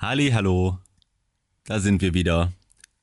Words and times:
Halli, 0.00 0.30
hallo. 0.30 0.78
Da 1.66 1.78
sind 1.78 2.00
wir 2.00 2.14
wieder. 2.14 2.54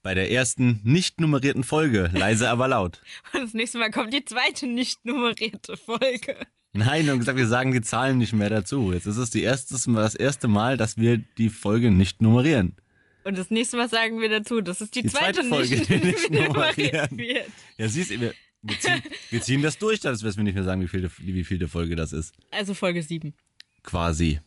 Bei 0.01 0.15
der 0.15 0.31
ersten 0.31 0.81
nicht 0.83 1.21
nummerierten 1.21 1.63
Folge. 1.63 2.09
Leise, 2.11 2.49
aber 2.49 2.67
laut. 2.67 3.03
Und 3.33 3.43
das 3.43 3.53
nächste 3.53 3.77
Mal 3.77 3.91
kommt 3.91 4.13
die 4.13 4.25
zweite 4.25 4.65
nicht 4.65 5.05
nummerierte 5.05 5.77
Folge. 5.77 6.35
Nein, 6.73 7.05
wir 7.05 7.11
haben 7.11 7.19
gesagt, 7.19 7.37
wir 7.37 7.45
sagen 7.45 7.71
die 7.71 7.81
Zahlen 7.81 8.17
nicht 8.17 8.33
mehr 8.33 8.49
dazu. 8.49 8.91
Jetzt 8.93 9.05
ist 9.05 9.17
es 9.17 9.29
die 9.29 9.43
erstes, 9.43 9.83
das 9.83 10.15
erste 10.15 10.47
Mal, 10.47 10.75
dass 10.75 10.97
wir 10.97 11.19
die 11.19 11.49
Folge 11.49 11.91
nicht 11.91 12.19
nummerieren. 12.19 12.75
Und 13.23 13.37
das 13.37 13.51
nächste 13.51 13.77
Mal 13.77 13.89
sagen 13.89 14.19
wir 14.19 14.29
dazu, 14.29 14.61
das 14.61 14.81
ist 14.81 14.95
die, 14.95 15.03
Die 15.03 15.09
zweite, 15.09 15.47
zweite 15.47 15.49
Folge, 15.49 15.75
nicht, 15.75 15.89
die 15.89 15.97
nicht 15.99 16.31
nummeriert 16.47 17.15
wird. 17.15 17.51
Ja, 17.77 17.87
siehst 17.87 18.09
du, 18.09 18.19
wir, 18.19 18.33
wir, 18.63 18.79
ziehen, 18.79 19.03
wir 19.29 19.41
ziehen 19.43 19.61
das 19.61 19.77
durch, 19.77 19.99
dass 19.99 20.23
wir 20.23 20.43
nicht 20.43 20.55
mehr 20.55 20.63
sagen, 20.63 20.81
wie 20.81 20.87
viele, 20.87 21.11
wie 21.19 21.43
vielte 21.43 21.67
Folge 21.67 21.95
das 21.95 22.11
ist. 22.11 22.33
Also 22.49 22.73
Folge 22.73 23.03
7. 23.03 23.35
Quasi. 23.83 24.39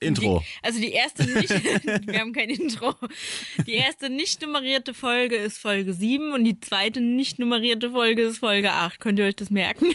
Intro. 0.00 0.40
Die, 0.40 0.66
also 0.66 0.80
die 0.80 0.92
erste 0.92 1.24
nicht, 1.24 1.50
wir 2.06 2.20
haben 2.20 2.32
kein 2.32 2.50
Intro. 2.50 2.94
Die 3.66 3.74
erste 3.74 4.10
nicht 4.10 4.42
nummerierte 4.42 4.94
Folge 4.94 5.36
ist 5.36 5.58
Folge 5.58 5.94
7 5.94 6.32
und 6.32 6.44
die 6.44 6.60
zweite 6.60 7.00
nicht 7.00 7.38
nummerierte 7.38 7.90
Folge 7.90 8.22
ist 8.22 8.38
Folge 8.38 8.72
8. 8.72 9.00
Könnt 9.00 9.18
ihr 9.18 9.24
euch 9.24 9.36
das 9.36 9.50
merken? 9.50 9.86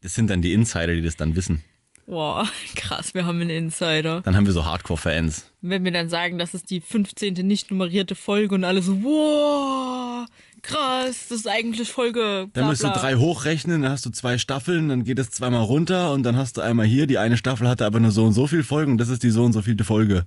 Das 0.00 0.14
sind 0.14 0.28
dann 0.28 0.42
die 0.42 0.52
Insider, 0.52 0.94
die 0.94 1.02
das 1.02 1.16
dann 1.16 1.36
wissen. 1.36 1.64
Boah, 2.06 2.46
krass, 2.74 3.14
wir 3.14 3.24
haben 3.24 3.40
einen 3.40 3.50
Insider. 3.50 4.20
Dann 4.22 4.36
haben 4.36 4.46
wir 4.46 4.52
so 4.52 4.64
Hardcore-Fans. 4.64 5.50
Wenn 5.62 5.84
wir 5.84 5.92
dann 5.92 6.08
sagen, 6.08 6.38
das 6.38 6.52
ist 6.54 6.70
die 6.70 6.80
15. 6.80 7.34
nicht 7.46 7.70
nummerierte 7.70 8.14
Folge 8.14 8.54
und 8.54 8.64
alle 8.64 8.82
so, 8.82 9.02
wow, 9.02 10.26
krass, 10.62 11.28
das 11.28 11.38
ist 11.38 11.48
eigentlich 11.48 11.90
Folge. 11.90 12.20
Dann 12.20 12.50
bla, 12.52 12.64
musst 12.66 12.82
du 12.82 12.88
drei 12.88 13.14
hochrechnen, 13.14 13.82
dann 13.82 13.92
hast 13.92 14.04
du 14.04 14.10
zwei 14.10 14.36
Staffeln, 14.36 14.88
dann 14.90 15.04
geht 15.04 15.18
es 15.18 15.30
zweimal 15.30 15.62
runter 15.62 16.12
und 16.12 16.24
dann 16.24 16.36
hast 16.36 16.58
du 16.58 16.60
einmal 16.60 16.86
hier, 16.86 17.06
die 17.06 17.18
eine 17.18 17.36
Staffel 17.36 17.68
hatte 17.68 17.86
aber 17.86 18.00
nur 18.00 18.10
so 18.10 18.24
und 18.24 18.32
so 18.34 18.46
viel 18.46 18.62
Folgen, 18.62 18.98
das 18.98 19.08
ist 19.08 19.22
die 19.22 19.30
so 19.30 19.44
und 19.44 19.54
so 19.54 19.62
vielte 19.62 19.84
Folge. 19.84 20.26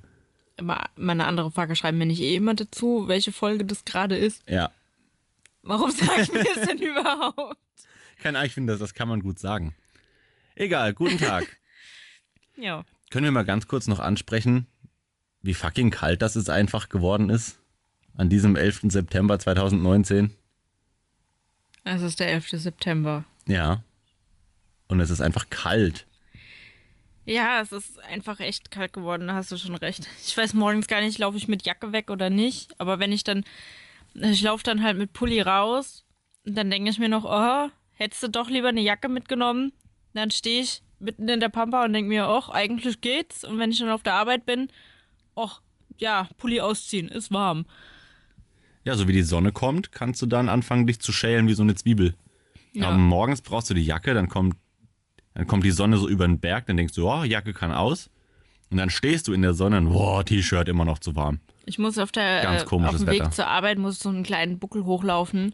Mal 0.60 0.88
mal 0.96 1.12
eine 1.12 1.26
andere 1.26 1.52
Frage 1.52 1.76
schreiben 1.76 2.00
wir 2.00 2.08
nicht 2.08 2.22
eh 2.22 2.36
immer 2.36 2.56
dazu, 2.56 3.08
welche 3.08 3.32
Folge 3.32 3.64
das 3.64 3.86
gerade 3.86 4.18
ist. 4.18 4.42
Ja. 4.50 4.72
Warum 5.62 5.92
sagen 5.92 6.28
wir 6.32 6.42
es 6.56 6.68
denn 6.68 6.80
überhaupt? 6.80 7.58
Keine 8.24 8.40
Ahnung, 8.40 8.48
ich 8.48 8.54
finde, 8.56 8.74
das, 8.74 8.80
das 8.80 8.96
kann 8.96 9.08
man 9.08 9.20
gut 9.20 9.38
sagen. 9.38 9.76
Egal, 10.56 10.96
guten 10.96 11.20
Tag. 11.20 11.46
Ja. 12.58 12.84
Können 13.10 13.26
wir 13.26 13.32
mal 13.32 13.46
ganz 13.46 13.68
kurz 13.68 13.88
noch 13.88 14.00
ansprechen, 14.00 14.68
wie 15.42 15.54
fucking 15.54 15.92
kalt 15.92 16.22
das 16.22 16.36
jetzt 16.36 16.50
einfach 16.50 16.90
geworden 16.90 17.30
ist? 17.30 17.60
An 18.16 18.30
diesem 18.30 18.56
11. 18.56 18.82
September 18.90 19.38
2019? 19.40 20.34
Es 21.84 22.02
ist 22.02 22.20
der 22.20 22.30
11. 22.30 22.50
September. 22.52 23.24
Ja. 23.48 23.84
Und 24.88 25.00
es 25.00 25.10
ist 25.10 25.22
einfach 25.22 25.50
kalt. 25.50 26.06
Ja, 27.26 27.62
es 27.62 27.72
ist 27.72 28.00
einfach 28.00 28.40
echt 28.40 28.72
kalt 28.72 28.94
geworden, 28.94 29.28
da 29.28 29.36
hast 29.36 29.52
du 29.52 29.58
schon 29.58 29.76
recht. 29.76 30.08
Ich 30.26 30.36
weiß 30.36 30.54
morgens 30.54 30.88
gar 30.88 31.02
nicht, 31.02 31.18
laufe 31.18 31.38
ich 31.38 31.48
mit 31.48 31.66
Jacke 31.66 31.92
weg 31.92 32.10
oder 32.10 32.30
nicht. 32.30 32.80
Aber 32.80 33.00
wenn 33.00 33.12
ich 33.12 33.24
dann, 33.24 33.44
ich 34.14 34.42
laufe 34.42 34.64
dann 34.64 34.82
halt 34.82 34.98
mit 34.98 35.14
Pulli 35.14 35.42
raus 35.42 36.06
und 36.46 36.56
dann 36.56 36.72
denke 36.72 36.90
ich 36.90 37.00
mir 37.00 37.10
noch, 37.10 37.26
oh, 37.26 37.70
hättest 37.92 38.24
du 38.24 38.30
doch 38.30 38.50
lieber 38.50 38.70
eine 38.70 38.82
Jacke 38.82 39.10
mitgenommen. 39.10 39.74
Dann 40.14 40.32
stehe 40.32 40.62
ich 40.62 40.82
mitten 41.00 41.28
in 41.28 41.40
der 41.40 41.50
Pampa 41.50 41.86
und 41.86 41.94
denke 41.94 42.10
mir, 42.10 42.28
och, 42.28 42.50
eigentlich 42.50 43.02
geht's. 43.02 43.44
Und 43.44 43.60
wenn 43.60 43.72
ich 43.72 43.80
dann 43.80 43.90
auf 43.90 44.04
der 44.04 44.14
Arbeit 44.14 44.46
bin, 44.46 44.70
och, 45.36 45.62
ja, 45.98 46.28
Pulli 46.38 46.62
ausziehen, 46.62 47.08
ist 47.08 47.32
warm. 47.32 47.66
Ja, 48.84 48.96
so 48.96 49.08
wie 49.08 49.14
die 49.14 49.24
Sonne 49.24 49.52
kommt, 49.52 49.92
kannst 49.92 50.22
du 50.22 50.26
dann 50.26 50.50
anfangen, 50.50 50.88
dich 50.88 51.00
zu 51.00 51.12
schälen 51.12 51.48
wie 51.48 51.54
so 51.54 51.64
eine 51.64 51.76
Zwiebel. 51.76 52.16
Ja. 52.74 52.88
Aber 52.88 52.98
morgens 52.98 53.42
brauchst 53.42 53.70
du 53.70 53.74
die 53.74 53.84
Jacke, 53.84 54.14
dann 54.14 54.30
kommt, 54.30 54.56
dann 55.34 55.48
kommt 55.48 55.66
die 55.66 55.72
Sonne 55.72 55.98
so 55.98 56.08
über 56.08 56.26
den 56.26 56.40
Berg, 56.40 56.68
dann 56.68 56.78
denkst 56.78 56.94
du, 56.94 57.10
oh, 57.10 57.24
Jacke 57.24 57.54
kann 57.54 57.72
aus. 57.72 58.10
Und 58.70 58.78
dann 58.78 58.90
stehst 58.90 59.28
du 59.28 59.34
in 59.34 59.42
der 59.42 59.54
Sonne 59.54 59.78
und, 59.78 59.90
boah, 59.92 60.24
T-Shirt 60.24 60.68
immer 60.70 60.86
noch 60.86 61.00
zu 61.00 61.16
warm. 61.16 61.40
Ich 61.66 61.80
muss 61.80 61.98
auf 61.98 62.12
der 62.12 62.44
Ganz 62.44 62.62
äh, 62.62 62.64
auf 62.64 62.70
komisches 62.70 63.02
dem 63.02 63.08
Weg 63.08 63.20
Wetter. 63.22 63.32
zur 63.32 63.48
Arbeit 63.48 63.78
muss 63.78 64.00
so 64.00 64.10
einen 64.10 64.24
kleinen 64.24 64.60
Buckel 64.60 64.86
hochlaufen 64.86 65.54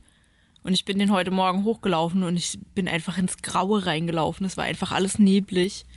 und 0.64 0.73
ich 0.73 0.86
bin 0.86 1.00
den 1.00 1.11
heute 1.11 1.31
Morgen 1.31 1.64
hochgelaufen 1.64 2.23
und 2.23 2.36
ich 2.38 2.59
bin 2.73 2.88
einfach 2.88 3.17
ins 3.17 3.38
Graue 3.42 3.86
reingelaufen. 3.86 4.45
Es 4.45 4.58
war 4.58 4.64
einfach 4.65 4.92
alles 4.92 5.20
neblig. 5.20 5.86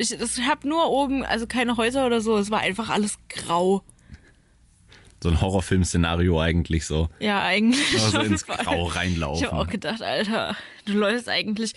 Ich, 0.00 0.10
ich 0.12 0.40
habe 0.40 0.68
nur 0.68 0.90
oben, 0.90 1.24
also 1.24 1.46
keine 1.46 1.76
Häuser 1.76 2.04
oder 2.04 2.20
so, 2.20 2.36
es 2.36 2.50
war 2.50 2.58
einfach 2.58 2.88
alles 2.88 3.16
grau. 3.28 3.84
So 5.22 5.28
ein 5.28 5.40
Horrorfilm-Szenario 5.40 6.40
eigentlich 6.40 6.84
so. 6.84 7.08
Ja, 7.20 7.44
eigentlich. 7.44 7.94
Also 7.94 8.18
schon 8.18 8.26
ins. 8.26 8.44
Grau 8.46 8.54
Ich 8.60 8.66
habe 8.66 8.76
auch 8.76 8.96
reinlaufen. 8.96 9.66
gedacht, 9.68 10.02
Alter, 10.02 10.56
du 10.84 10.94
läufst 10.94 11.28
eigentlich, 11.28 11.74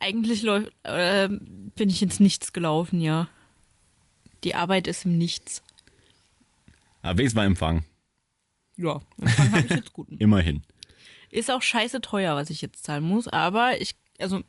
eigentlich 0.00 0.42
läuf, 0.42 0.68
äh, 0.82 1.28
bin 1.28 1.90
ich 1.90 2.02
ins 2.02 2.18
Nichts 2.18 2.52
gelaufen, 2.52 3.00
ja. 3.00 3.28
Die 4.42 4.56
Arbeit 4.56 4.88
ist 4.88 5.04
im 5.04 5.16
Nichts. 5.16 5.62
Aber 7.02 7.18
wenigstens 7.18 7.36
mal 7.36 7.46
Empfang. 7.46 7.84
Ja, 8.76 9.00
Empfang 9.20 9.52
habe 9.52 9.60
ich 9.60 9.70
jetzt 9.70 9.92
guten. 9.92 10.16
Immerhin. 10.18 10.62
Ist 11.34 11.50
auch 11.50 11.62
scheiße 11.62 12.00
teuer, 12.00 12.36
was 12.36 12.48
ich 12.48 12.62
jetzt 12.62 12.84
zahlen 12.84 13.02
muss, 13.02 13.26
aber 13.26 13.80
ich, 13.80 13.96
also 14.20 14.42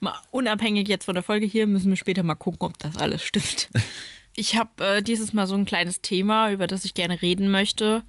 mal 0.00 0.14
unabhängig 0.30 0.88
jetzt 0.88 1.04
von 1.04 1.14
der 1.14 1.22
Folge 1.22 1.44
hier, 1.44 1.66
müssen 1.66 1.90
wir 1.90 1.96
später 1.96 2.22
mal 2.22 2.34
gucken, 2.34 2.66
ob 2.68 2.78
das 2.78 2.96
alles 2.96 3.22
stimmt. 3.22 3.68
Ich 4.38 4.54
habe 4.54 4.84
äh, 4.84 5.02
dieses 5.02 5.32
Mal 5.32 5.46
so 5.46 5.54
ein 5.54 5.64
kleines 5.64 6.02
Thema, 6.02 6.50
über 6.50 6.66
das 6.66 6.84
ich 6.84 6.92
gerne 6.92 7.22
reden 7.22 7.50
möchte. 7.50 8.02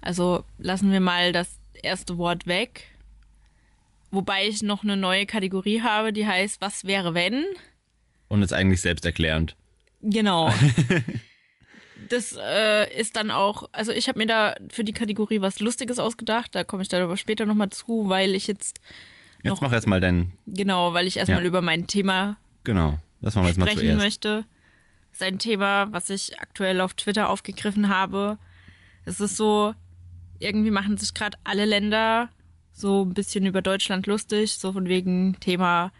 Also 0.00 0.44
lassen 0.58 0.92
wir 0.92 1.00
mal 1.00 1.32
das 1.32 1.58
erste 1.82 2.16
Wort 2.16 2.46
weg. 2.46 2.84
Wobei 4.12 4.46
ich 4.46 4.62
noch 4.62 4.84
eine 4.84 4.96
neue 4.96 5.26
Kategorie 5.26 5.82
habe, 5.82 6.12
die 6.12 6.28
heißt 6.28 6.60
Was 6.60 6.84
wäre 6.84 7.12
wenn? 7.12 7.44
Und 8.28 8.42
ist 8.42 8.52
eigentlich 8.52 8.80
selbsterklärend. 8.82 9.56
Genau. 10.00 10.54
Das 12.08 12.36
äh, 12.40 12.98
ist 13.00 13.16
dann 13.16 13.30
auch, 13.30 13.68
also 13.72 13.92
ich 13.92 14.08
habe 14.08 14.18
mir 14.18 14.26
da 14.26 14.54
für 14.70 14.84
die 14.84 14.92
Kategorie 14.92 15.40
was 15.40 15.60
Lustiges 15.60 15.98
ausgedacht, 15.98 16.54
da 16.54 16.64
komme 16.64 16.82
ich 16.82 16.88
dann 16.88 17.02
aber 17.02 17.16
später 17.16 17.44
nochmal 17.46 17.70
zu, 17.70 18.08
weil 18.08 18.34
ich 18.34 18.46
jetzt 18.46 18.80
Jetzt 19.42 19.50
Noch- 19.52 19.60
mach 19.60 19.72
erst 19.72 19.86
mal 19.86 20.00
dein, 20.00 20.32
Genau, 20.46 20.94
weil 20.94 21.06
ich 21.06 21.16
erstmal 21.16 21.42
Ja. 21.42 21.46
über 21.46 21.62
mein 21.62 21.86
Thema 21.86 22.36
genau, 22.64 22.98
das 23.20 23.34
machen 23.34 23.44
wir 23.44 23.48
jetzt 23.50 23.58
mal 23.58 23.66
sprechen 23.66 23.80
zuerst. 23.86 24.02
möchte. 24.04 24.44
Das 25.10 25.20
ist 25.20 25.22
ein 25.22 25.38
Thema, 25.38 25.92
was 25.92 26.10
ich 26.10 26.38
aktuell 26.40 26.80
auf 26.80 26.94
Twitter 26.94 27.28
aufgegriffen 27.30 27.88
habe. 27.88 28.38
Es 29.04 29.20
ist 29.20 29.36
so, 29.36 29.74
irgendwie 30.40 30.70
machen 30.72 30.96
sich 30.98 31.14
gerade 31.14 31.38
alle 31.44 31.64
Länder 31.66 32.30
so 32.72 33.04
ein 33.04 33.14
bisschen 33.14 33.46
über 33.46 33.62
Deutschland 33.62 34.06
lustig, 34.06 34.54
so 34.54 34.72
von 34.72 34.88
wegen 34.88 35.36
Thema, 35.40 35.92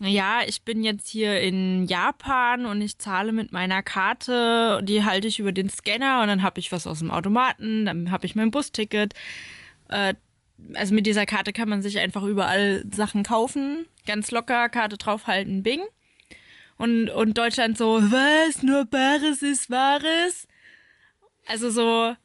ja, 0.00 0.40
ich 0.46 0.62
bin 0.62 0.82
jetzt 0.82 1.08
hier 1.08 1.40
in 1.40 1.86
Japan 1.86 2.66
und 2.66 2.82
ich 2.82 2.98
zahle 2.98 3.32
mit 3.32 3.52
meiner 3.52 3.82
Karte, 3.82 4.80
die 4.82 5.04
halte 5.04 5.28
ich 5.28 5.38
über 5.38 5.52
den 5.52 5.70
Scanner 5.70 6.22
und 6.22 6.28
dann 6.28 6.42
habe 6.42 6.58
ich 6.58 6.72
was 6.72 6.86
aus 6.86 6.98
dem 6.98 7.10
Automaten, 7.10 7.86
dann 7.86 8.10
habe 8.10 8.26
ich 8.26 8.34
mein 8.34 8.50
Busticket. 8.50 9.14
Äh, 9.88 10.14
also 10.74 10.94
mit 10.94 11.06
dieser 11.06 11.26
Karte 11.26 11.52
kann 11.52 11.68
man 11.68 11.82
sich 11.82 11.98
einfach 11.98 12.24
überall 12.24 12.84
Sachen 12.92 13.22
kaufen, 13.22 13.86
ganz 14.06 14.30
locker, 14.30 14.68
Karte 14.68 14.96
draufhalten, 14.96 15.62
bing. 15.62 15.80
Und, 16.76 17.08
und 17.10 17.38
Deutschland 17.38 17.78
so, 17.78 18.00
was, 18.02 18.62
nur 18.62 18.84
Bares 18.86 19.42
ist 19.42 19.70
Wahres? 19.70 20.48
Also 21.46 21.70
so, 21.70 22.16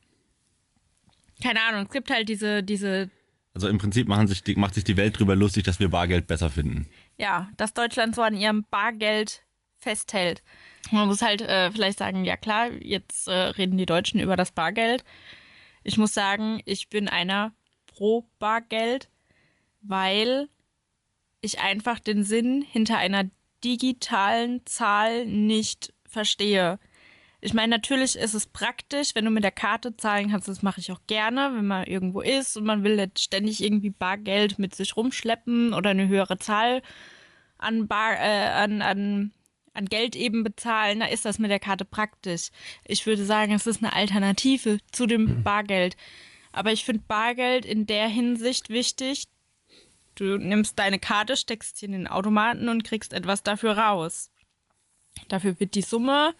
keine 1.44 1.62
Ahnung, 1.62 1.86
es 1.86 1.91
gibt 1.91 2.09
halt 2.09 2.30
diese, 2.30 2.63
diese, 2.63 3.12
Also 3.53 3.68
im 3.68 3.78
Prinzip 3.78 4.07
machen 4.07 4.28
sich 4.28 4.44
die, 4.44 4.56
macht 4.56 4.74
sich 4.74 4.84
die 4.84 4.97
Welt 4.97 5.19
drüber 5.19 5.36
lustig, 5.36 5.66
dass 5.66 5.80
wir 5.80 5.90
Bargeld 5.90 6.25
besser 6.25 6.50
finden. 6.50 6.88
Ja, 7.19 7.50
dass 7.57 7.74
Deutschland 7.74 8.16
so 8.16 8.22
an 8.22 8.35
ihrem 8.35 8.66
Bargeld 8.72 9.44
festhält. 9.78 10.41
Man 10.91 11.07
muss 11.07 11.22
halt 11.22 11.41
äh, 11.41 11.72
vielleicht 11.72 12.00
sagen, 12.00 12.25
ja 12.25 12.38
klar, 12.38 12.72
jetzt 12.72 13.28
äh, 13.28 13.34
reden 13.34 13.78
die 13.78 13.85
Deutschen 13.85 14.19
über 14.19 14.35
das 14.35 14.52
Bargeld. 14.52 15.03
Ich 15.84 15.97
muss 15.97 16.13
sagen, 16.13 16.62
ich 16.66 16.90
bin 16.90 17.07
einer 17.07 17.53
pro 17.88 18.25
Bargeld, 18.40 19.09
weil 19.81 20.50
ich 21.41 21.59
einfach 21.59 22.00
den 22.00 22.24
Sinn 22.24 22.62
hinter 22.62 22.97
einer 22.97 23.25
digitalen 23.63 24.66
Zahl 24.66 25.25
nicht 25.25 25.94
verstehe. 26.06 26.80
Ich 27.42 27.54
meine, 27.54 27.70
natürlich 27.70 28.18
ist 28.18 28.34
es 28.34 28.48
praktisch, 28.48 29.16
wenn 29.16 29.24
du 29.24 29.31
mit 29.31 29.46
der 29.46 29.52
Karte 29.52 29.96
zahlen 29.96 30.30
kannst. 30.30 30.50
Das 30.50 30.62
mache 30.62 30.81
ich 30.81 30.92
auch 30.92 31.00
gerne, 31.08 31.52
wenn 31.56 31.66
man 31.68 31.86
irgendwo 31.86 32.22
ist 32.22 32.58
und 32.58 32.66
man 32.66 32.84
will 32.84 32.98
nicht 32.98 33.19
ständig 33.19 33.63
irgendwie 33.63 33.92
Bargeld 33.92 34.60
mit 34.60 34.75
sich 34.75 34.98
rumschleppen 34.98 35.74
oder 35.74 35.92
eine 35.92 36.10
höhere 36.10 36.38
Zahl 36.38 36.81
an, 37.58 37.88
Bar, 37.88 38.13
äh, 38.19 38.50
an, 38.50 38.81
an, 38.81 39.31
an 39.74 39.86
Geld 39.86 40.18
eben 40.18 40.44
bezahlen. 40.44 41.00
Da 41.00 41.06
ist 41.06 41.24
das 41.24 41.40
mit 41.40 41.50
der 41.50 41.62
Karte 41.62 41.86
praktisch. 41.86 42.50
Ich 42.86 43.06
würde 43.06 43.24
sagen, 43.24 43.54
es 43.54 43.68
ist 43.68 43.81
eine 43.81 43.94
Alternative 43.94 44.80
zu 44.92 45.06
dem 45.06 45.42
Bargeld. 45.44 45.96
Aber 46.52 46.74
ich 46.74 46.84
finde 46.84 47.04
Bargeld 47.08 47.66
in 47.66 47.86
der 47.86 48.10
Hinsicht 48.10 48.69
wichtig. 48.69 49.28
Du 50.16 50.38
nimmst 50.38 50.78
deine 50.78 51.00
Karte, 51.00 51.38
steckst 51.38 51.78
sie 51.78 51.86
in 51.86 51.94
den 51.94 52.08
Automaten 52.08 52.68
und 52.68 52.84
kriegst 52.84 53.13
etwas 53.13 53.44
dafür 53.44 53.78
raus. 53.78 54.30
Dafür 55.30 55.58
wird 55.62 55.75
die 55.75 55.81
Summe 55.81 56.34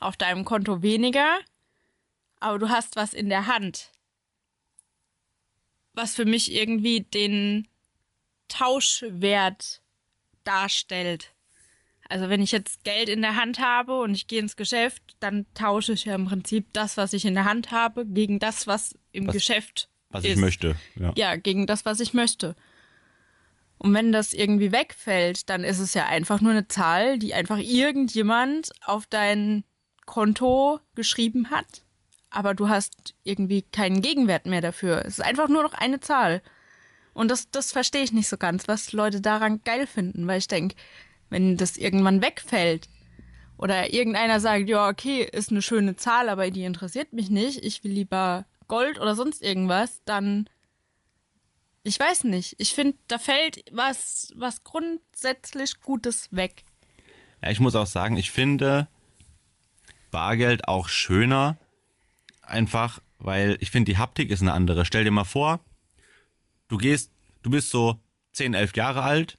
auf 0.00 0.16
deinem 0.16 0.44
Konto 0.44 0.82
weniger, 0.82 1.38
aber 2.40 2.58
du 2.58 2.68
hast 2.68 2.96
was 2.96 3.14
in 3.14 3.28
der 3.28 3.46
Hand. 3.46 3.90
Was 5.94 6.14
für 6.14 6.24
mich 6.24 6.52
irgendwie 6.52 7.00
den 7.00 7.66
Tauschwert 8.48 9.82
darstellt. 10.44 11.34
Also 12.08 12.28
wenn 12.30 12.40
ich 12.40 12.52
jetzt 12.52 12.84
Geld 12.84 13.08
in 13.08 13.20
der 13.20 13.36
Hand 13.36 13.58
habe 13.58 14.00
und 14.00 14.14
ich 14.14 14.26
gehe 14.26 14.38
ins 14.40 14.56
Geschäft, 14.56 15.02
dann 15.20 15.44
tausche 15.54 15.92
ich 15.92 16.06
ja 16.06 16.14
im 16.14 16.26
Prinzip 16.26 16.66
das, 16.72 16.96
was 16.96 17.12
ich 17.12 17.24
in 17.26 17.34
der 17.34 17.44
Hand 17.44 17.70
habe, 17.70 18.06
gegen 18.06 18.38
das, 18.38 18.66
was 18.66 18.94
im 19.12 19.26
Was- 19.26 19.34
Geschäft 19.34 19.90
Was 20.08 20.24
ist. 20.24 20.30
ich 20.32 20.36
möchte. 20.38 20.76
Ja. 20.94 21.12
Ja, 21.16 21.36
gegen 21.36 21.66
das, 21.66 21.84
was 21.84 22.00
ich 22.00 22.14
möchte. 22.14 22.56
Und 23.76 23.92
wenn 23.94 24.10
das 24.10 24.32
irgendwie 24.32 24.72
wegfällt, 24.72 25.50
dann 25.50 25.62
ist 25.64 25.78
es 25.80 25.92
ja 25.94 26.06
einfach 26.06 26.40
nur 26.40 26.52
eine 26.52 26.66
Zahl, 26.66 27.18
die 27.18 27.34
einfach 27.34 27.58
irgendjemand 27.58 28.70
auf 28.82 29.06
dein 29.06 29.64
Konto 30.08 30.80
geschrieben 30.94 31.50
hat. 31.50 31.82
Aber 32.30 32.54
du 32.54 32.68
hast 32.68 33.14
irgendwie 33.24 33.62
keinen 33.62 34.00
Gegenwert 34.00 34.46
mehr 34.46 34.62
dafür. 34.62 35.04
Es 35.04 35.18
ist 35.18 35.24
einfach 35.24 35.48
nur 35.48 35.62
noch 35.62 35.74
eine 35.74 36.00
Zahl. 36.00 36.42
Und 37.12 37.30
das, 37.30 37.50
das 37.50 37.72
verstehe 37.72 38.02
ich 38.02 38.12
nicht 38.12 38.28
so 38.28 38.38
ganz, 38.38 38.68
was 38.68 38.92
Leute 38.92 39.20
daran 39.20 39.60
geil 39.64 39.86
finden, 39.86 40.26
weil 40.26 40.38
ich 40.38 40.48
denke, 40.48 40.76
wenn 41.28 41.56
das 41.56 41.76
irgendwann 41.76 42.22
wegfällt 42.22 42.88
oder 43.58 43.92
irgendeiner 43.92 44.40
sagt, 44.40 44.68
ja, 44.68 44.88
okay, 44.88 45.28
ist 45.30 45.50
eine 45.50 45.62
schöne 45.62 45.96
Zahl, 45.96 46.28
aber 46.28 46.50
die 46.50 46.64
interessiert 46.64 47.12
mich 47.12 47.28
nicht, 47.28 47.62
ich 47.62 47.84
will 47.84 47.92
lieber 47.92 48.46
Gold 48.66 48.98
oder 48.98 49.14
sonst 49.14 49.42
irgendwas, 49.42 50.00
dann 50.04 50.48
ich 51.82 51.98
weiß 51.98 52.24
nicht. 52.24 52.54
Ich 52.58 52.74
finde, 52.74 52.96
da 53.08 53.18
fällt 53.18 53.64
was, 53.72 54.32
was 54.36 54.64
grundsätzlich 54.64 55.80
Gutes 55.80 56.28
weg. 56.30 56.64
Ja, 57.42 57.50
ich 57.50 57.60
muss 57.60 57.74
auch 57.76 57.86
sagen, 57.86 58.16
ich 58.16 58.30
finde 58.30 58.88
Bargeld 60.10 60.68
auch 60.68 60.88
schöner, 60.88 61.58
einfach, 62.42 63.00
weil 63.18 63.56
ich 63.60 63.70
finde, 63.70 63.92
die 63.92 63.98
Haptik 63.98 64.30
ist 64.30 64.42
eine 64.42 64.52
andere. 64.52 64.84
Stell 64.84 65.04
dir 65.04 65.10
mal 65.10 65.24
vor, 65.24 65.60
du 66.68 66.76
gehst, 66.76 67.12
du 67.42 67.50
bist 67.50 67.70
so 67.70 67.98
10, 68.32 68.54
11 68.54 68.76
Jahre 68.76 69.02
alt 69.02 69.38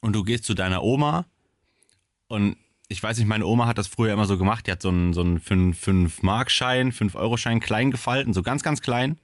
und 0.00 0.14
du 0.14 0.22
gehst 0.24 0.44
zu 0.44 0.54
deiner 0.54 0.82
Oma 0.82 1.26
und 2.28 2.56
ich 2.88 3.02
weiß 3.02 3.16
nicht, 3.18 3.26
meine 3.26 3.46
Oma 3.46 3.66
hat 3.66 3.78
das 3.78 3.86
früher 3.86 4.12
immer 4.12 4.26
so 4.26 4.36
gemacht, 4.36 4.66
die 4.66 4.72
hat 4.72 4.82
so 4.82 4.90
einen, 4.90 5.14
so 5.14 5.22
einen 5.22 5.38
5-Mark-Schein, 5.38 6.92
5-Euro-Schein 6.92 7.60
klein 7.60 7.90
gefalten, 7.90 8.34
so 8.34 8.42
ganz, 8.42 8.62
ganz 8.62 8.82
klein, 8.82 9.18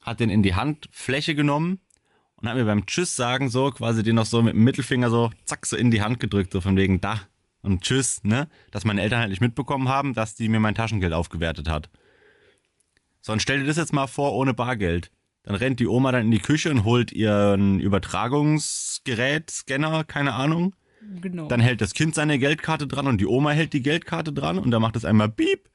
hat 0.00 0.20
den 0.20 0.30
in 0.30 0.44
die 0.44 0.54
Handfläche 0.54 1.34
genommen 1.34 1.80
und 2.36 2.48
hat 2.48 2.56
mir 2.56 2.64
beim 2.64 2.86
Tschüss 2.86 3.16
sagen 3.16 3.48
so 3.48 3.70
quasi 3.72 4.02
den 4.02 4.14
noch 4.14 4.26
so 4.26 4.40
mit 4.42 4.54
dem 4.54 4.62
Mittelfinger 4.62 5.10
so 5.10 5.30
zack 5.44 5.66
so 5.66 5.76
in 5.76 5.90
die 5.90 6.02
Hand 6.02 6.20
gedrückt, 6.20 6.52
so 6.52 6.60
von 6.60 6.76
wegen 6.76 7.00
da 7.00 7.20
und 7.62 7.82
Tschüss, 7.82 8.22
ne? 8.24 8.48
Dass 8.70 8.84
meine 8.84 9.02
Eltern 9.02 9.20
halt 9.20 9.30
nicht 9.30 9.40
mitbekommen 9.40 9.88
haben, 9.88 10.14
dass 10.14 10.34
die 10.34 10.48
mir 10.48 10.60
mein 10.60 10.74
Taschengeld 10.74 11.12
aufgewertet 11.12 11.68
hat. 11.68 11.90
So, 13.20 13.32
und 13.32 13.42
stell 13.42 13.60
dir 13.60 13.66
das 13.66 13.76
jetzt 13.76 13.92
mal 13.92 14.06
vor 14.06 14.34
ohne 14.34 14.54
Bargeld. 14.54 15.10
Dann 15.42 15.56
rennt 15.56 15.80
die 15.80 15.86
Oma 15.86 16.12
dann 16.12 16.22
in 16.26 16.30
die 16.30 16.40
Küche 16.40 16.70
und 16.70 16.84
holt 16.84 17.12
ihren 17.12 17.80
Übertragungsgerät, 17.80 19.50
Scanner, 19.50 20.04
keine 20.04 20.34
Ahnung. 20.34 20.74
Genau. 21.20 21.46
Dann 21.46 21.60
hält 21.60 21.80
das 21.80 21.94
Kind 21.94 22.14
seine 22.14 22.38
Geldkarte 22.38 22.86
dran 22.86 23.06
und 23.06 23.20
die 23.20 23.26
Oma 23.26 23.50
hält 23.50 23.72
die 23.72 23.82
Geldkarte 23.82 24.32
dran 24.32 24.58
und 24.58 24.70
dann 24.70 24.82
macht 24.82 24.96
es 24.96 25.04
einmal 25.04 25.28
Piep. 25.28 25.68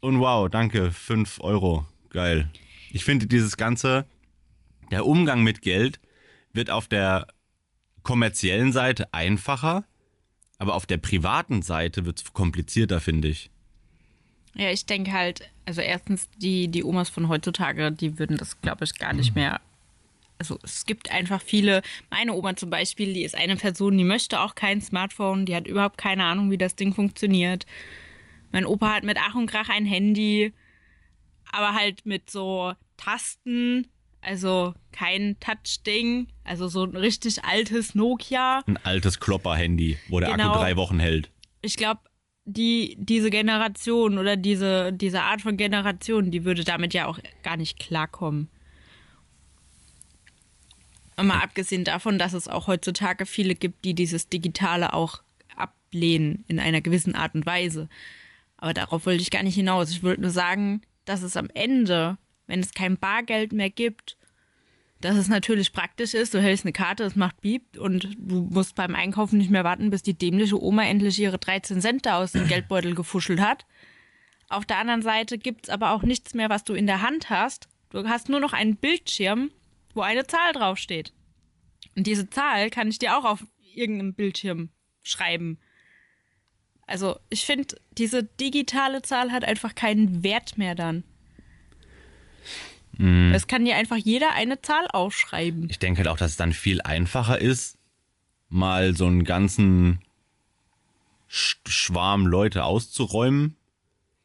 Und 0.00 0.20
wow, 0.20 0.48
danke, 0.48 0.92
5 0.92 1.40
Euro. 1.40 1.86
Geil. 2.10 2.50
Ich 2.92 3.04
finde 3.04 3.26
dieses 3.26 3.56
ganze, 3.56 4.06
der 4.90 5.06
Umgang 5.06 5.42
mit 5.42 5.62
Geld 5.62 6.00
wird 6.52 6.70
auf 6.70 6.86
der 6.86 7.26
kommerziellen 8.02 8.72
Seite 8.72 9.12
einfacher, 9.12 9.84
aber 10.58 10.74
auf 10.74 10.86
der 10.86 10.98
privaten 10.98 11.62
Seite 11.62 12.06
wird 12.06 12.20
es 12.20 12.32
komplizierter, 12.32 13.00
finde 13.00 13.28
ich. 13.28 13.50
ja, 14.54 14.70
ich 14.70 14.86
denke 14.86 15.12
halt, 15.12 15.50
also 15.66 15.80
erstens, 15.80 16.28
die, 16.38 16.68
die 16.68 16.84
Omas 16.84 17.10
von 17.10 17.28
heutzutage, 17.28 17.92
die 17.92 18.18
würden 18.18 18.36
das, 18.36 18.60
glaube 18.60 18.84
ich, 18.84 18.98
gar 18.98 19.12
nicht 19.12 19.34
mehr. 19.34 19.60
Also 20.38 20.58
es 20.62 20.84
gibt 20.84 21.10
einfach 21.10 21.40
viele, 21.40 21.82
meine 22.10 22.34
Oma 22.34 22.56
zum 22.56 22.70
Beispiel, 22.70 23.14
die 23.14 23.24
ist 23.24 23.34
eine 23.34 23.56
Person, 23.56 23.96
die 23.96 24.04
möchte 24.04 24.40
auch 24.40 24.54
kein 24.54 24.80
Smartphone, 24.82 25.46
die 25.46 25.56
hat 25.56 25.66
überhaupt 25.66 25.98
keine 25.98 26.24
Ahnung, 26.24 26.50
wie 26.50 26.58
das 26.58 26.76
Ding 26.76 26.94
funktioniert. 26.94 27.66
Mein 28.52 28.66
Opa 28.66 28.94
hat 28.94 29.04
mit 29.04 29.18
Ach 29.20 29.34
und 29.34 29.46
Krach 29.46 29.68
ein 29.68 29.86
Handy, 29.86 30.52
aber 31.50 31.74
halt 31.74 32.04
mit 32.04 32.30
so 32.30 32.74
Tasten, 32.96 33.86
also 34.26 34.74
kein 34.92 35.36
Touch-Ding, 35.40 36.26
also 36.44 36.68
so 36.68 36.84
ein 36.84 36.96
richtig 36.96 37.44
altes 37.44 37.94
Nokia. 37.94 38.62
Ein 38.66 38.76
altes 38.78 39.20
Klopper-Handy, 39.20 39.98
wo 40.08 40.20
der 40.20 40.32
Genau. 40.32 40.50
Akku 40.50 40.58
drei 40.58 40.76
Wochen 40.76 40.98
hält. 40.98 41.30
ich 41.62 41.76
glaube, 41.76 42.00
die, 42.44 42.96
diese 43.00 43.30
Generation 43.30 44.18
oder 44.18 44.36
diese, 44.36 44.92
diese 44.92 45.22
Art 45.22 45.42
von 45.42 45.56
Generation, 45.56 46.30
die 46.30 46.44
würde 46.44 46.62
damit 46.64 46.94
ja 46.94 47.06
auch 47.06 47.18
gar 47.42 47.56
nicht 47.56 47.78
klarkommen. 47.78 48.48
Mal 51.20 51.40
abgesehen 51.40 51.84
davon, 51.84 52.18
dass 52.18 52.34
es 52.34 52.46
auch 52.46 52.66
heutzutage 52.66 53.24
viele 53.26 53.54
gibt, 53.54 53.84
die 53.84 53.94
dieses 53.94 54.28
Digitale 54.28 54.92
auch 54.92 55.22
ablehnen 55.56 56.44
in 56.46 56.60
einer 56.60 56.82
gewissen 56.82 57.14
Art 57.14 57.34
und 57.34 57.46
Weise. 57.46 57.88
Aber 58.58 58.74
darauf 58.74 59.06
wollte 59.06 59.22
ich 59.22 59.30
gar 59.30 59.42
nicht 59.42 59.54
hinaus. 59.54 59.90
Ich 59.90 60.02
wollte 60.02 60.20
nur 60.20 60.30
sagen, 60.30 60.82
dass 61.06 61.22
es 61.22 61.36
am 61.36 61.48
Ende, 61.54 62.18
wenn 62.46 62.60
es 62.60 62.72
kein 62.72 62.96
Bargeld 62.96 63.52
mehr 63.52 63.70
gibt, 63.70 64.16
dass 65.00 65.16
es 65.16 65.28
natürlich 65.28 65.72
praktisch 65.72 66.14
ist. 66.14 66.34
Du 66.34 66.40
hältst 66.40 66.64
eine 66.64 66.72
Karte, 66.72 67.04
es 67.04 67.16
macht 67.16 67.40
Piep 67.40 67.78
und 67.78 68.16
du 68.18 68.48
musst 68.50 68.74
beim 68.74 68.94
Einkaufen 68.94 69.38
nicht 69.38 69.50
mehr 69.50 69.64
warten, 69.64 69.90
bis 69.90 70.02
die 70.02 70.14
dämliche 70.14 70.60
Oma 70.60 70.84
endlich 70.84 71.18
ihre 71.18 71.38
13 71.38 71.80
Cent 71.80 72.08
aus 72.08 72.32
dem 72.32 72.46
Geldbeutel 72.48 72.94
gefuschelt 72.94 73.40
hat. 73.40 73.66
Auf 74.48 74.64
der 74.64 74.78
anderen 74.78 75.02
Seite 75.02 75.38
gibt 75.38 75.66
es 75.66 75.70
aber 75.70 75.90
auch 75.90 76.02
nichts 76.02 76.34
mehr, 76.34 76.48
was 76.48 76.64
du 76.64 76.74
in 76.74 76.86
der 76.86 77.02
Hand 77.02 77.30
hast. 77.30 77.68
Du 77.90 78.06
hast 78.08 78.28
nur 78.28 78.40
noch 78.40 78.52
einen 78.52 78.76
Bildschirm, 78.76 79.50
wo 79.94 80.02
eine 80.02 80.26
Zahl 80.26 80.52
draufsteht. 80.52 81.12
Und 81.96 82.06
diese 82.06 82.28
Zahl 82.30 82.70
kann 82.70 82.88
ich 82.88 82.98
dir 82.98 83.16
auch 83.18 83.24
auf 83.24 83.44
irgendeinem 83.74 84.14
Bildschirm 84.14 84.70
schreiben. 85.02 85.58
Also 86.86 87.18
ich 87.30 87.44
finde, 87.44 87.76
diese 87.98 88.22
digitale 88.24 89.02
Zahl 89.02 89.32
hat 89.32 89.44
einfach 89.44 89.74
keinen 89.74 90.22
Wert 90.22 90.56
mehr 90.58 90.74
dann. 90.74 91.04
Es 92.98 93.46
kann 93.46 93.64
dir 93.64 93.76
einfach 93.76 93.96
jeder 93.96 94.32
eine 94.32 94.60
Zahl 94.62 94.86
aufschreiben. 94.92 95.68
Ich 95.68 95.78
denke 95.78 95.98
halt 95.98 96.08
auch, 96.08 96.16
dass 96.16 96.32
es 96.32 96.36
dann 96.36 96.52
viel 96.52 96.80
einfacher 96.80 97.40
ist, 97.40 97.76
mal 98.48 98.96
so 98.96 99.06
einen 99.06 99.24
ganzen 99.24 100.00
Sch 101.28 101.58
Schwarm 101.66 102.26
Leute 102.26 102.64
auszuräumen. 102.64 103.56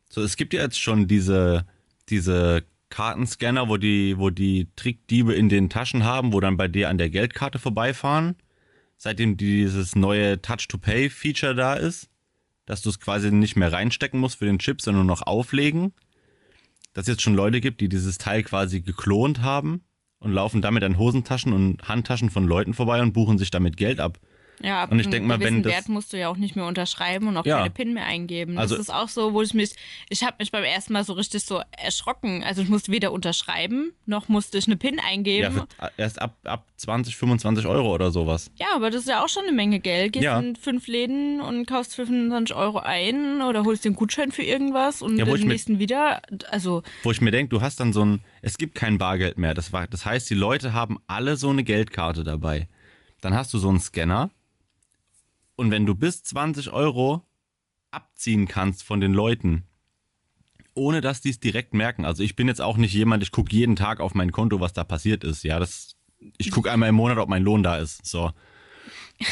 So, 0.10 0.22
es 0.22 0.38
gibt 0.38 0.54
ja 0.54 0.62
jetzt 0.62 0.80
schon 0.80 1.08
diese, 1.08 1.66
diese 2.10 2.64
Kartenscanner, 2.90 3.70
wo 3.70 3.78
die, 3.78 4.18
wo 4.18 4.30
die 4.30 4.68
Trickdiebe 4.76 5.34
in 5.34 5.50
den 5.50 5.70
Taschen 5.70 6.04
haben, 6.04 6.34
wo 6.34 6.40
dann 6.40 6.58
bei 6.58 6.68
dir 6.68 6.90
an 6.90 6.98
der 6.98 7.10
Geldkarte 7.10 7.60
vorbeifahren. 7.60 8.36
Seitdem 8.98 9.36
dieses 9.36 9.96
neue 9.96 10.42
Touch-to-Pay-Feature 10.42 11.56
da 11.56 11.74
ist, 11.74 12.10
dass 12.66 12.82
du 12.82 12.90
es 12.90 13.00
quasi 13.00 13.32
nicht 13.32 13.56
mehr 13.56 13.74
reinstecken 13.74 14.20
musst 14.20 14.38
für 14.40 14.46
den 14.46 14.60
Chip, 14.60 14.82
sondern 14.82 15.08
nur 15.08 15.16
noch 15.16 15.26
auflegen. 15.26 15.94
Dass 16.94 17.04
es 17.04 17.14
jetzt 17.14 17.22
schon 17.22 17.36
Leute 17.36 17.62
gibt, 17.62 17.82
die 17.82 17.90
dieses 17.90 18.18
Teil 18.18 18.44
quasi 18.44 18.82
geklont 18.82 19.42
haben 19.42 19.84
und 20.20 20.32
laufen 20.32 20.62
damit 20.62 20.84
an 20.84 20.98
Hosentaschen 20.98 21.54
und 21.54 21.88
Handtaschen 21.88 22.30
von 22.30 22.46
Leuten 22.46 22.74
vorbei 22.74 23.02
und 23.02 23.14
buchen 23.14 23.38
sich 23.38 23.52
damit 23.52 23.78
Geld 23.78 24.00
ab. 24.00 24.20
Ja, 24.64 24.84
Und 24.86 25.00
ich 25.00 25.06
einem 25.06 25.12
denk 25.12 25.26
mal, 25.28 25.40
wenn 25.40 25.64
das- 25.64 25.72
Wert 25.74 25.90
musst 25.90 26.14
du 26.14 26.18
ja 26.20 26.30
auch 26.30 26.38
nicht 26.38 26.56
mehr 26.56 26.66
unterschreiben 26.66 27.28
und 27.28 27.38
auch 27.38 27.46
Ja. 27.46 27.58
keine 27.60 27.70
PIN 27.70 27.94
mehr 27.94 28.06
eingeben. 28.06 28.58
Also- 28.58 28.76
das 28.76 28.88
ist 28.88 28.94
auch 28.94 29.10
so, 29.10 29.34
wo 29.34 29.42
ich 29.42 29.54
mich, 29.54 29.74
ich 30.10 30.24
habe 30.24 30.36
mich 30.40 30.52
beim 30.52 30.64
ersten 30.64 30.94
Mal 30.94 31.04
so 31.04 31.14
richtig 31.14 31.44
so 31.46 31.62
erschrocken. 31.78 32.44
Also 32.44 32.62
ich 32.62 32.70
musste 32.70 32.92
weder 32.92 33.12
unterschreiben, 33.12 33.94
noch 34.06 34.28
musste 34.28 34.58
ich 34.58 34.68
eine 34.68 34.78
PIN 34.78 34.98
Ja, 34.98 35.04
eingeben. 35.06 35.54
für, 35.56 35.92
erst 35.98 36.22
ab, 36.22 36.36
ab 36.44 36.66
20, 36.78 37.16
25 37.18 37.66
Euro 37.66 37.94
oder 37.94 38.12
sowas. 38.12 38.52
Ja, 38.56 38.68
aber 38.76 38.90
das 38.90 39.02
ist 39.02 39.08
ja 39.08 39.24
auch 39.24 39.30
schon 39.30 39.44
eine 39.44 39.52
Menge 39.52 39.80
Geld. 39.80 40.14
Gehst 40.14 40.24
Ja. 40.26 40.40
in 40.40 40.56
fünf 40.56 40.88
Läden 40.88 41.42
und 41.42 41.66
kaufst 41.66 41.96
für 41.96 42.06
25 42.06 42.56
Euro 42.56 42.80
ein 42.80 43.42
oder 43.42 43.64
holst 43.66 43.86
den 43.86 43.94
Gutschein 43.96 44.32
für 44.32 44.44
irgendwas 44.44 45.02
und 45.02 45.18
Ja, 45.18 45.26
den 45.26 45.48
nächsten 45.48 45.80
wieder. 45.80 46.22
Also, 46.50 46.84
Wo 47.04 47.12
ich 47.12 47.22
mir 47.22 47.32
denke, 47.32 47.50
du 47.50 47.62
hast 47.62 47.80
dann 47.80 47.94
so 47.94 48.04
ein, 48.06 48.22
es 48.42 48.58
gibt 48.58 48.76
kein 48.76 48.98
Bargeld 48.98 49.38
mehr. 49.38 49.54
Das, 49.54 49.74
war, 49.74 49.88
das 49.88 50.06
heißt, 50.06 50.30
die 50.30 50.36
Leute 50.36 50.74
haben 50.74 50.98
alle 51.08 51.36
so 51.38 51.50
eine 51.50 51.64
Geldkarte 51.64 52.24
dabei. 52.24 52.68
Dann 53.22 53.34
hast 53.36 53.54
du 53.54 53.60
so 53.60 53.70
einen 53.70 53.80
Scanner 53.80 54.32
und 55.56 55.72
wenn 55.72 55.86
du 55.86 55.96
bis 55.96 56.24
20 56.24 56.72
Euro 56.72 57.26
abziehen 57.92 58.48
kannst 58.48 58.84
von 58.84 59.02
den 59.02 59.14
Leuten, 59.14 59.64
ohne 60.74 61.02
dass 61.02 61.22
die 61.22 61.30
es 61.30 61.40
direkt 61.40 61.74
merken. 61.74 62.06
Also 62.06 62.24
ich 62.24 62.36
bin 62.36 62.48
jetzt 62.48 62.62
auch 62.62 62.78
nicht 62.78 62.94
jemand, 62.94 63.24
ich 63.24 63.32
gucke 63.32 63.54
jeden 63.54 63.76
Tag 63.76 64.00
auf 64.00 64.14
mein 64.14 64.32
Konto, 64.32 64.60
was 64.62 64.74
da 64.74 64.84
passiert 64.84 65.24
ist. 65.24 65.44
Ja, 65.44 65.60
das, 65.60 65.98
ich 66.38 66.52
gucke 66.52 66.72
einmal 66.72 66.90
im 66.90 66.96
Monat, 66.96 67.18
ob 67.18 67.30
mein 67.30 67.44
Lohn 67.44 67.64
da 67.64 67.78
ist. 67.78 68.06
So. 68.06 68.32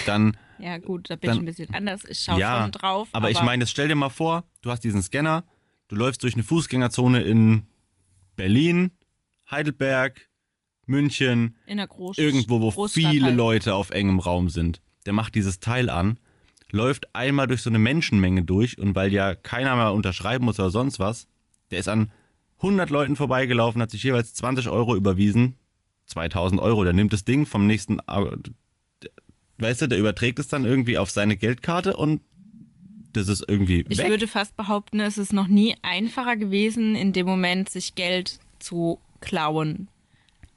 Dann 0.06 0.36
ja 0.60 0.78
gut, 0.78 1.10
da 1.10 1.16
bin 1.16 1.30
Dann- 1.30 1.38
ich 1.38 1.42
ein 1.44 1.46
bisschen 1.46 1.74
anders. 1.74 2.04
Ich 2.06 2.20
schaue 2.20 2.40
ja, 2.40 2.62
schon 2.62 2.72
drauf. 2.72 3.08
Aber, 3.14 3.32
ich 3.32 3.42
meine, 3.42 3.66
stell 3.68 3.88
dir 3.88 3.96
mal 3.96 4.10
vor, 4.10 4.44
du 4.62 4.72
hast 4.72 4.84
diesen 4.84 5.02
Scanner, 5.02 5.46
du 5.88 5.96
läufst 5.96 6.24
durch 6.24 6.34
eine 6.34 6.44
Fußgängerzone 6.44 7.22
in 7.22 7.64
Berlin, 8.36 8.92
Heidelberg, 9.50 10.30
München, 10.86 11.56
in 11.66 11.78
der 11.78 11.88
Groß 11.88 12.18
irgendwo, 12.18 12.62
wo 12.62 12.72
Großstadt 12.72 13.12
viele 13.12 13.28
halt. 13.28 13.38
Leute 13.38 13.76
auf 13.76 13.92
engem 13.92 14.20
Raum 14.20 14.50
sind. 14.50 14.82
Der 15.10 15.13
macht 15.16 15.34
dieses 15.34 15.60
Teil 15.60 15.89
an, 15.89 16.20
läuft 16.70 17.16
einmal 17.16 17.48
durch 17.48 17.63
so 17.63 17.72
eine 17.72 17.80
Menschenmenge 17.80 18.44
durch 18.44 18.78
und 18.78 18.94
weil 18.94 19.12
ja 19.12 19.34
keiner 19.34 19.75
mehr 19.75 19.92
unterschreiben 19.92 20.46
muss 20.46 20.60
oder 20.60 20.70
sonst 20.70 21.00
was, 21.00 21.25
der 21.72 21.80
ist 21.80 21.88
an 21.88 22.12
100 22.58 22.92
Leuten 22.92 23.16
vorbeigelaufen, 23.16 23.82
hat 23.82 23.89
sich 23.89 24.04
jeweils 24.04 24.36
20 24.36 24.70
Euro 24.70 24.96
überwiesen, 24.96 25.56
2000 26.06 26.62
Euro. 26.62 26.84
Der 26.84 26.94
nimmt 26.94 27.12
das 27.12 27.25
Ding 27.25 27.48
vom 27.48 27.66
nächsten, 27.66 27.98
weißt 29.58 29.82
du, 29.82 29.88
der 29.88 29.98
überträgt 29.98 30.38
es 30.38 30.48
dann 30.48 30.63
irgendwie 30.63 31.00
auf 31.00 31.10
seine 31.10 31.38
Geldkarte 31.38 31.98
und 31.98 32.22
das 33.13 33.30
ist 33.30 33.44
irgendwie 33.48 33.84
Ich 33.89 33.98
weg. 33.98 34.10
würde 34.10 34.28
fast 34.28 34.56
behaupten, 34.56 35.00
es 35.00 35.18
ist 35.18 35.34
noch 35.34 35.48
nie 35.48 35.75
einfacher 35.82 36.36
gewesen, 36.36 36.94
in 36.96 37.13
dem 37.13 37.25
Moment 37.25 37.68
sich 37.68 37.96
Geld 37.96 38.39
zu 38.60 39.00
klauen. 39.22 39.88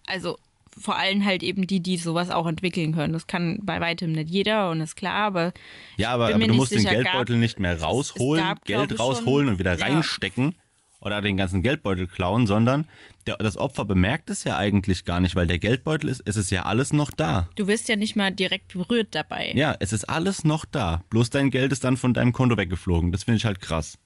Also 0.05 0.37
vor 0.79 0.97
allem 0.97 1.25
halt 1.25 1.43
eben 1.43 1.67
die, 1.67 1.81
die 1.81 1.97
sowas 1.97 2.31
auch 2.31 2.47
entwickeln 2.47 2.95
können. 2.95 3.13
Das 3.13 3.27
kann 3.27 3.59
bei 3.63 3.81
weitem 3.81 4.13
nicht 4.13 4.31
jeder 4.31 4.71
und 4.71 4.81
ist 4.81 4.97
klar, 4.97 5.27
aber 5.27 5.53
ja, 5.97 6.11
aber, 6.11 6.35
aber 6.35 6.47
du 6.47 6.55
musst 6.55 6.73
den 6.73 6.85
Geldbeutel 6.85 7.37
gab- 7.37 7.41
nicht 7.41 7.59
mehr 7.61 7.81
rausholen, 7.81 8.43
gab, 8.43 8.65
Geld 8.65 8.99
rausholen 8.99 9.47
schon- 9.47 9.55
und 9.55 9.59
wieder 9.59 9.77
ja. 9.77 9.85
reinstecken 9.85 10.55
oder 11.01 11.21
den 11.21 11.37
ganzen 11.37 11.63
Geldbeutel 11.63 12.07
klauen, 12.07 12.47
sondern 12.47 12.87
der, 13.27 13.37
das 13.37 13.57
Opfer 13.57 13.85
bemerkt 13.85 14.31
es 14.31 14.45
ja 14.45 14.57
eigentlich 14.57 15.05
gar 15.05 15.21
nicht, 15.21 15.35
weil 15.35 15.47
der 15.47 15.59
Geldbeutel 15.59 16.09
ist, 16.09 16.23
es 16.27 16.37
ist 16.37 16.51
ja 16.51 16.63
alles 16.63 16.93
noch 16.93 17.11
da. 17.11 17.49
du 17.57 17.67
wirst 17.67 17.89
ja 17.89 17.97
nicht 17.97 18.17
mal 18.17 18.31
direkt 18.31 18.73
berührt 18.73 19.09
dabei. 19.13 19.53
Ja, 19.55 19.75
es 19.81 19.93
ist 19.93 20.09
alles 20.09 20.45
noch 20.45 20.65
da. 20.65 21.03
Bloß 21.11 21.31
dein 21.31 21.51
Geld 21.51 21.73
ist 21.73 21.85
dann 21.85 21.97
von 21.97 22.15
deinem 22.15 22.33
Konto 22.33 22.57
weggeflogen. 22.57 23.13
Das 23.13 23.25
finde 23.25 23.39
ich 23.39 23.45
halt 23.45 23.61
krass. 23.61 23.99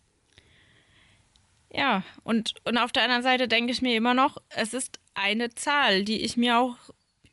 Ja, 1.73 2.05
und, 2.23 2.55
und 2.65 2.79
auf 2.79 2.93
der 2.93 3.03
anderen 3.05 3.23
Seite 3.23 3.49
denke 3.49 3.73
ich 3.73 3.83
mir 3.83 3.97
immer 3.97 4.15
noch, 4.15 4.39
es 4.51 4.73
ist 4.73 4.99
eine 5.15 5.55
Zahl, 5.55 6.05
die 6.05 6.23
ich 6.23 6.37
mir 6.37 6.59
auch 6.59 6.77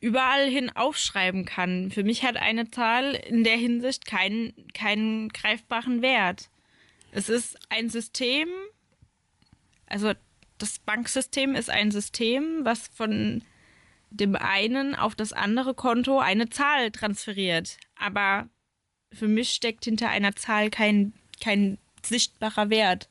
überall 0.00 0.48
hin 0.48 0.70
aufschreiben 0.70 1.44
kann. 1.44 1.90
Für 1.90 2.04
mich 2.04 2.24
hat 2.24 2.36
eine 2.36 2.70
Zahl 2.70 3.14
in 3.14 3.42
der 3.42 3.56
Hinsicht 3.56 4.04
keinen, 4.06 4.52
keinen 4.74 5.30
greifbaren 5.30 6.02
Wert. 6.02 6.50
Es 7.10 7.28
ist 7.28 7.56
ein 7.70 7.88
System, 7.88 8.48
also 9.86 10.12
das 10.58 10.78
Banksystem 10.78 11.54
ist 11.54 11.70
ein 11.70 11.90
System, 11.90 12.64
was 12.64 12.88
von 12.88 13.42
dem 14.10 14.36
einen 14.36 14.94
auf 14.94 15.14
das 15.14 15.32
andere 15.32 15.74
Konto 15.74 16.18
eine 16.18 16.48
Zahl 16.48 16.90
transferiert. 16.90 17.78
Aber 17.96 18.48
für 19.12 19.28
mich 19.28 19.50
steckt 19.50 19.84
hinter 19.84 20.10
einer 20.10 20.36
Zahl 20.36 20.70
kein, 20.70 21.12
kein 21.42 21.78
sichtbarer 22.04 22.70
Wert. 22.70 23.08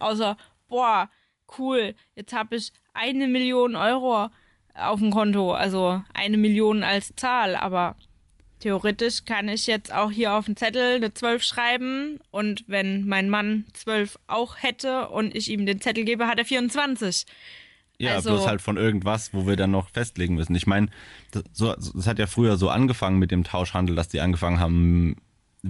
Außer, 0.00 0.36
boah, 0.68 1.10
cool, 1.58 1.94
jetzt 2.14 2.32
habe 2.32 2.56
ich 2.56 2.72
eine 2.94 3.28
Million 3.28 3.76
Euro 3.76 4.28
auf 4.74 4.98
dem 5.00 5.10
Konto. 5.10 5.52
Also 5.54 6.02
eine 6.14 6.36
Million 6.36 6.82
als 6.82 7.14
Zahl, 7.16 7.56
aber 7.56 7.96
theoretisch 8.60 9.24
kann 9.24 9.48
ich 9.48 9.66
jetzt 9.66 9.92
auch 9.92 10.10
hier 10.10 10.32
auf 10.34 10.46
den 10.46 10.56
Zettel 10.56 10.96
eine 10.96 11.14
12 11.14 11.42
schreiben 11.42 12.18
und 12.30 12.64
wenn 12.66 13.06
mein 13.06 13.28
Mann 13.30 13.64
12 13.72 14.18
auch 14.26 14.56
hätte 14.62 15.08
und 15.08 15.34
ich 15.34 15.48
ihm 15.50 15.64
den 15.66 15.80
Zettel 15.80 16.04
gebe, 16.04 16.26
hat 16.26 16.38
er 16.38 16.44
24. 16.44 17.24
Ja, 18.00 18.14
Also- 18.14 18.30
bloß 18.30 18.46
halt 18.46 18.60
von 18.62 18.76
irgendwas, 18.76 19.32
wo 19.34 19.46
wir 19.46 19.56
dann 19.56 19.70
noch 19.72 19.90
festlegen 19.90 20.34
müssen. 20.36 20.54
Ich 20.54 20.66
meine, 20.66 20.88
das, 21.32 21.44
so, 21.52 21.74
das 21.74 22.06
hat 22.06 22.18
ja 22.18 22.26
früher 22.26 22.56
so 22.56 22.68
angefangen 22.68 23.18
mit 23.18 23.30
dem 23.30 23.42
Tauschhandel, 23.44 23.96
dass 23.96 24.08
die 24.08 24.20
angefangen 24.20 24.60
haben, 24.60 25.16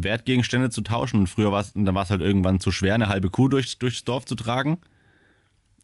Wertgegenstände 0.05 0.71
zu 0.71 0.83
tauschen. 0.83 1.21
Und 1.21 1.27
früher 1.29 1.53
war 1.53 1.61
es, 1.61 1.73
dann 1.73 1.95
war 1.95 2.03
es 2.03 2.11
halt 2.11 2.21
irgendwann 2.21 2.61
zu 2.61 2.71
schwer, 2.71 2.95
eine 2.95 3.09
halbe 3.09 3.31
Kuh 3.31 3.49
durch, 3.49 3.79
durchs 3.79 4.05
Dorf 4.05 4.25
zu 4.25 4.35
tragen. 4.35 4.79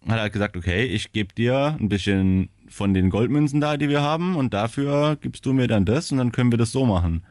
Hat 0.07 0.17
er 0.17 0.23
halt 0.23 0.33
gesagt, 0.33 0.57
okay, 0.57 0.85
ich 0.85 1.13
gebe 1.13 1.35
dir 1.35 1.77
ein 1.81 1.89
bisschen 1.89 2.51
von 2.69 2.93
den 2.95 3.11
Goldmünzen 3.11 3.61
da, 3.61 3.77
die 3.77 3.89
wir 3.89 4.03
haben, 4.03 4.37
und 4.37 4.53
dafür 4.53 5.17
gibst 5.21 5.47
du 5.47 5.53
mir 5.53 5.69
dann 5.69 5.85
das 5.85 6.13
und 6.13 6.19
dann 6.19 6.33
können 6.33 6.51
wir 6.51 6.59
das 6.59 6.73
so 6.73 6.85
machen. 6.85 7.25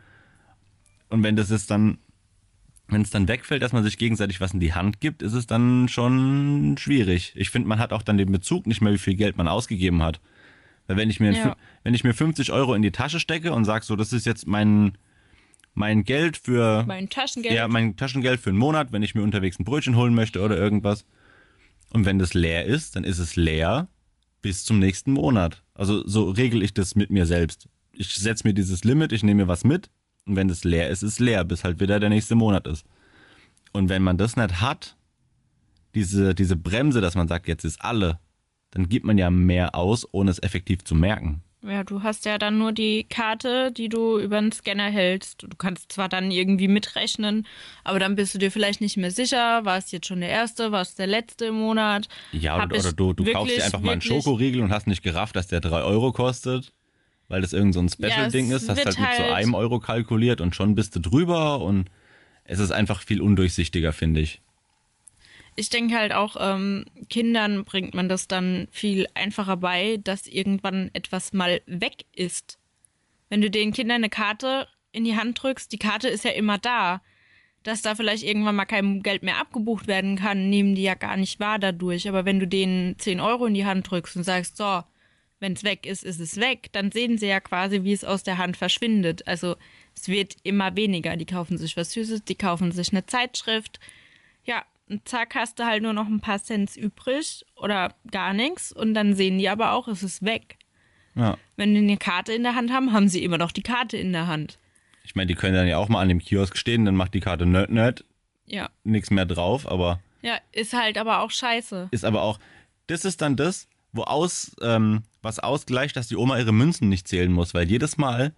Und 1.09 1.21
wenn 1.23 1.35
das 1.35 1.51
ist 1.51 1.69
dann, 1.69 1.99
wenn 2.87 3.01
es 3.01 3.11
dann 3.11 3.27
wegfällt, 3.27 3.61
dass 3.61 3.73
man 3.73 3.83
sich 3.83 3.97
gegenseitig 3.97 4.41
was 4.41 4.53
in 4.53 4.59
die 4.59 4.73
Hand 4.73 4.99
gibt, 4.99 5.21
ist 5.21 5.33
es 5.33 5.45
dann 5.47 5.87
schon 5.87 6.75
schwierig. 6.79 7.33
Ich 7.35 7.49
finde, 7.49 7.67
man 7.67 7.79
hat 7.79 7.93
auch 7.93 8.01
dann 8.01 8.17
den 8.17 8.31
Bezug 8.31 8.65
nicht 8.67 8.81
mehr, 8.81 8.93
wie 8.93 8.97
viel 8.97 9.15
Geld 9.15 9.37
man 9.37 9.47
ausgegeben 9.47 10.01
hat. 10.01 10.19
Weil 10.87 10.97
wenn 10.97 11.09
ich 11.09 11.19
mir, 11.19 11.31
Ja. 11.31 11.55
wenn 11.83 11.93
ich 11.93 12.03
mir 12.03 12.13
50 12.13 12.51
Euro 12.51 12.73
in 12.73 12.81
die 12.81 12.91
Tasche 12.91 13.19
stecke 13.19 13.53
und 13.53 13.65
sage 13.65 13.85
so, 13.85 13.95
das 13.95 14.13
ist 14.13 14.25
jetzt 14.25 14.47
mein, 14.47 14.97
mein 15.74 16.03
Geld 16.03 16.38
für, 16.38 16.84
Mein 16.86 17.10
Taschengeld. 17.10 17.56
ja, 17.56 17.68
mein 17.68 17.96
Taschengeld 17.96 18.39
für 18.39 18.50
einen 18.50 18.60
Monat, 18.60 18.92
wenn 18.92 19.03
ich 19.03 19.15
mir 19.15 19.24
unterwegs 19.24 19.60
ein 19.60 19.65
Brötchen 19.65 19.96
holen 19.96 20.13
möchte 20.13 20.42
oder 20.42 20.58
irgendwas. 20.58 21.06
Und 21.92 22.06
wenn 22.06 22.20
das 22.20 22.34
leer 22.34 22.65
ist, 22.65 22.96
dann 22.96 23.03
ist 23.03 23.20
es 23.20 23.36
leer 23.36 23.88
bis 24.42 24.65
zum 24.65 24.80
nächsten 24.80 25.12
Monat. 25.12 25.63
Also 25.74 26.06
so 26.08 26.30
regel 26.30 26.63
ich 26.63 26.74
das 26.74 26.96
mit 26.96 27.10
mir 27.10 27.25
selbst. 27.25 27.68
Ich 27.92 28.13
setze 28.15 28.48
mir 28.48 28.53
dieses 28.53 28.84
Limit, 28.84 29.12
ich 29.12 29.24
nehme 29.24 29.44
mir 29.44 29.48
was 29.48 29.63
mit 29.63 29.89
und 30.25 30.36
wenn 30.36 30.48
das 30.48 30.63
leer 30.63 30.89
ist, 30.89 31.03
ist 31.03 31.20
leer, 31.20 31.44
bis 31.44 31.63
halt 31.63 31.80
wieder 31.80 32.00
der 32.00 32.10
nächste 32.10 32.36
Monat 32.36 32.68
ist. 32.68 32.86
Und 33.72 33.89
wenn 33.89 34.01
man 34.03 34.18
das 34.18 34.36
nicht 34.36 34.62
hat, 34.62 34.98
diese, 35.96 36.34
diese 36.34 36.56
Bremse, 36.56 37.01
dass 37.01 37.15
man 37.15 37.27
sagt, 37.27 37.48
jetzt 37.48 37.63
ist 37.63 37.82
alle, 37.82 38.20
dann 38.72 38.89
gibt 38.89 39.06
man 39.06 39.20
ja 39.20 39.30
mehr 39.30 39.75
aus, 39.75 40.08
ohne 40.12 40.32
es 40.32 40.42
effektiv 40.42 40.84
zu 40.84 40.96
merken. 40.96 41.42
Ja, 41.65 41.84
du 41.86 42.03
hast 42.03 42.25
ja 42.25 42.38
dann 42.38 42.58
nur 42.58 42.74
die 42.74 43.05
Karte, 43.05 43.72
die 43.72 43.88
du 43.88 44.20
über 44.20 44.39
den 44.41 44.51
Scanner 44.51 44.89
hältst. 44.91 45.43
Du 45.43 45.55
kannst 45.58 45.93
zwar 45.93 46.10
dann 46.10 46.29
irgendwie 46.29 46.67
mitrechnen, 46.67 47.48
aber 47.86 48.00
dann 48.00 48.15
bist 48.15 48.34
du 48.36 48.38
dir 48.38 48.51
vielleicht 48.51 48.82
nicht 48.82 48.98
mehr 48.98 49.12
sicher, 49.12 49.63
war 49.63 49.77
es 49.77 49.91
jetzt 49.91 50.08
schon 50.08 50.20
der 50.20 50.29
erste, 50.29 50.74
war 50.74 50.82
es 50.82 50.96
der 50.96 51.08
letzte 51.08 51.46
im 51.46 51.55
Monat. 51.55 52.10
Ja, 52.34 52.62
oder, 52.62 52.77
oder 52.77 52.91
du, 52.91 53.13
du 53.13 53.24
kaufst 53.24 53.48
dir 53.48 53.55
wirklich, 53.55 53.63
einfach 53.63 53.79
mal 53.79 53.93
einen 53.93 54.03
wirklich- 54.03 54.24
Schokoriegel 54.24 54.62
und 54.62 54.72
hast 54.72 54.88
nicht 54.88 55.03
gerafft, 55.03 55.38
dass 55.38 55.48
der 55.48 55.62
3 55.62 55.84
Euro 55.84 56.12
kostet, 56.12 56.74
weil 57.29 57.41
das 57.41 57.53
irgend 57.53 57.74
so 57.74 57.79
ein 57.79 57.88
Special-Ding 57.88 58.51
es 58.51 58.63
ist, 58.63 58.70
hast 58.70 58.77
halt 58.86 58.88
mit 58.88 58.96
so 58.98 59.24
halt- 59.24 59.34
einem 59.34 59.55
Euro 59.55 59.79
kalkuliert 59.79 60.41
und 60.41 60.55
schon 60.55 60.75
bist 60.75 60.96
du 60.98 61.00
drüber 61.00 61.62
und 61.62 61.89
es 62.43 62.60
ist 62.60 62.72
einfach 62.72 63.01
viel 63.01 63.22
undurchsichtiger, 63.22 63.93
finde 63.93 64.20
ich. 64.20 64.41
Ich 65.55 65.69
denke 65.69 65.95
halt 65.95 66.13
auch, 66.13 66.36
ähm, 66.39 66.86
Kindern 67.10 67.63
bringt 67.63 67.93
man 67.93 68.10
das 68.10 68.27
dann 68.27 68.67
viel 68.72 69.07
einfacher 69.13 69.57
bei, 69.57 70.00
dass 70.03 70.27
irgendwann 70.27 70.89
etwas 70.93 71.33
mal 71.33 71.62
weg 71.65 72.05
ist. 72.15 72.57
Wenn 73.29 73.41
du 73.41 73.50
den 73.50 73.72
Kindern 73.72 73.98
eine 73.98 74.10
Karte 74.10 74.67
in 74.91 75.03
die 75.03 75.15
Hand 75.15 75.41
drückst, 75.41 75.72
die 75.72 75.77
Karte 75.77 76.07
ist 76.07 76.24
ja 76.24 76.31
immer 76.31 76.57
da. 76.57 77.01
Dass 77.63 77.81
da 77.81 77.95
vielleicht 77.95 78.24
irgendwann 78.24 78.57
mal 78.57 78.65
kein 78.65 79.01
Geld 79.03 79.24
mehr 79.24 79.39
abgebucht 79.39 79.88
werden 79.88 80.17
kann, 80.17 80.50
nehmen 80.50 80.75
die 80.75 80.83
ja 80.83 80.95
gar 80.95 81.15
nicht 81.15 81.39
wahr 81.39 81.60
dadurch. 81.60 82.10
Aber 82.10 82.25
wenn 82.25 82.39
du 82.39 82.48
denen 82.48 83.00
10 83.00 83.22
Euro 83.22 83.45
in 83.45 83.53
die 83.53 83.65
Hand 83.65 83.89
drückst 83.89 84.17
und 84.17 84.24
sagst, 84.24 84.57
so, 84.57 84.83
wenn 85.39 85.53
es 85.53 85.63
weg 85.63 85.86
ist, 85.86 86.03
ist 86.03 86.19
es 86.19 86.38
weg, 86.38 86.69
dann 86.72 86.91
sehen 86.91 87.17
sie 87.17 87.27
ja 87.27 87.39
quasi, 87.39 87.83
wie 87.83 87.93
es 87.93 88.03
aus 88.03 88.24
der 88.24 88.38
Hand 88.38 88.57
verschwindet. 88.57 89.27
Also 89.27 89.55
es 89.95 90.07
wird 90.07 90.36
immer 90.43 90.75
weniger. 90.75 91.15
Die 91.15 91.25
kaufen 91.25 91.57
sich 91.57 91.77
was 91.77 91.93
Süßes, 91.93 92.24
die 92.24 92.36
kaufen 92.36 92.72
sich 92.72 92.91
eine 92.91 93.05
Zeitschrift. 93.05 93.79
Ja, 94.45 94.63
und 94.93 95.07
zack, 95.07 95.35
hast 95.35 95.59
du 95.59 95.65
halt 95.65 95.83
nur 95.83 95.93
noch 95.93 96.07
ein 96.07 96.19
paar 96.19 96.41
Cents 96.41 96.75
übrig 96.77 97.45
oder 97.55 97.93
gar 98.12 98.33
nichts. 98.33 98.71
Und 98.71 98.93
dann 98.93 99.13
sehen 99.15 99.38
die 99.38 99.50
aber 99.50 99.73
auch, 99.73 99.88
es 99.88 100.03
ist 100.03 100.23
weg. 100.23 100.57
Ja. 101.15 101.38
Wenn 101.57 101.73
die 101.73 101.79
eine 101.79 101.97
Karte 101.97 102.33
in 102.33 102.43
der 102.43 102.55
Hand 102.55 102.71
haben, 102.71 102.91
haben 102.93 103.07
sie 103.09 103.23
immer 103.23 103.38
noch 103.38 103.51
die 103.51 103.62
Karte 103.62 103.97
in 103.97 104.12
der 104.13 104.27
Hand. 104.27 104.57
Ich 105.03 105.15
meine, 105.15 105.27
die 105.27 105.35
können 105.35 105.53
dann 105.55 105.67
ja 105.67 105.77
auch 105.77 105.89
mal 105.89 106.01
an 106.01 106.09
dem 106.09 106.19
Kiosk 106.19 106.57
stehen, 106.57 106.85
dann 106.85 106.95
macht 106.95 107.13
die 107.13 107.19
Karte 107.19 107.45
nerd, 107.45 107.69
nerd, 107.69 108.05
Ja. 108.45 108.69
nichts 108.83 109.12
mehr 109.12 109.25
drauf, 109.25 109.67
aber 109.69 110.00
Ja, 110.21 110.38
ist 110.51 110.73
halt 110.73 110.97
aber 110.97 111.19
auch 111.21 111.29
scheiße. 111.31 111.89
ist 111.91 112.05
aber 112.05 112.21
auch, 112.23 112.39
das 112.88 113.03
ist 113.05 113.21
dann 113.21 113.35
das, 113.35 113.67
wo 113.91 114.03
aus, 114.03 114.55
ähm, 114.62 115.03
was 115.21 115.39
ausgleicht, 115.39 115.95
dass 115.97 116.07
die 116.07 116.15
Oma 116.15 116.38
ihre 116.39 116.53
Münzen 116.53 116.89
nicht 116.89 117.07
zählen 117.07 117.31
muss, 117.31 117.53
weil 117.53 117.69
jedes 117.69 117.97
Mal 117.97 118.33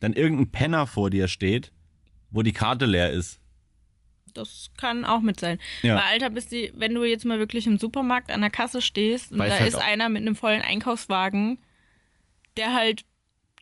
dann 0.00 0.12
irgendein 0.14 0.50
Penner 0.50 0.86
vor 0.86 1.10
dir 1.10 1.28
steht, 1.28 1.72
wo 2.30 2.42
die 2.42 2.52
Karte 2.52 2.86
leer 2.86 3.10
ist. 3.10 3.40
Das 4.34 4.70
kann 4.76 5.04
auch 5.04 5.20
mit 5.20 5.40
sein. 5.40 5.58
Ja. 5.82 5.94
Weil, 5.96 6.02
Alter, 6.12 6.30
bist 6.30 6.52
du, 6.52 6.70
wenn 6.74 6.94
du 6.94 7.04
jetzt 7.04 7.24
mal 7.24 7.38
wirklich 7.38 7.66
im 7.66 7.78
Supermarkt 7.78 8.30
an 8.30 8.40
der 8.40 8.50
Kasse 8.50 8.82
stehst 8.82 9.32
und 9.32 9.38
Weiß 9.38 9.52
da 9.52 9.58
halt 9.60 9.68
ist 9.68 9.74
auch- 9.76 9.84
einer 9.86 10.08
mit 10.08 10.22
einem 10.22 10.36
vollen 10.36 10.60
Einkaufswagen, 10.62 11.58
der 12.56 12.74
halt 12.74 13.04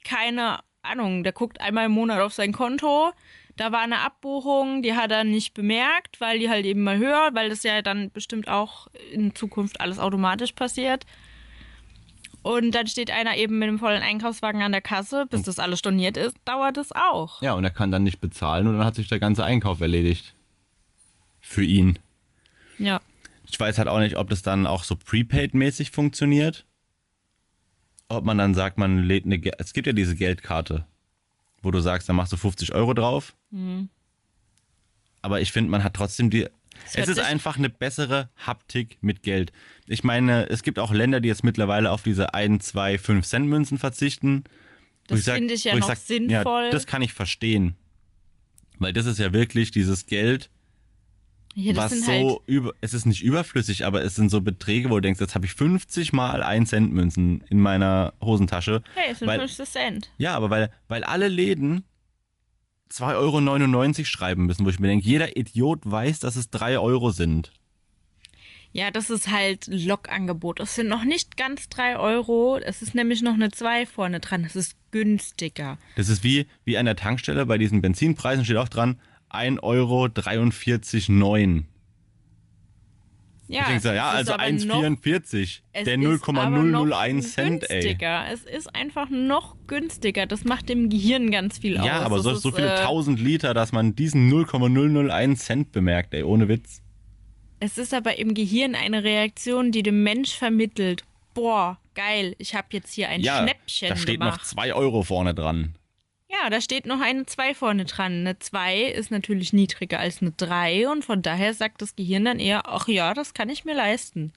keine 0.05 0.61
Ahnung, 0.83 1.23
der 1.23 1.33
guckt 1.33 1.61
einmal 1.61 1.87
im 1.87 1.93
Monat 1.93 2.21
auf 2.21 2.33
sein 2.35 2.53
Konto. 2.53 3.13
Da 3.57 3.71
war 3.71 3.83
eine 3.83 3.99
Abbuchung, 4.01 4.83
die 4.83 4.95
hat 4.95 5.13
er 5.13 5.25
nicht 5.25 5.53
bemerkt, 5.55 6.21
weil 6.21 6.39
die 6.39 6.49
halt 6.49 6.65
eben 6.65 6.83
mal 6.83 6.97
höher, 6.99 7.31
weil 7.35 7.51
das 7.51 7.63
ja 7.63 7.83
dann 7.83 8.11
bestimmt 8.11 8.49
auch 8.49 8.89
in 9.13 9.35
Zukunft 9.35 9.81
alles 9.81 9.99
automatisch 9.99 10.53
passiert. 10.53 11.05
Und 12.43 12.73
dann 12.75 12.89
steht 12.89 13.11
einer 13.13 13.37
eben 13.37 13.59
mit 13.61 13.69
dem 13.69 13.79
vollen 13.79 14.03
Einkaufswagen 14.03 14.63
an 14.63 14.73
der 14.73 14.81
Kasse, 14.81 15.27
bis 15.31 15.43
das 15.43 15.61
alles 15.61 15.79
storniert 15.79 16.17
ist, 16.17 16.37
dauert 16.45 16.77
es 16.77 16.91
auch. 16.91 17.41
Ja, 17.41 17.53
und 17.55 17.63
er 17.63 17.71
kann 17.71 17.93
dann 17.93 18.03
nicht 18.03 18.21
bezahlen 18.21 18.67
und 18.67 18.77
dann 18.79 18.85
hat 18.85 18.97
sich 18.97 19.07
der 19.09 19.21
ganze 19.21 19.45
Einkauf 19.45 19.81
erledigt. 19.81 20.35
Für 21.43 21.63
ihn. 21.65 21.99
Ja. 22.79 23.01
Ich 23.51 23.61
weiß 23.61 23.77
halt 23.77 23.89
auch 23.89 23.99
nicht, 23.99 24.17
ob 24.17 24.31
das 24.31 24.41
dann 24.41 24.67
auch 24.67 24.85
so 24.85 24.95
prepaid-mäßig 24.97 25.91
funktioniert. 25.91 26.65
Ob 28.09 28.25
man 28.25 28.39
dann 28.39 28.55
sagt, 28.55 28.79
man 28.79 29.03
lädt 29.05 29.27
eine. 29.27 29.39
Ge 29.39 29.53
es 29.59 29.73
gibt 29.75 29.87
ja 29.87 29.93
diese 29.93 30.15
Geldkarte, 30.17 30.87
wo 31.61 31.71
du 31.71 31.81
sagst, 31.81 32.09
da 32.09 32.13
machst 32.15 32.33
du 32.33 32.37
50 32.39 32.73
Euro 32.75 32.95
drauf. 32.95 33.35
Aber 35.21 35.41
ich 35.41 35.53
finde, 35.53 35.71
man 35.71 35.85
hat 35.85 35.95
trotzdem 35.95 36.31
die. 36.31 36.47
Es 36.87 36.97
hört 36.97 37.09
ist 37.09 37.19
einfach 37.21 37.59
eine 37.59 37.69
bessere 37.69 38.31
Haptik 38.37 38.97
mit 39.03 39.23
Geld. 39.23 39.53
Ich 39.87 40.05
meine, 40.05 40.49
es 40.49 40.63
gibt 40.63 40.79
auch 40.79 40.93
Länder, 40.93 41.21
die 41.21 41.29
jetzt 41.29 41.45
mittlerweile 41.45 41.91
auf 41.91 42.03
diese 42.03 42.33
1, 42.35 42.65
2, 42.65 42.99
5 42.99 43.27
Cent 43.27 43.47
Münzen 43.47 43.79
verzichten. 43.79 44.45
Das 45.07 45.25
sag- 45.25 45.37
finde 45.37 45.55
ich 45.55 45.65
ja 45.65 45.77
noch 45.77 45.95
sinnvoll. 45.95 46.65
Ja, 46.65 46.71
das 46.71 46.87
kann 46.87 47.03
ich 47.03 47.13
verstehen. 47.13 47.77
Weil 48.79 48.93
das 48.93 49.07
ist 49.07 49.19
ja 49.19 49.33
wirklich 49.33 49.71
dieses 49.71 50.07
Geld, 50.07 50.51
Das 51.55 51.77
was 51.77 52.01
so 52.01 52.07
halt 52.07 52.39
über, 52.47 52.73
es 52.81 52.95
ist 52.95 53.05
nicht 53.05 53.23
überflüssig, 53.23 53.85
aber 53.85 54.03
es 54.03 54.15
sind 54.15 54.31
so 54.31 54.41
Beträge, 54.41 54.91
wo 54.91 54.95
du 54.95 55.03
denkst, 55.03 55.21
jetzt 55.21 55.35
habe 55.35 55.45
ich 55.45 55.55
50 55.55 56.13
mal 56.13 56.43
1 56.43 56.71
Cent 56.71 56.93
Münzen 56.93 57.45
in 57.51 57.61
meiner 57.61 58.15
Hosentasche. 58.23 58.83
Hey, 58.95 59.13
es 59.13 59.19
sind 59.19 59.29
weil, 59.29 59.41
50 59.41 59.69
Cent. 59.69 60.11
ja, 60.19 60.35
aber 60.35 60.51
weil, 60.51 60.71
weil 60.89 61.05
alle 61.05 61.29
Läden 61.29 61.85
2,99 62.91 63.99
Euro 63.99 64.05
schreiben 64.05 64.47
müssen, 64.47 64.65
wo 64.65 64.71
ich 64.71 64.79
mir 64.79 64.89
denke, 64.89 65.07
jeder 65.07 65.37
Idiot 65.37 65.81
weiß, 65.85 66.21
dass 66.21 66.37
es 66.37 66.51
3 66.51 66.79
Euro 66.79 67.11
sind. 67.11 67.53
Ja, 68.75 68.91
das 68.91 69.11
ist 69.11 69.31
halt 69.31 69.67
Lokangebot. 69.67 70.59
Es 70.59 70.75
sind 70.75 70.89
noch 70.89 71.05
nicht 71.05 71.37
ganz 71.37 71.69
3 71.69 71.99
Euro. 71.99 72.57
Es 72.57 72.81
ist 72.81 72.95
nämlich 72.95 73.21
noch 73.21 73.35
eine 73.35 73.51
2 73.51 73.85
vorne 73.85 74.21
dran. 74.21 74.45
Das 74.45 74.57
ist 74.57 74.77
günstiger. 74.91 75.79
Das 75.97 76.09
ist 76.09 76.25
wie, 76.25 76.47
wie 76.65 76.79
an 76.79 76.87
der 76.87 76.97
Tankstelle 76.97 77.45
bei 77.45 77.59
diesen 77.59 77.83
Benzinpreisen 77.83 78.47
steht 78.47 78.57
auch 78.57 78.71
dran 78.71 78.99
1,43,9 79.33 79.63
Euro. 79.63 80.09
Ja, 83.49 83.61
Ich 83.63 83.67
denke 83.67 83.83
so, 83.83 83.89
ja, 83.93 84.15
es 84.15 84.23
ist 84.23 84.31
also 84.31 84.33
aber 84.35 84.53
noch- 84.53 84.83
1,44. 84.83 85.63
es 85.73 85.85
Der 85.85 85.99
ist 85.99 86.29
aber 86.29 86.51
noch 86.51 86.63
0,001 86.63 87.35
Cent, 87.35 87.69
ey. 87.71 87.81
günstiger. 87.83 88.25
Es 88.33 88.45
ist 88.45 88.75
einfach 88.75 89.11
noch 89.11 89.57
günstiger. 89.67 90.27
Das 90.27 90.45
macht 90.45 90.69
dem 90.71 90.89
Gehirn 90.89 91.31
ganz 91.31 91.59
viel 91.59 91.77
aus. 91.77 91.85
Ja, 91.87 92.01
aber 92.01 92.21
so, 92.21 92.31
ist, 92.31 92.43
so 92.43 92.51
viele 92.51 92.73
äh, 92.75 92.83
tausend 92.85 93.21
Liter, 93.21 93.53
dass 93.53 93.73
man 93.73 93.95
diesen 93.95 94.29
0,001 94.29 95.45
Cent 95.45 95.73
bemerkt, 95.73 96.15
ey, 96.15 96.23
ohne 96.23 96.49
Witz. 96.49 96.81
Es 97.61 97.77
ist 97.79 97.93
aber 97.93 98.19
im 98.19 98.33
Gehirn 98.35 98.75
eine 98.75 99.05
Reaktion, 99.05 99.71
die 99.71 99.83
dem 99.83 100.03
Mensch 100.03 100.31
vermittelt. 100.35 101.05
Boah, 101.35 101.79
geil, 101.95 102.35
ich 102.39 102.55
habe 102.55 102.69
jetzt 102.73 102.93
hier 102.95 103.09
ein 103.11 103.21
Ja, 103.21 103.43
Schnäppchen 103.43 103.89
da 103.91 103.97
steht 103.97 104.21
gemacht. 104.21 104.41
noch 104.41 104.47
2 104.47 104.75
Euro 104.75 105.03
vorne 105.03 105.35
dran. 105.35 105.75
Ja, 106.33 106.49
da 106.51 106.61
steht 106.61 106.87
noch 106.87 107.01
eine 107.01 107.27
2 107.27 107.55
vorne 107.55 107.85
dran. 107.85 108.21
Eine 108.21 108.39
2 108.39 108.85
ist 108.85 109.11
natürlich 109.11 109.53
niedriger 109.53 109.99
als 109.99 110.23
eine 110.23 110.33
3 110.33 110.89
und 110.89 111.05
von 111.05 111.21
daher 111.23 111.53
sagt 111.53 111.83
das 111.83 111.95
Gehirn 111.95 112.25
dann 112.25 112.41
eher, 112.41 112.63
ach 112.67 112.89
ja, 112.89 113.13
das 113.13 113.35
kann 113.35 113.51
ich 113.51 113.65
mir 113.65 113.75
leisten. 113.75 114.33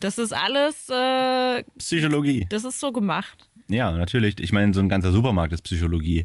Das 0.00 0.18
ist 0.18 0.32
alles, 0.32 0.88
äh, 0.88 1.62
Psychologie. 1.78 2.46
das 2.50 2.64
ist 2.64 2.80
so 2.80 2.92
gemacht. 2.92 3.48
Ja, 3.68 3.92
natürlich. 3.92 4.40
Ich 4.40 4.52
meine, 4.52 4.74
so 4.74 4.80
ein 4.80 4.88
ganzer 4.88 5.12
Supermarkt 5.12 5.52
ist 5.52 5.62
Psychologie. 5.62 6.24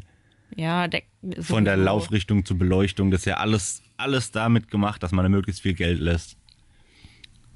Ja, 0.54 0.88
der, 0.88 1.02
Von 1.40 1.64
der. 1.64 1.76
Laufrichtung 1.76 2.44
zur 2.44 2.58
Beleuchtung, 2.58 3.10
das 3.10 3.22
ist 3.22 3.26
ja 3.26 3.36
alles, 3.38 3.82
alles 3.96 4.30
damit 4.30 4.70
gemacht, 4.70 5.02
dass 5.02 5.12
man 5.12 5.24
da 5.24 5.28
möglichst 5.28 5.62
viel 5.62 5.74
Geld 5.74 6.00
lässt, 6.00 6.36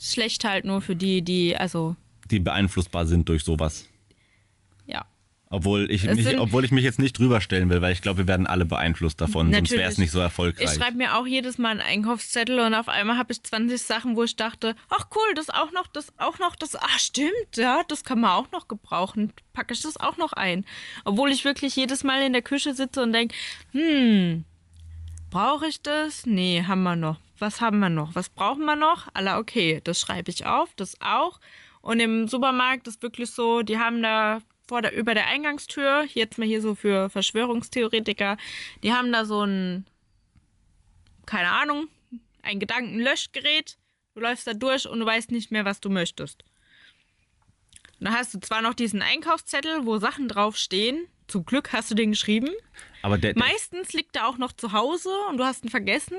Schlecht 0.00 0.44
halt 0.44 0.64
nur 0.64 0.80
für 0.80 0.96
die, 0.96 1.20
die, 1.20 1.54
also, 1.56 1.94
die 2.30 2.40
beeinflussbar 2.40 3.06
sind 3.06 3.28
durch 3.28 3.44
sowas. 3.44 3.86
Obwohl 5.52 5.90
ich, 5.90 6.04
mich, 6.04 6.22
sind- 6.24 6.38
obwohl 6.38 6.64
ich 6.64 6.70
mich 6.70 6.84
jetzt 6.84 7.00
nicht 7.00 7.18
drüber 7.18 7.40
stellen 7.40 7.68
will, 7.70 7.82
weil 7.82 7.92
ich 7.92 8.02
glaube, 8.02 8.18
wir 8.18 8.28
werden 8.28 8.46
alle 8.46 8.64
beeinflusst 8.64 9.20
davon, 9.20 9.46
sonst 9.48 9.56
Natürlich. 9.62 9.80
wäre 9.80 9.90
es 9.90 9.98
nicht 9.98 10.12
so 10.12 10.18
Ich 10.20 10.24
erfolgreich. 10.24 10.70
schreibe 10.74 10.96
mir 10.96 11.16
auch 11.16 11.26
jedes 11.26 11.58
Mal 11.58 11.70
einen 11.70 11.80
Einkaufszettel 11.80 12.60
und 12.60 12.72
auf 12.72 12.88
einmal 12.88 13.18
habe 13.18 13.32
ich 13.32 13.42
20 13.42 13.82
Sachen, 13.82 14.14
wo 14.14 14.22
ich 14.22 14.36
dachte, 14.36 14.76
ach 14.90 15.08
cool, 15.16 15.34
das 15.34 15.50
auch 15.50 15.72
noch, 15.72 15.88
das 15.88 16.12
auch 16.18 16.38
noch, 16.38 16.54
das, 16.54 16.76
ach 16.76 17.00
stimmt, 17.00 17.56
ja, 17.56 17.82
das 17.88 18.04
kann 18.04 18.20
man 18.20 18.30
auch 18.30 18.52
noch 18.52 18.68
gebrauchen. 18.68 19.32
Packe 19.52 19.74
ich 19.74 19.82
das 19.82 19.96
auch 19.96 20.16
noch 20.18 20.32
ein. 20.34 20.64
Obwohl 21.04 21.32
ich 21.32 21.44
wirklich 21.44 21.74
jedes 21.74 22.04
Mal 22.04 22.22
in 22.22 22.32
der 22.32 22.42
Küche 22.42 22.72
sitze 22.72 23.02
und 23.02 23.12
denke, 23.12 23.34
hm, 23.72 24.44
brauche 25.30 25.66
ich 25.66 25.82
das? 25.82 26.26
Nee, 26.26 26.62
haben 26.64 26.84
wir 26.84 26.94
noch. 26.94 27.18
Was 27.40 27.60
haben 27.60 27.80
wir 27.80 27.88
noch? 27.88 28.14
Was 28.14 28.28
brauchen 28.28 28.64
wir 28.66 28.76
noch? 28.76 29.08
Alla, 29.14 29.38
okay, 29.38 29.80
das 29.82 29.98
schreibe 29.98 30.30
ich 30.30 30.46
auf, 30.46 30.68
das 30.76 30.96
auch. 31.00 31.40
Und 31.80 31.98
im 31.98 32.28
Supermarkt 32.28 32.86
ist 32.86 33.02
wirklich 33.02 33.30
so, 33.32 33.62
die 33.62 33.78
haben 33.78 34.00
da 34.00 34.38
vor 34.70 34.82
der, 34.82 34.94
über 34.94 35.14
der 35.14 35.26
Eingangstür, 35.26 36.06
jetzt 36.14 36.38
mal 36.38 36.46
hier 36.46 36.62
so 36.62 36.76
für 36.76 37.10
Verschwörungstheoretiker, 37.10 38.36
die 38.84 38.92
haben 38.92 39.10
da 39.10 39.24
so 39.24 39.42
ein, 39.42 39.84
keine 41.26 41.50
Ahnung, 41.50 41.88
ein 42.42 42.60
Gedankenlöschgerät. 42.60 43.78
Du 44.14 44.20
läufst 44.20 44.46
da 44.46 44.54
durch 44.54 44.88
und 44.88 45.00
du 45.00 45.06
weißt 45.06 45.32
nicht 45.32 45.50
mehr, 45.50 45.64
was 45.64 45.80
du 45.80 45.90
möchtest. 45.90 46.44
Und 47.98 48.04
dann 48.04 48.14
hast 48.14 48.32
du 48.32 48.38
zwar 48.38 48.62
noch 48.62 48.74
diesen 48.74 49.02
Einkaufszettel, 49.02 49.86
wo 49.86 49.98
Sachen 49.98 50.28
draufstehen. 50.28 51.08
Zum 51.26 51.44
Glück 51.44 51.72
hast 51.72 51.90
du 51.90 51.96
den 51.96 52.12
geschrieben. 52.12 52.50
Aber 53.02 53.18
der, 53.18 53.34
der, 53.34 53.42
Meistens 53.42 53.92
liegt 53.92 54.14
er 54.14 54.28
auch 54.28 54.38
noch 54.38 54.52
zu 54.52 54.70
Hause 54.70 55.10
und 55.28 55.38
du 55.38 55.44
hast 55.44 55.64
ihn 55.64 55.70
vergessen. 55.70 56.16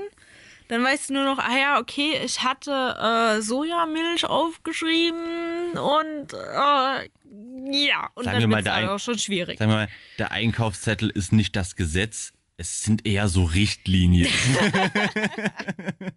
Dann 0.71 0.85
weißt 0.85 1.09
du 1.09 1.15
nur 1.15 1.25
noch, 1.25 1.37
ah 1.37 1.57
ja, 1.57 1.79
okay, 1.81 2.13
ich 2.23 2.43
hatte 2.43 2.71
äh, 2.71 3.41
Sojamilch 3.41 4.23
aufgeschrieben 4.23 5.73
und 5.73 6.31
äh, 6.31 7.09
ja, 7.73 8.09
und 8.15 8.23
Sagen 8.23 8.39
dann 8.39 8.49
wird 8.49 8.65
es 8.65 8.89
auch 8.89 8.97
schon 8.97 9.19
schwierig. 9.19 9.59
sagen 9.59 9.69
wir 9.69 9.75
mal, 9.75 9.89
der 10.17 10.31
Einkaufszettel 10.31 11.09
ist 11.09 11.33
nicht 11.33 11.57
das 11.57 11.75
Gesetz, 11.75 12.31
es 12.55 12.83
sind 12.83 13.05
eher 13.05 13.27
so 13.27 13.43
Richtlinien. 13.43 14.31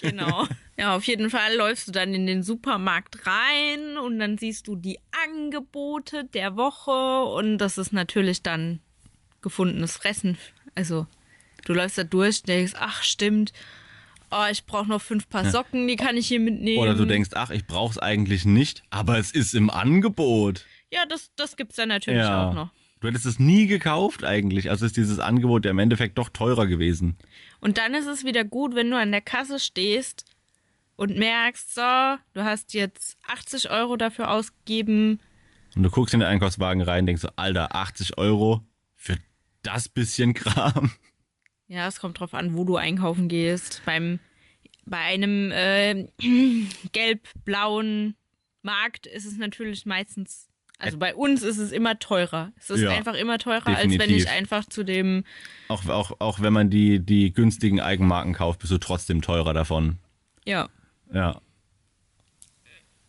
Genau. 0.00 0.46
Ja, 0.76 0.94
auf 0.94 1.04
jeden 1.04 1.28
Fall 1.28 1.56
läufst 1.56 1.88
du 1.88 1.92
dann 1.92 2.14
in 2.14 2.26
den 2.26 2.44
Supermarkt 2.44 3.26
rein 3.26 3.98
und 3.98 4.20
dann 4.20 4.38
siehst 4.38 4.68
du 4.68 4.76
die 4.76 5.00
Angebote 5.24 6.24
der 6.24 6.56
Woche 6.56 7.24
und 7.32 7.58
das 7.58 7.76
ist 7.76 7.92
natürlich 7.92 8.42
dann 8.42 8.78
gefundenes 9.42 9.96
Fressen. 9.96 10.38
Also, 10.76 11.08
du 11.64 11.72
läufst 11.72 11.98
da 11.98 12.04
durch, 12.04 12.44
denkst, 12.44 12.74
ach, 12.78 13.02
stimmt. 13.02 13.52
Oh, 14.30 14.44
ich 14.50 14.64
brauche 14.64 14.88
noch 14.88 15.02
fünf 15.02 15.28
Paar 15.28 15.50
Socken, 15.50 15.88
die 15.88 15.96
kann 15.96 16.16
ich 16.16 16.28
hier 16.28 16.40
mitnehmen. 16.40 16.78
Oder 16.80 16.94
du 16.94 17.04
denkst, 17.04 17.30
ach, 17.34 17.50
ich 17.50 17.66
brauch's 17.66 17.98
eigentlich 17.98 18.44
nicht, 18.44 18.82
aber 18.90 19.18
es 19.18 19.32
ist 19.32 19.54
im 19.54 19.70
Angebot. 19.70 20.66
Ja, 20.92 21.04
das, 21.06 21.30
das 21.36 21.56
gibt's 21.56 21.76
dann 21.76 21.88
natürlich 21.88 22.22
auch 22.22 22.54
noch. 22.54 22.70
Du 23.00 23.08
hättest 23.08 23.24
es 23.26 23.38
nie 23.38 23.66
gekauft 23.66 24.24
eigentlich. 24.24 24.68
Also 24.70 24.84
ist 24.84 24.96
dieses 24.96 25.18
Angebot 25.20 25.64
ja 25.64 25.70
im 25.70 25.78
Endeffekt 25.78 26.18
doch 26.18 26.28
teurer 26.28 26.66
gewesen. 26.66 27.16
Und 27.60 27.78
dann 27.78 27.94
ist 27.94 28.06
es 28.06 28.24
wieder 28.24 28.44
gut, 28.44 28.74
wenn 28.74 28.90
du 28.90 28.98
an 28.98 29.10
der 29.10 29.22
Kasse 29.22 29.58
stehst 29.58 30.24
und 30.96 31.16
merkst, 31.16 31.74
so, 31.74 31.80
du 32.34 32.44
hast 32.44 32.74
jetzt 32.74 33.16
80 33.26 33.70
Euro 33.70 33.96
dafür 33.96 34.30
ausgegeben, 34.30 35.18
Und 35.74 35.82
du 35.82 35.90
guckst 35.90 36.12
in 36.12 36.20
den 36.20 36.28
Einkaufswagen 36.28 36.82
rein, 36.82 37.06
denkst 37.06 37.22
so, 37.22 37.30
Alter, 37.36 37.74
80 37.74 38.18
Euro 38.18 38.60
für 38.96 39.16
das 39.62 39.88
bisschen 39.88 40.34
Kram. 40.34 40.90
Ja, 41.70 41.86
es 41.86 42.00
kommt 42.00 42.18
drauf 42.18 42.34
an, 42.34 42.56
wo 42.56 42.64
du 42.64 42.74
einkaufen 42.76 43.28
gehst. 43.28 43.82
Beim, 43.86 44.18
bei 44.86 44.98
einem 44.98 45.52
äh, 45.52 46.08
gelb-blauen 46.92 48.16
Markt 48.62 49.06
ist 49.06 49.24
es 49.24 49.36
natürlich 49.36 49.86
meistens, 49.86 50.48
also 50.78 50.98
bei 50.98 51.14
uns 51.14 51.44
ist 51.44 51.58
es 51.58 51.70
immer 51.70 52.00
teurer. 52.00 52.52
Es 52.58 52.70
ist 52.70 52.80
Ja, 52.80 52.90
einfach 52.90 53.14
immer 53.14 53.38
teurer, 53.38 53.68
als 53.68 53.84
wenn 53.84 53.98
definitiv. 53.98 54.24
ich 54.24 54.28
einfach 54.30 54.64
zu 54.64 54.82
dem, 54.82 55.22
Auch, 55.68 55.86
auch, 55.86 56.16
auch 56.18 56.40
wenn 56.40 56.52
man 56.52 56.70
die, 56.70 56.98
die 56.98 57.32
günstigen 57.32 57.80
Eigenmarken 57.80 58.34
kauft, 58.34 58.58
bist 58.58 58.72
du 58.72 58.78
trotzdem 58.78 59.22
teurer 59.22 59.54
davon. 59.54 59.98
ja, 60.44 60.68
Ja. 61.12 61.40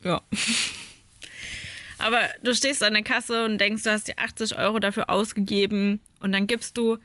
ja. 0.04 0.22
Aber 1.98 2.20
du 2.44 2.54
stehst 2.54 2.84
an 2.84 2.94
der 2.94 3.04
Kasse 3.04 3.44
und 3.46 3.58
denkst, 3.60 3.82
du 3.84 3.92
hast 3.92 4.08
dir 4.08 4.20
80 4.20 4.56
Euro 4.58 4.78
dafür 4.80 5.10
ausgegeben 5.10 6.00
und 6.20 6.32
dann 6.32 6.46
gibst 6.46 6.78
du, 6.78 6.98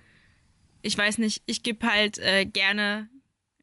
ich 0.87 0.97
weiß 0.97 1.19
nicht, 1.19 1.43
ich 1.47 1.63
gebe 1.63 1.87
halt 1.87 2.19
äh, 2.19 2.45
gerne, 2.47 3.09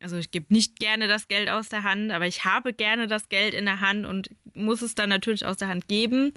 also 0.01 0.17
ich 0.17 0.29
gebe 0.29 0.53
nicht 0.53 0.77
gerne 0.77 1.07
das 1.07 1.27
Geld 1.29 1.49
aus 1.49 1.69
der 1.69 1.83
Hand, 1.83 2.11
aber 2.11 2.27
ich 2.27 2.43
habe 2.43 2.73
gerne 2.73 3.07
das 3.07 3.29
Geld 3.29 3.53
in 3.53 3.65
der 3.65 3.79
Hand 3.79 4.05
und 4.05 4.29
muss 4.53 4.81
es 4.81 4.93
dann 4.93 5.09
natürlich 5.09 5.45
aus 5.45 5.57
der 5.57 5.69
Hand 5.69 5.87
geben. 5.87 6.33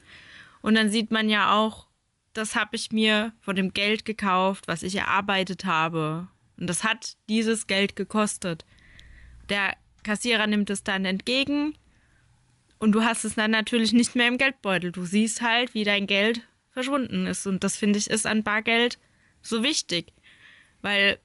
Und 0.62 0.76
dann 0.76 0.88
sieht 0.88 1.10
man 1.10 1.28
ja 1.28 1.52
auch, 1.54 1.88
das 2.32 2.54
habe 2.54 2.76
ich 2.76 2.92
mir 2.92 3.32
von 3.40 3.56
dem 3.56 3.72
Geld 3.72 4.04
gekauft, 4.04 4.68
was 4.68 4.82
ich 4.82 4.94
erarbeitet 4.94 5.64
habe. 5.64 6.28
Und 6.56 6.68
das 6.68 6.84
hat 6.84 7.16
dieses 7.28 7.66
Geld 7.66 7.96
gekostet. 7.96 8.64
Der 9.48 9.76
Kassierer 10.04 10.46
nimmt 10.46 10.70
es 10.70 10.84
dann 10.84 11.04
entgegen 11.04 11.76
und 12.78 12.92
du 12.92 13.02
hast 13.02 13.24
es 13.24 13.34
dann 13.34 13.50
natürlich 13.50 13.92
nicht 13.92 14.14
mehr 14.14 14.28
im 14.28 14.38
Geldbeutel. 14.38 14.92
Du 14.92 15.04
siehst 15.04 15.42
halt, 15.42 15.74
wie 15.74 15.84
dein 15.84 16.06
Geld 16.06 16.42
verschwunden 16.70 17.26
ist. 17.26 17.46
Und 17.46 17.64
das 17.64 17.76
finde 17.76 17.98
ich 17.98 18.08
ist 18.08 18.26
an 18.26 18.44
Bargeld 18.44 18.98
so 19.42 19.62
wichtig. 19.62 20.12
Weil 20.86 21.18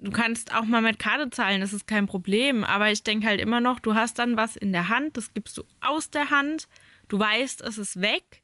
du 0.00 0.10
kannst 0.10 0.52
auch 0.52 0.64
mal 0.64 0.82
mit 0.82 0.98
Karte 0.98 1.30
zahlen, 1.30 1.60
das 1.60 1.72
ist 1.72 1.86
kein 1.86 2.06
Problem. 2.06 2.64
Aber 2.64 2.90
ich 2.90 3.04
denke 3.04 3.28
halt 3.28 3.40
immer 3.40 3.60
noch, 3.60 3.78
du 3.78 3.94
hast 3.94 4.18
dann 4.18 4.36
was 4.36 4.56
in 4.56 4.72
der 4.72 4.88
Hand, 4.88 5.16
das 5.16 5.32
gibst 5.32 5.56
du 5.56 5.62
aus 5.80 6.10
der 6.10 6.30
Hand. 6.30 6.66
Du 7.06 7.16
weißt, 7.16 7.60
es 7.60 7.78
ist 7.78 8.00
weg. 8.00 8.42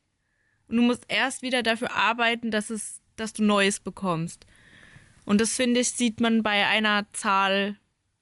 Und 0.68 0.76
du 0.76 0.82
musst 0.82 1.06
erst 1.08 1.42
wieder 1.42 1.64
dafür 1.64 1.92
arbeiten, 1.96 2.52
dass, 2.52 2.70
es, 2.70 3.00
dass 3.16 3.32
du 3.32 3.42
Neues 3.42 3.80
bekommst. 3.80 4.46
Und 5.24 5.40
das 5.40 5.56
finde 5.56 5.80
ich, 5.80 5.90
sieht 5.90 6.20
man 6.20 6.44
bei 6.44 6.68
einer 6.68 7.12
Zahl, 7.12 7.74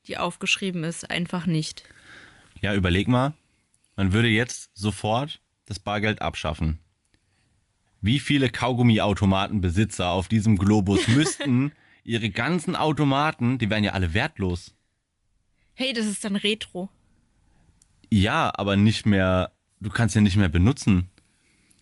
die 0.06 0.16
aufgeschrieben 0.16 0.84
ist, 0.84 1.10
einfach 1.10 1.44
nicht. 1.44 1.84
Ja, 2.62 2.74
überleg 2.74 3.08
mal, 3.08 3.34
man 3.96 4.14
würde 4.14 4.28
jetzt 4.28 4.70
sofort 4.72 5.42
das 5.66 5.78
Bargeld 5.78 6.22
abschaffen. 6.22 6.78
Wie 8.00 8.20
viele 8.20 8.48
Kaugummiautomatenbesitzer 8.48 10.08
auf 10.08 10.28
diesem 10.28 10.56
Globus 10.56 11.06
müssten 11.08 11.72
ihre 12.04 12.30
ganzen 12.30 12.76
Automaten, 12.76 13.58
die 13.58 13.70
wären 13.70 13.84
ja 13.84 13.92
alle 13.92 14.14
wertlos. 14.14 14.74
Hey, 15.74 15.92
das 15.92 16.06
ist 16.06 16.24
dann 16.24 16.36
Retro. 16.36 16.88
Ja, 18.10 18.52
aber 18.54 18.76
nicht 18.76 19.06
mehr, 19.06 19.52
du 19.80 19.90
kannst 19.90 20.14
ja 20.14 20.20
nicht 20.20 20.36
mehr 20.36 20.48
benutzen. 20.48 21.08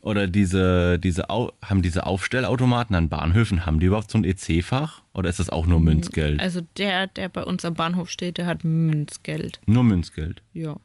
Oder 0.01 0.29
diese, 0.29 0.99
diese, 0.99 1.27
haben 1.29 1.83
diese 1.83 2.07
Aufstellautomaten 2.07 2.95
an 2.95 3.09
Bahnhöfen, 3.09 3.67
haben 3.67 3.81
die 3.81 3.87
überhaupt 3.87 4.11
so 4.11 4.19
ein 4.19 4.25
EC-Fach? 4.25 5.03
Oder 5.13 5.29
ist 5.29 5.41
das 5.41 5.51
auch 5.51 5.67
nur 5.67 5.81
Münzgeld? 5.81 6.41
Also 6.41 6.61
der, 6.77 7.09
der 7.09 7.29
bei 7.29 7.43
uns 7.43 7.65
am 7.65 7.75
Bahnhof 7.75 8.09
steht, 8.09 8.39
der 8.39 8.47
hat 8.47 8.63
Münzgeld. 8.63 9.61
Nur 9.67 9.83
Münzgeld. 9.83 10.43
Ja. 10.53 10.77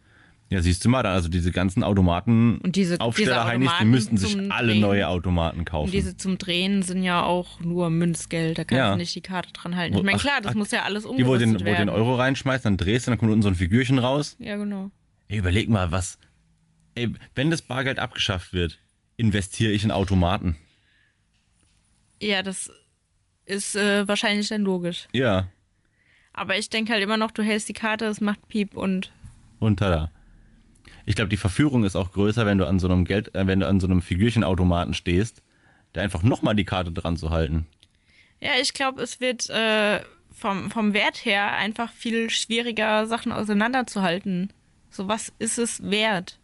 Ja, 0.53 0.61
siehst 0.61 0.85
du 0.85 0.89
mal, 0.89 1.03
also 1.05 1.29
diese 1.29 1.51
ganzen 1.51 1.83
Automaten, 1.83 2.59
Und 2.59 2.75
diese- 2.75 2.99
Aufsteller 3.01 3.31
diese 3.33 3.43
Heinis, 3.45 3.65
die 3.67 3.73
Automaten 3.73 3.89
müssten 3.89 4.17
sich 4.17 4.51
alle 4.51 4.73
Drehen. 4.73 4.81
neue 4.81 5.07
Automaten 5.07 5.65
kaufen. 5.65 5.85
Und 5.87 5.93
diese 5.93 6.15
zum 6.15 6.37
Drehen 6.37 6.83
sind 6.83 7.01
ja 7.01 7.23
auch 7.23 7.59
nur 7.59 7.89
Münzgeld, 7.89 8.59
da 8.59 8.63
kannst 8.63 8.77
Ja. 8.77 8.91
du 8.91 8.97
nicht 8.97 9.15
die 9.15 9.21
Karte 9.21 9.51
dran 9.51 9.75
halten. 9.75 9.97
Ich 9.97 10.03
meine, 10.03 10.19
klar, 10.19 10.41
das 10.41 10.51
ach, 10.51 10.55
muss 10.55 10.69
ja 10.69 10.83
alles 10.83 11.03
die, 11.03 11.09
wo 11.09 11.11
umgerüstet 11.13 11.59
den, 11.61 11.67
wo 11.67 11.75
den 11.75 11.89
Euro 11.89 12.15
reinschmeißt, 12.15 12.65
dann 12.65 12.77
drehst 12.77 13.07
du, 13.07 13.11
dann 13.11 13.17
kommt 13.17 13.31
unten 13.31 13.41
so 13.41 13.49
ein 13.49 13.55
Figürchen 13.55 13.97
raus. 13.97 14.35
Ja, 14.37 14.55
genau. 14.57 14.91
Ey, 15.27 15.39
überleg 15.39 15.69
mal, 15.69 15.91
was. 15.91 16.19
Ey, 16.93 17.11
wenn 17.33 17.49
das 17.49 17.63
Bargeld 17.63 17.97
abgeschafft 17.97 18.53
wird, 18.53 18.77
investiere 19.17 19.71
ich 19.71 19.83
in 19.83 19.89
Automaten. 19.89 20.55
Ja, 22.21 22.43
das 22.43 22.69
ist 23.45 23.75
äh, 23.75 24.07
wahrscheinlich 24.07 24.47
dann 24.49 24.61
logisch. 24.61 25.07
Ja, 25.13 25.47
Aber 26.31 26.57
ich 26.57 26.69
denke 26.69 26.93
halt 26.93 27.03
immer 27.03 27.17
noch, 27.17 27.31
du 27.31 27.41
hältst 27.43 27.69
die 27.69 27.73
Karte, 27.73 28.05
es 28.05 28.21
macht 28.21 28.47
Piep 28.47 28.75
und 28.77 29.11
und 29.59 29.77
tada. 29.79 30.11
Ich 31.05 31.15
glaube, 31.15 31.29
die 31.29 31.37
Verführung 31.37 31.83
ist 31.83 31.95
auch 31.95 32.11
größer, 32.11 32.45
wenn 32.45 32.57
du 32.57 32.67
an 32.67 32.79
so 32.79 32.87
einem 32.87 33.05
Geld, 33.05 33.33
äh, 33.35 33.47
wenn 33.47 33.59
du 33.59 33.67
an 33.67 33.79
so 33.79 33.87
einem 33.87 34.01
Figürchenautomaten 34.01 34.93
stehst, 34.93 35.41
da 35.93 36.01
einfach 36.01 36.23
nochmal 36.23 36.55
die 36.55 36.65
Karte 36.65 36.91
dran 36.91 37.17
zu 37.17 37.29
halten. 37.29 37.65
ja, 38.41 38.51
ich 38.61 38.73
glaube, 38.73 39.01
es 39.01 39.19
wird 39.19 39.49
äh, 39.49 39.99
vom, 40.31 40.71
vom 40.71 40.93
Wert 40.93 41.25
her 41.25 41.53
einfach 41.53 41.91
viel 41.91 42.29
schwieriger, 42.29 43.05
Sachen 43.05 43.31
auseinanderzuhalten. 43.31 44.51
So, 44.89 45.07
was 45.07 45.31
ist 45.39 45.57
es 45.57 45.81
wert? 45.89 46.39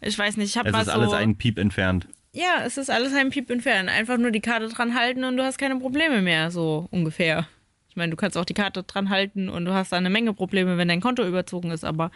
Ich 0.00 0.18
weiß 0.18 0.36
nicht, 0.36 0.50
ich 0.50 0.58
habe 0.58 0.68
Es 0.68 0.72
mal 0.72 0.80
ist 0.80 0.86
so... 0.86 0.92
alles 0.92 1.12
einen 1.12 1.36
Piep 1.36 1.58
entfernt. 1.58 2.06
Ja, 2.32 2.62
es 2.64 2.76
ist 2.76 2.90
alles 2.90 3.14
ein 3.14 3.30
Piep 3.30 3.48
entfernt. 3.48 3.88
Einfach 3.88 4.18
nur 4.18 4.32
die 4.32 4.40
Karte 4.40 4.68
dran 4.68 4.94
halten 4.94 5.24
und 5.24 5.36
du 5.36 5.44
hast 5.44 5.56
keine 5.56 5.76
Probleme 5.78 6.20
mehr, 6.20 6.50
so 6.50 6.88
ungefähr. 6.90 7.46
Ich 7.88 7.96
meine, 7.96 8.10
du 8.10 8.16
kannst 8.16 8.36
auch 8.36 8.44
die 8.44 8.54
Karte 8.54 8.82
dran 8.82 9.08
halten 9.08 9.48
und 9.48 9.64
du 9.66 9.72
hast 9.72 9.92
da 9.92 9.96
eine 9.96 10.10
Menge 10.10 10.34
Probleme, 10.34 10.76
wenn 10.76 10.88
dein 10.88 11.00
Konto 11.00 11.24
überzogen 11.24 11.70
ist, 11.70 11.84
aber 11.84 12.10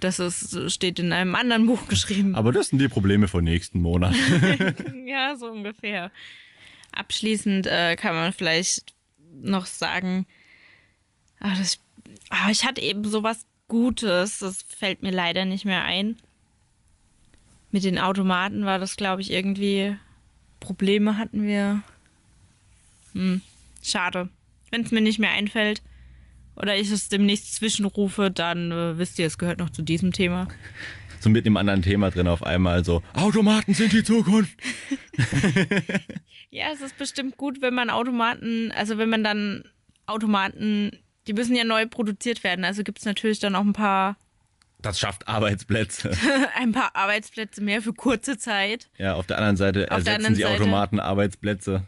das 0.00 0.18
ist, 0.18 0.72
steht 0.72 0.98
in 0.98 1.12
einem 1.12 1.34
anderen 1.34 1.66
Buch 1.66 1.88
geschrieben. 1.88 2.34
Aber 2.34 2.52
das 2.52 2.68
sind 2.68 2.78
die 2.78 2.88
Probleme 2.88 3.28
von 3.28 3.44
nächsten 3.44 3.80
Monat. 3.80 4.14
Ja, 5.06 5.36
so 5.36 5.46
ungefähr. 5.46 6.10
Abschließend 6.92 7.66
äh, 7.66 7.96
kann 7.96 8.14
man 8.14 8.32
vielleicht 8.32 8.94
noch 9.32 9.66
sagen, 9.66 10.26
ah, 11.40 11.54
das, 11.56 11.78
ah, 12.30 12.50
ich 12.50 12.64
hatte 12.64 12.80
eben 12.80 13.04
sowas 13.04 13.46
Gutes, 13.68 14.38
das 14.38 14.62
fällt 14.62 15.02
mir 15.02 15.10
leider 15.10 15.44
nicht 15.44 15.64
mehr 15.64 15.84
ein. 15.84 16.16
Mit 17.70 17.84
den 17.84 17.98
Automaten 17.98 18.64
war 18.64 18.78
das, 18.78 18.96
glaube 18.96 19.22
ich, 19.22 19.30
irgendwie 19.30 19.96
Probleme 20.60 21.18
hatten 21.18 21.42
wir. 21.42 21.82
Hm, 23.12 23.40
schade. 23.82 24.28
Wenn 24.70 24.82
es 24.82 24.92
mir 24.92 25.00
nicht 25.00 25.18
mehr 25.18 25.30
einfällt 25.30 25.82
oder 26.56 26.76
ich 26.76 26.90
es 26.90 27.08
demnächst 27.08 27.54
zwischenrufe, 27.54 28.30
dann 28.30 28.72
äh, 28.72 28.98
wisst 28.98 29.18
ihr, 29.18 29.26
es 29.26 29.38
gehört 29.38 29.58
noch 29.58 29.70
zu 29.70 29.82
diesem 29.82 30.12
Thema. 30.12 30.48
so 31.20 31.30
mit 31.30 31.46
einem 31.46 31.56
anderen 31.56 31.82
Thema 31.82 32.10
drin 32.10 32.28
auf 32.28 32.42
einmal 32.42 32.84
so, 32.84 33.02
Automaten 33.14 33.74
sind 33.74 33.92
die 33.92 34.02
Zukunft. 34.04 34.52
Ja, 36.50 36.66
es 36.72 36.80
ist 36.80 36.96
bestimmt 36.98 37.36
gut, 37.36 37.60
wenn 37.60 37.74
man 37.74 37.90
Automaten, 37.90 38.72
also 38.72 38.98
wenn 38.98 39.08
man 39.10 39.22
dann 39.24 39.64
Automaten, 40.06 40.92
die 41.26 41.32
müssen 41.32 41.56
ja 41.56 41.64
neu 41.64 41.86
produziert 41.86 42.44
werden. 42.44 42.64
Also 42.64 42.82
gibt 42.84 42.98
es 42.98 43.04
natürlich 43.04 43.40
dann 43.40 43.54
auch 43.56 43.64
ein 43.64 43.72
paar, 43.72 44.16
Das 44.80 44.98
schafft 45.00 45.26
Arbeitsplätze. 45.28 46.12
ein 46.56 46.72
paar 46.72 46.94
Arbeitsplätze 46.94 47.60
mehr 47.60 47.82
für 47.82 47.92
kurze 47.92 48.38
Zeit. 48.38 48.88
Ja, 48.96 49.14
auf 49.14 49.26
der 49.26 49.38
anderen 49.38 49.56
Seite 49.56 49.84
Auf 49.90 49.98
ersetzen 49.98 50.14
anderen 50.14 50.34
die 50.36 50.42
Seite- 50.42 50.62
Automaten 50.62 51.00
Arbeitsplätze. 51.00 51.82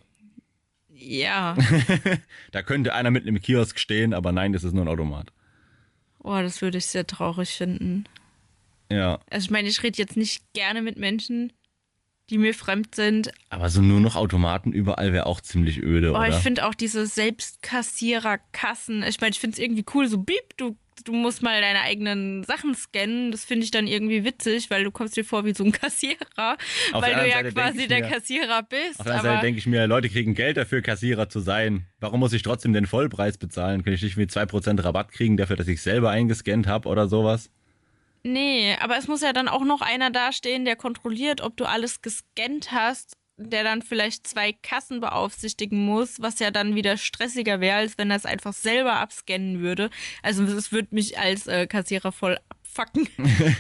Ja. 0.98 1.56
Da 2.50 2.62
könnte 2.62 2.94
einer 2.94 3.11
mit 3.11 3.26
einem 3.26 3.40
Kiosk 3.40 3.78
stehen, 3.78 4.14
aber 4.14 4.32
nein, 4.32 4.52
das 4.52 4.64
ist 4.64 4.72
nur 4.72 4.84
ein 4.84 4.88
Automat. 4.88 5.32
Oh, 6.20 6.40
das 6.40 6.61
würde 6.62 6.78
ich 6.78 6.87
sehr 6.87 7.06
traurig 7.06 7.50
finden. 7.50 8.04
Ja, 8.90 9.20
Also 9.30 9.44
ich 9.44 9.50
meine, 9.50 9.68
ich 9.68 9.82
rede 9.82 9.98
jetzt 9.98 10.16
nicht 10.16 10.42
gerne 10.54 10.80
mit 10.82 10.98
Menschen, 10.98 11.52
die 12.30 12.38
mir 12.38 12.54
fremd 12.54 12.94
sind. 12.94 13.30
aber 13.50 13.68
so 13.70 13.80
nur 13.82 14.00
noch 14.00 14.16
Automaten 14.16 14.72
überall 14.72 15.12
wäre 15.12 15.26
auch 15.26 15.40
ziemlich 15.40 15.82
öde, 15.82 16.12
Oh, 16.12 16.16
oder? 16.16 16.28
ich 16.28 16.34
finde 16.36 16.66
auch 16.66 16.74
diese 16.74 17.06
Selbstkassiererkassen. 17.06 19.02
Ich 19.04 19.20
meine, 19.20 19.30
ich 19.32 19.40
finde 19.40 19.54
es 19.54 19.58
irgendwie 19.58 19.84
cool, 19.94 20.06
so 20.08 20.18
beep, 20.18 20.56
du, 20.56 20.76
du 21.04 21.12
musst 21.12 21.42
mal 21.42 21.60
deine 21.60 21.80
eigenen 21.82 22.44
Sachen 22.44 22.74
scannen. 22.74 23.30
Das 23.30 23.44
finde 23.44 23.64
ich 23.64 23.70
dann 23.70 23.86
irgendwie 23.86 24.24
witzig, 24.24 24.70
weil 24.70 24.84
du 24.84 24.90
kommst 24.90 25.16
dir 25.16 25.24
vor 25.24 25.44
wie 25.44 25.54
so 25.54 25.64
ein 25.64 25.72
Kassierer, 25.72 26.56
Auf 26.92 27.02
weil 27.02 27.14
du 27.14 27.26
ja 27.28 27.36
Seite 27.36 27.52
quasi 27.52 27.88
der 27.88 28.00
mir- 28.00 28.08
Kassierer 28.10 28.62
bist. 28.62 29.00
Auf 29.00 29.06
der 29.06 29.14
anderen 29.16 29.34
Seite 29.36 29.46
denke 29.46 29.58
ich 29.58 29.66
mir, 29.66 29.86
Leute 29.86 30.08
kriegen 30.08 30.34
Geld 30.34 30.56
dafür, 30.56 30.82
Kassierer 30.82 31.28
zu 31.28 31.40
sein. 31.40 31.86
Warum 32.00 32.20
muss 32.20 32.32
ich 32.32 32.42
trotzdem 32.42 32.72
den 32.72 32.86
Vollpreis 32.86 33.38
bezahlen? 33.38 33.84
Kann 33.84 33.92
ich 33.92 34.02
nicht 34.02 34.16
mit 34.16 34.30
2% 34.30 34.82
Rabatt 34.84 35.12
kriegen 35.12 35.36
dafür, 35.36 35.56
dass 35.56 35.68
ich 35.68 35.80
selber 35.82 36.10
eingescannt 36.10 36.66
habe 36.66 36.88
oder 36.88 37.08
sowas? 37.08 37.50
Nee, 38.22 38.76
aber 38.81 38.96
es 38.96 39.09
muss 39.09 39.22
ja 39.22 39.33
dann 39.33 39.48
auch 39.48 39.64
noch 39.64 39.81
einer 39.81 40.11
dastehen, 40.11 40.64
der 40.64 40.76
kontrolliert, 40.76 41.40
ob 41.40 41.57
du 41.57 41.64
alles 41.64 42.02
gescannt 42.02 42.72
hast, 42.72 43.16
der 43.37 43.62
dann 43.62 43.83
vielleicht 43.83 44.26
zwei 44.26 44.52
Kassen 44.52 45.00
beaufsichtigen 45.00 45.85
muss, 45.85 46.20
was 46.20 46.38
ja 46.40 46.50
dann 46.50 46.74
wieder 46.74 46.96
stressiger 46.96 47.61
wäre, 47.61 47.78
als 47.78 47.96
wenn 47.96 48.11
er 48.11 48.16
es 48.16 48.26
einfach 48.26 48.52
selber 48.52 48.94
abscannen 48.94 49.61
würde. 49.61 49.90
Also 50.22 50.42
es 50.44 50.72
würde 50.72 50.88
mich 50.90 51.18
als 51.18 51.46
äh, 51.46 51.66
Kassierer 51.66 52.12
voll 52.12 52.38
abfacken. 52.48 53.09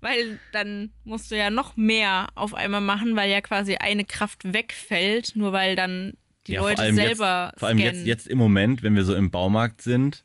Weil 0.00 0.38
dann 0.52 0.92
musst 1.04 1.30
du 1.30 1.36
ja 1.36 1.50
noch 1.50 1.76
mehr 1.76 2.28
auf 2.34 2.54
einmal 2.54 2.80
machen, 2.80 3.16
weil 3.16 3.30
ja 3.30 3.42
quasi 3.42 3.74
eine 3.74 4.06
Kraft 4.06 4.50
wegfällt, 4.50 5.36
nur 5.36 5.52
weil 5.52 5.76
dann 5.76 6.14
die 6.46 6.54
Ja, 6.54 6.62
Leute 6.62 6.82
vor 6.82 6.94
selber 6.94 7.48
jetzt, 7.50 7.58
vor 7.60 7.68
allem 7.68 7.78
jetzt, 7.78 8.06
jetzt 8.06 8.26
im 8.26 8.38
Moment, 8.38 8.82
wenn 8.82 8.94
wir 8.94 9.04
so 9.04 9.14
im 9.14 9.30
Baumarkt 9.30 9.82
sind, 9.82 10.24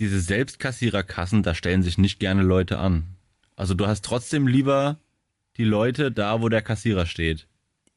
diese 0.00 0.20
Selbstkassiererkassen, 0.20 1.42
da 1.42 1.54
stellen 1.54 1.82
sich 1.82 1.98
nicht 1.98 2.18
gerne 2.18 2.42
Leute 2.42 2.78
an. 2.78 3.04
Also 3.56 3.74
du 3.74 3.86
hast 3.86 4.04
trotzdem 4.04 4.46
lieber 4.46 4.98
die 5.56 5.64
Leute 5.64 6.10
da, 6.10 6.42
wo 6.42 6.48
der 6.48 6.62
Kassierer 6.62 7.06
steht. 7.06 7.46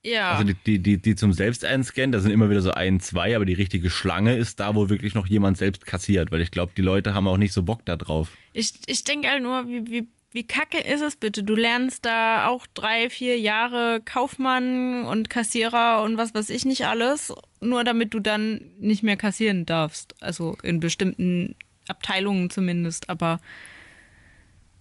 ja. 0.04 0.32
Also 0.32 0.44
die, 0.44 0.54
die, 0.54 0.80
die, 0.80 1.02
die 1.02 1.16
zum 1.16 1.34
Selbsteinscannen, 1.34 2.12
da 2.12 2.20
sind 2.20 2.32
immer 2.32 2.50
wieder 2.50 2.62
so 2.62 2.72
ein, 2.72 3.00
zwei, 3.00 3.36
aber 3.36 3.46
die 3.46 3.54
richtige 3.54 3.90
Schlange 3.90 4.36
ist 4.38 4.60
da, 4.60 4.76
wo 4.76 4.90
wirklich 4.90 5.16
noch 5.16 5.28
jemand 5.28 5.58
selbst 5.58 5.86
kassiert, 5.86 6.32
weil 6.32 6.42
ich 6.42 6.52
glaube, 6.52 6.74
die 6.78 6.84
Leute 6.84 7.14
haben 7.14 7.28
auch 7.28 7.38
nicht 7.38 7.54
so 7.54 7.64
Bock 7.64 7.84
da 7.86 7.98
drauf. 7.98 8.30
Ich, 8.54 8.74
ich 8.86 9.04
denke 9.04 9.30
halt 9.30 9.42
nur, 9.42 9.68
wie, 9.68 9.90
wie, 9.90 10.08
wie 10.32 10.46
kacke 10.46 10.78
ist 10.78 11.02
es 11.02 11.16
bitte? 11.16 11.42
Du 11.42 11.56
lernst 11.56 12.06
da 12.06 12.48
auch 12.48 12.68
drei, 12.76 13.10
vier 13.10 13.40
Jahre 13.40 14.02
Kaufmann 14.06 15.06
und 15.06 15.32
Kassierer 15.32 16.04
und 16.04 16.18
was 16.18 16.36
weiß 16.36 16.52
ich 16.52 16.64
nicht 16.64 16.86
alles, 16.86 17.34
nur 17.60 17.84
damit 17.84 18.14
du 18.14 18.20
dann 18.20 18.62
nicht 18.80 19.02
mehr 19.02 19.18
kassieren 19.18 19.66
darfst. 19.66 20.14
Also 20.22 20.56
in 20.62 20.80
bestimmten 20.80 21.56
Abteilungen 21.90 22.50
zumindest, 22.50 23.10
aber 23.10 23.40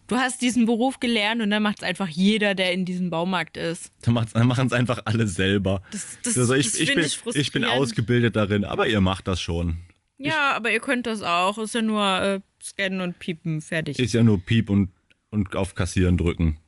du 0.07 0.17
hast 0.17 0.43
diesen 0.43 0.67
Beruf 0.67 1.01
gelernt 1.01 1.43
und 1.43 1.51
dann 1.51 1.63
macht 1.63 1.79
es 1.79 1.83
einfach 1.83 2.09
jeder, 2.09 2.55
der 2.55 2.73
in 2.73 2.85
diesem 2.85 3.11
Baumarkt 3.11 3.57
ist. 3.57 3.93
Da 4.03 4.13
machen 4.13 4.67
es 4.67 4.73
einfach 4.73 5.01
alle 5.05 5.27
selber. 5.27 5.83
Das, 5.91 6.19
das, 6.23 6.39
also 6.39 6.55
ich, 6.55 6.71
das 6.71 6.81
ich, 6.81 6.95
bin, 6.95 7.05
ich 7.05 7.21
ich 7.35 7.53
bin 7.53 7.65
ausgebildet 7.65 8.37
darin, 8.37 8.65
aber 8.65 8.87
ihr 8.87 9.01
macht 9.01 9.29
das 9.29 9.41
schon. 9.41 9.79
Ja, 10.19 10.55
aber 10.55 10.73
ihr 10.73 10.81
könnt 10.81 11.07
das 11.07 11.23
auch. 11.23 11.59
Ist 11.59 11.75
ja 11.75 11.83
nur 11.83 12.23
äh, 12.23 12.41
scannen 12.63 13.01
und 13.01 13.19
piepen, 13.19 13.61
fertig. 13.61 13.99
Ist 13.99 14.15
ja 14.15 14.23
nur 14.23 14.41
Piep 14.41 14.71
und, 14.71 14.91
und 15.31 15.55
auf 15.55 15.75
Kassieren 15.75 16.17
drücken. 16.17 16.59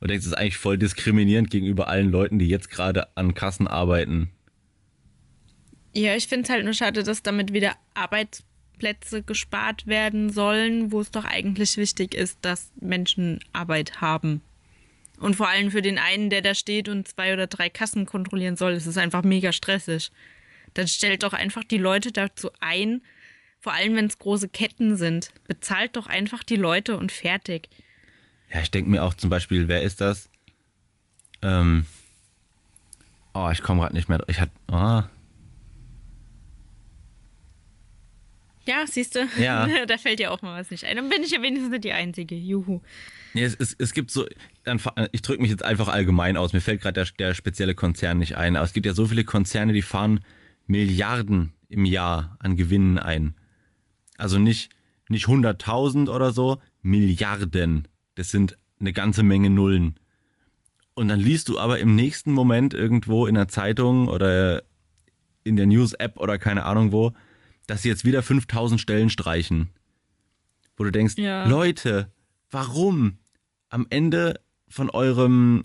Und 0.00 0.10
denkst, 0.10 0.24
das 0.24 0.32
ist 0.32 0.38
eigentlich 0.38 0.56
voll 0.56 0.78
diskriminierend 0.78 1.50
gegenüber 1.50 1.88
allen 1.88 2.10
Leuten, 2.10 2.38
die 2.38 2.48
jetzt 2.48 2.70
gerade 2.70 3.16
an 3.16 3.34
Kassen 3.34 3.66
arbeiten. 3.66 4.30
Ja, 5.94 6.16
ich 6.16 6.26
finde 6.26 6.44
es 6.44 6.50
halt 6.50 6.64
nur 6.64 6.74
schade, 6.74 7.02
dass 7.02 7.22
damit 7.22 7.52
wieder 7.52 7.76
Arbeitsplätze 7.94 8.53
gespart 9.26 9.86
werden 9.86 10.30
sollen, 10.30 10.92
wo 10.92 11.00
es 11.00 11.10
doch 11.10 11.24
eigentlich 11.24 11.76
wichtig 11.76 12.14
ist, 12.14 12.38
dass 12.42 12.70
Menschen 12.80 13.40
Arbeit 13.52 14.00
haben. 14.00 14.42
Und 15.18 15.36
vor 15.36 15.48
allem 15.48 15.70
für 15.70 15.82
den 15.82 15.98
einen, 15.98 16.28
der 16.28 16.42
da 16.42 16.54
steht 16.54 16.88
und 16.88 17.06
zwei 17.08 17.32
oder 17.32 17.46
drei 17.46 17.70
Kassen 17.70 18.04
kontrollieren 18.04 18.56
soll, 18.56 18.72
ist 18.72 18.86
es 18.86 18.98
einfach 18.98 19.22
mega 19.22 19.52
stressig. 19.52 20.10
Dann 20.74 20.88
stellt 20.88 21.22
doch 21.22 21.32
einfach 21.32 21.62
die 21.64 21.78
Leute 21.78 22.10
dazu 22.10 22.50
ein, 22.60 23.00
vor 23.60 23.72
allem 23.72 23.94
wenn 23.94 24.06
es 24.06 24.18
große 24.18 24.48
Ketten 24.48 24.96
sind. 24.96 25.32
Bezahlt 25.46 25.96
doch 25.96 26.06
einfach 26.06 26.42
die 26.42 26.56
Leute 26.56 26.96
und 26.96 27.12
fertig. 27.12 27.68
Ja, 28.52 28.60
ich 28.60 28.70
denke 28.70 28.90
mir 28.90 29.02
auch 29.02 29.14
zum 29.14 29.30
Beispiel, 29.30 29.68
wer 29.68 29.82
ist 29.82 30.00
das? 30.00 30.28
Ähm. 31.42 31.86
Oh, 33.32 33.48
ich 33.52 33.62
komme 33.62 33.80
gerade 33.80 33.94
nicht 33.94 34.08
mehr. 34.08 34.22
Ich 34.26 34.40
hatte. 34.40 34.52
Oh, 34.70 35.02
Ja, 38.66 38.84
siehst 38.86 39.14
du? 39.14 39.28
Ja. 39.38 39.68
da 39.86 39.98
fällt 39.98 40.18
dir 40.18 40.32
auch 40.32 40.42
mal 40.42 40.58
was 40.58 40.70
nicht 40.70 40.84
ein. 40.84 40.96
Dann 40.96 41.08
bin 41.08 41.22
ich 41.22 41.32
ja 41.32 41.42
wenigstens 41.42 41.70
nicht 41.70 41.84
die 41.84 41.92
Einzige. 41.92 42.34
Juhu. 42.34 42.80
Nee, 43.34 43.44
es, 43.44 43.54
es, 43.56 43.74
es 43.78 43.92
gibt 43.92 44.10
so, 44.10 44.26
ich 45.12 45.22
drücke 45.22 45.42
mich 45.42 45.50
jetzt 45.50 45.64
einfach 45.64 45.88
allgemein 45.88 46.36
aus. 46.36 46.52
Mir 46.52 46.60
fällt 46.60 46.82
gerade 46.82 47.04
der, 47.04 47.08
der 47.18 47.34
spezielle 47.34 47.74
Konzern 47.74 48.18
nicht 48.18 48.36
ein. 48.36 48.56
Aber 48.56 48.64
es 48.64 48.72
gibt 48.72 48.86
ja 48.86 48.94
so 48.94 49.06
viele 49.06 49.24
Konzerne, 49.24 49.72
die 49.72 49.82
fahren 49.82 50.20
Milliarden 50.66 51.52
im 51.68 51.84
Jahr 51.84 52.36
an 52.38 52.56
Gewinnen 52.56 52.98
ein. 52.98 53.34
Also 54.16 54.38
nicht, 54.38 54.70
nicht 55.08 55.26
100.000 55.26 56.08
oder 56.08 56.32
so, 56.32 56.58
Milliarden. 56.82 57.88
Das 58.14 58.30
sind 58.30 58.56
eine 58.80 58.92
ganze 58.92 59.22
Menge 59.22 59.50
Nullen. 59.50 59.98
Und 60.94 61.08
dann 61.08 61.18
liest 61.18 61.48
du 61.48 61.58
aber 61.58 61.80
im 61.80 61.96
nächsten 61.96 62.32
Moment 62.32 62.72
irgendwo 62.72 63.26
in 63.26 63.34
der 63.34 63.48
Zeitung 63.48 64.06
oder 64.06 64.62
in 65.42 65.56
der 65.56 65.66
News-App 65.66 66.18
oder 66.18 66.38
keine 66.38 66.64
Ahnung 66.64 66.92
wo, 66.92 67.12
dass 67.66 67.82
sie 67.82 67.88
jetzt 67.88 68.04
wieder 68.04 68.22
5000 68.22 68.80
Stellen 68.80 69.10
streichen. 69.10 69.70
Wo 70.76 70.84
du 70.84 70.90
denkst, 70.90 71.16
Ja. 71.16 71.46
Leute, 71.46 72.10
warum 72.50 73.18
am 73.68 73.86
Ende 73.90 74.40
von 74.68 74.90
eurem 74.90 75.64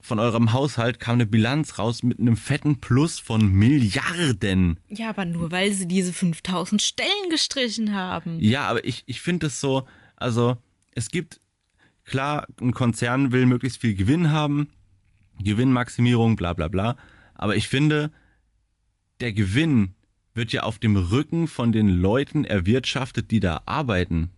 von 0.00 0.18
eurem 0.18 0.52
Haushalt 0.52 1.00
kam 1.00 1.14
eine 1.14 1.24
Bilanz 1.24 1.78
raus 1.78 2.02
mit 2.02 2.20
einem 2.20 2.36
fetten 2.36 2.78
Plus 2.78 3.18
von 3.20 3.50
Milliarden. 3.50 4.78
Ja, 4.88 5.08
aber 5.08 5.24
nur 5.24 5.50
weil 5.50 5.72
sie 5.72 5.88
diese 5.88 6.12
5000 6.12 6.82
Stellen 6.82 7.30
gestrichen 7.30 7.94
haben. 7.94 8.38
Ja, 8.38 8.68
aber 8.68 8.84
ich, 8.84 9.02
ich 9.06 9.22
finde 9.22 9.46
es 9.46 9.60
so, 9.60 9.88
also 10.16 10.58
es 10.92 11.08
gibt, 11.08 11.40
klar, 12.04 12.46
ein 12.60 12.72
Konzern 12.72 13.32
will 13.32 13.46
möglichst 13.46 13.80
viel 13.80 13.94
Gewinn 13.94 14.30
haben, 14.30 14.68
Gewinnmaximierung, 15.42 16.36
bla 16.36 16.52
bla 16.52 16.68
bla, 16.68 16.98
aber 17.34 17.56
ich 17.56 17.68
finde, 17.68 18.12
der 19.20 19.32
Gewinn 19.32 19.94
wird 20.34 20.52
ja 20.52 20.64
auf 20.64 20.78
dem 20.78 20.96
Rücken 20.96 21.48
von 21.48 21.72
den 21.72 21.88
Leuten 21.88 22.44
erwirtschaftet, 22.44 23.30
die 23.30 23.40
da 23.40 23.62
arbeiten. 23.66 24.30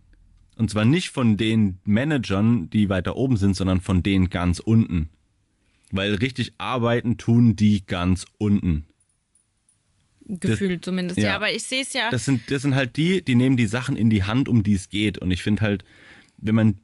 Und 0.55 0.69
zwar 0.69 0.85
nicht 0.85 1.09
von 1.09 1.37
den 1.37 1.79
Managern, 1.83 2.69
die 2.69 2.89
weiter 2.89 3.15
oben 3.15 3.37
sind, 3.37 3.55
sondern 3.55 3.81
von 3.81 4.03
denen 4.03 4.29
ganz 4.29 4.59
unten. 4.59 5.09
Weil 5.91 6.15
richtig 6.15 6.53
arbeiten 6.57 7.17
tun 7.17 7.55
die 7.55 7.85
ganz 7.85 8.25
unten. 8.37 8.85
Gefühlt 10.27 10.83
zumindest. 10.83 11.19
Ja, 11.19 11.29
ja. 11.29 11.35
aber 11.35 11.51
ich 11.51 11.63
sehe 11.63 11.81
es 11.81 11.93
ja. 11.93 12.09
Das 12.09 12.25
sind, 12.25 12.51
das 12.51 12.61
sind 12.61 12.75
halt 12.75 12.97
die, 12.97 13.23
die 13.23 13.35
nehmen 13.35 13.55
die 13.55 13.67
Sachen 13.67 13.95
in 13.95 14.09
die 14.09 14.23
Hand, 14.23 14.49
um 14.49 14.63
die 14.63 14.73
es 14.73 14.89
geht. 14.89 15.17
Und 15.17 15.31
ich 15.31 15.41
finde 15.41 15.61
halt, 15.61 15.85
wenn 16.37 16.55
man 16.55 16.79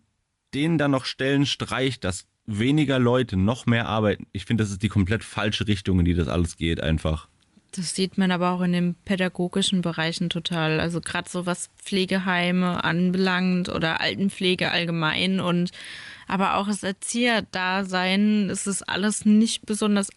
denen 0.53 0.77
dann 0.77 0.91
noch 0.91 1.05
Stellen 1.05 1.45
streicht, 1.45 2.03
dass 2.03 2.27
weniger 2.45 2.99
Leute 2.99 3.35
noch 3.37 3.65
mehr 3.65 3.87
arbeiten, 3.87 4.27
ich 4.31 4.45
finde, 4.45 4.63
das 4.63 4.71
ist 4.71 4.83
die 4.83 4.89
komplett 4.89 5.23
falsche 5.23 5.67
Richtung, 5.67 5.99
in 5.99 6.05
die 6.05 6.13
das 6.13 6.27
alles 6.27 6.57
geht, 6.57 6.81
einfach. 6.81 7.27
Das 7.75 7.95
sieht 7.95 8.19
man 8.19 8.31
aber 8.31 8.51
auch 8.51 8.61
in 8.61 8.71
den 8.71 8.93
pädagogischen 8.93 9.81
Bereichen 9.81 10.29
total. 10.29 10.79
Also 10.79 11.01
gerade 11.01 11.27
so 11.27 11.47
was 11.47 11.71
Pflegeheime 11.77 12.83
anbelangt 12.83 13.67
oder 13.69 13.99
Altenpflege 13.99 14.69
allgemein 14.69 15.39
und 15.39 15.71
aber 16.27 16.55
auch 16.55 16.67
das 16.67 16.83
Erzieherdasein, 16.83 18.49
es 18.51 18.67
ist 18.67 18.83
alles 18.83 19.25
nicht 19.25 19.65
besonders 19.65 20.09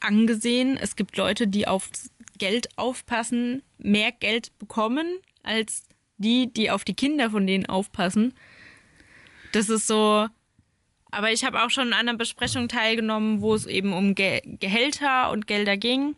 angesehen. 0.00 0.78
Es 0.80 0.94
gibt 0.94 1.16
Leute, 1.16 1.48
die 1.48 1.66
auf 1.66 1.90
Geld 2.38 2.68
aufpassen, 2.78 3.62
mehr 3.78 4.12
Geld 4.12 4.56
bekommen 4.58 5.18
als 5.42 5.82
die, 6.16 6.52
die 6.52 6.70
auf 6.70 6.84
die 6.84 6.94
Kinder 6.94 7.30
von 7.30 7.46
denen 7.46 7.66
aufpassen. 7.66 8.34
Das 9.50 9.68
ist 9.68 9.88
so. 9.88 10.28
Aber 11.10 11.32
ich 11.32 11.44
habe 11.44 11.62
auch 11.62 11.70
schon 11.70 11.92
an 11.92 12.08
einer 12.08 12.16
Besprechung 12.16 12.68
teilgenommen, 12.68 13.40
wo 13.40 13.54
es 13.54 13.66
eben 13.66 13.92
um 13.92 14.14
Ge 14.14 14.42
Gehälter 14.44 15.30
und 15.32 15.48
Gelder 15.48 15.76
ging. 15.76 16.14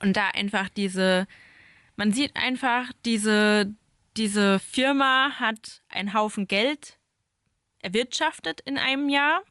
Und 0.00 0.16
da 0.16 0.28
einfach 0.28 0.68
diese, 0.68 1.26
man 1.96 2.12
sieht 2.12 2.36
einfach, 2.36 2.92
diese, 3.04 3.74
diese 4.16 4.58
Firma 4.58 5.32
hat 5.38 5.82
einen 5.88 6.14
Haufen 6.14 6.46
Geld 6.46 6.98
erwirtschaftet 7.80 8.60
in 8.60 8.78
einem 8.78 9.08
Jahr. 9.08 9.42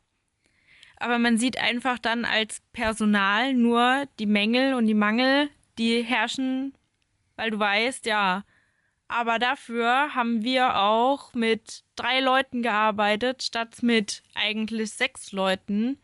Aber 0.97 1.19
man 1.19 1.38
sieht 1.38 1.60
einfach 1.60 1.99
dann 1.99 2.25
als 2.25 2.62
Personal 2.73 3.53
nur 3.53 4.07
die 4.19 4.25
Mängel 4.25 4.73
und 4.73 4.88
die 4.88 4.93
Mangel, 4.93 5.49
die 5.77 6.01
herrschen, 6.01 6.73
weil 7.36 7.51
du 7.51 7.60
weißt, 7.60 8.05
ja, 8.07 8.43
aber 9.07 9.39
dafür 9.39 10.15
haben 10.15 10.43
wir 10.43 10.77
auch 10.77 11.33
mit 11.33 11.83
drei 11.95 12.19
Leuten 12.19 12.62
gearbeitet, 12.62 13.43
statt 13.43 13.81
mit 13.81 14.23
eigentlich 14.33 14.91
sechs 14.91 15.31
Leuten 15.31 15.97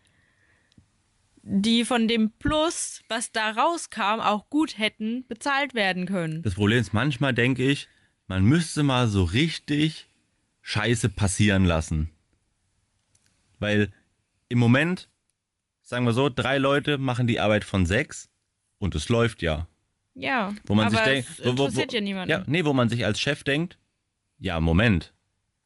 die 1.44 1.84
von 1.84 2.08
dem 2.08 2.32
Plus, 2.40 3.02
was 3.10 3.32
da 3.32 3.52
rauskam, 3.52 4.22
auch 4.22 4.50
gut 4.50 4.78
hätten 4.78 5.26
bezahlt 5.28 5.74
werden 5.76 6.06
können. 6.06 6.42
Das 6.42 6.56
Problem 6.56 6.80
ist, 6.80 6.94
manchmal 6.94 7.34
denke 7.34 7.70
ich, 7.70 7.88
man 8.28 8.44
müsste 8.46 8.82
mal 8.84 9.08
so 9.08 9.24
richtig 9.24 10.10
Scheiße 10.62 11.10
passieren 11.10 11.66
lassen. 11.66 12.10
Weil 13.60 13.92
im 14.48 14.58
Moment, 14.58 15.10
sagen 15.82 16.06
wir 16.06 16.14
so, 16.14 16.30
drei 16.30 16.58
Leute 16.58 16.98
machen 16.98 17.28
die 17.28 17.42
Arbeit 17.42 17.66
von 17.66 17.86
sechs 17.86 18.30
und 18.80 18.96
es 18.96 19.10
läuft 19.10 19.42
ja. 19.42 19.68
Ja, 20.16 20.54
Wo 20.66 20.76
man 20.76 20.88
aber 20.88 20.98
sich 20.98 21.06
denkt, 21.06 21.30
es 21.30 21.40
wo, 21.40 21.52
wo, 21.52 21.58
wo, 21.58 21.66
interessiert 21.66 21.94
ja 21.94 22.02
niemanden. 22.02 22.32
ja, 22.32 22.44
nee, 22.48 22.64
wo 22.64 22.74
man 22.74 22.88
sich 22.88 23.06
als 23.06 23.20
Chef 23.20 23.44
denkt, 23.44 23.78
ja, 24.38 24.60
Moment, 24.60 25.14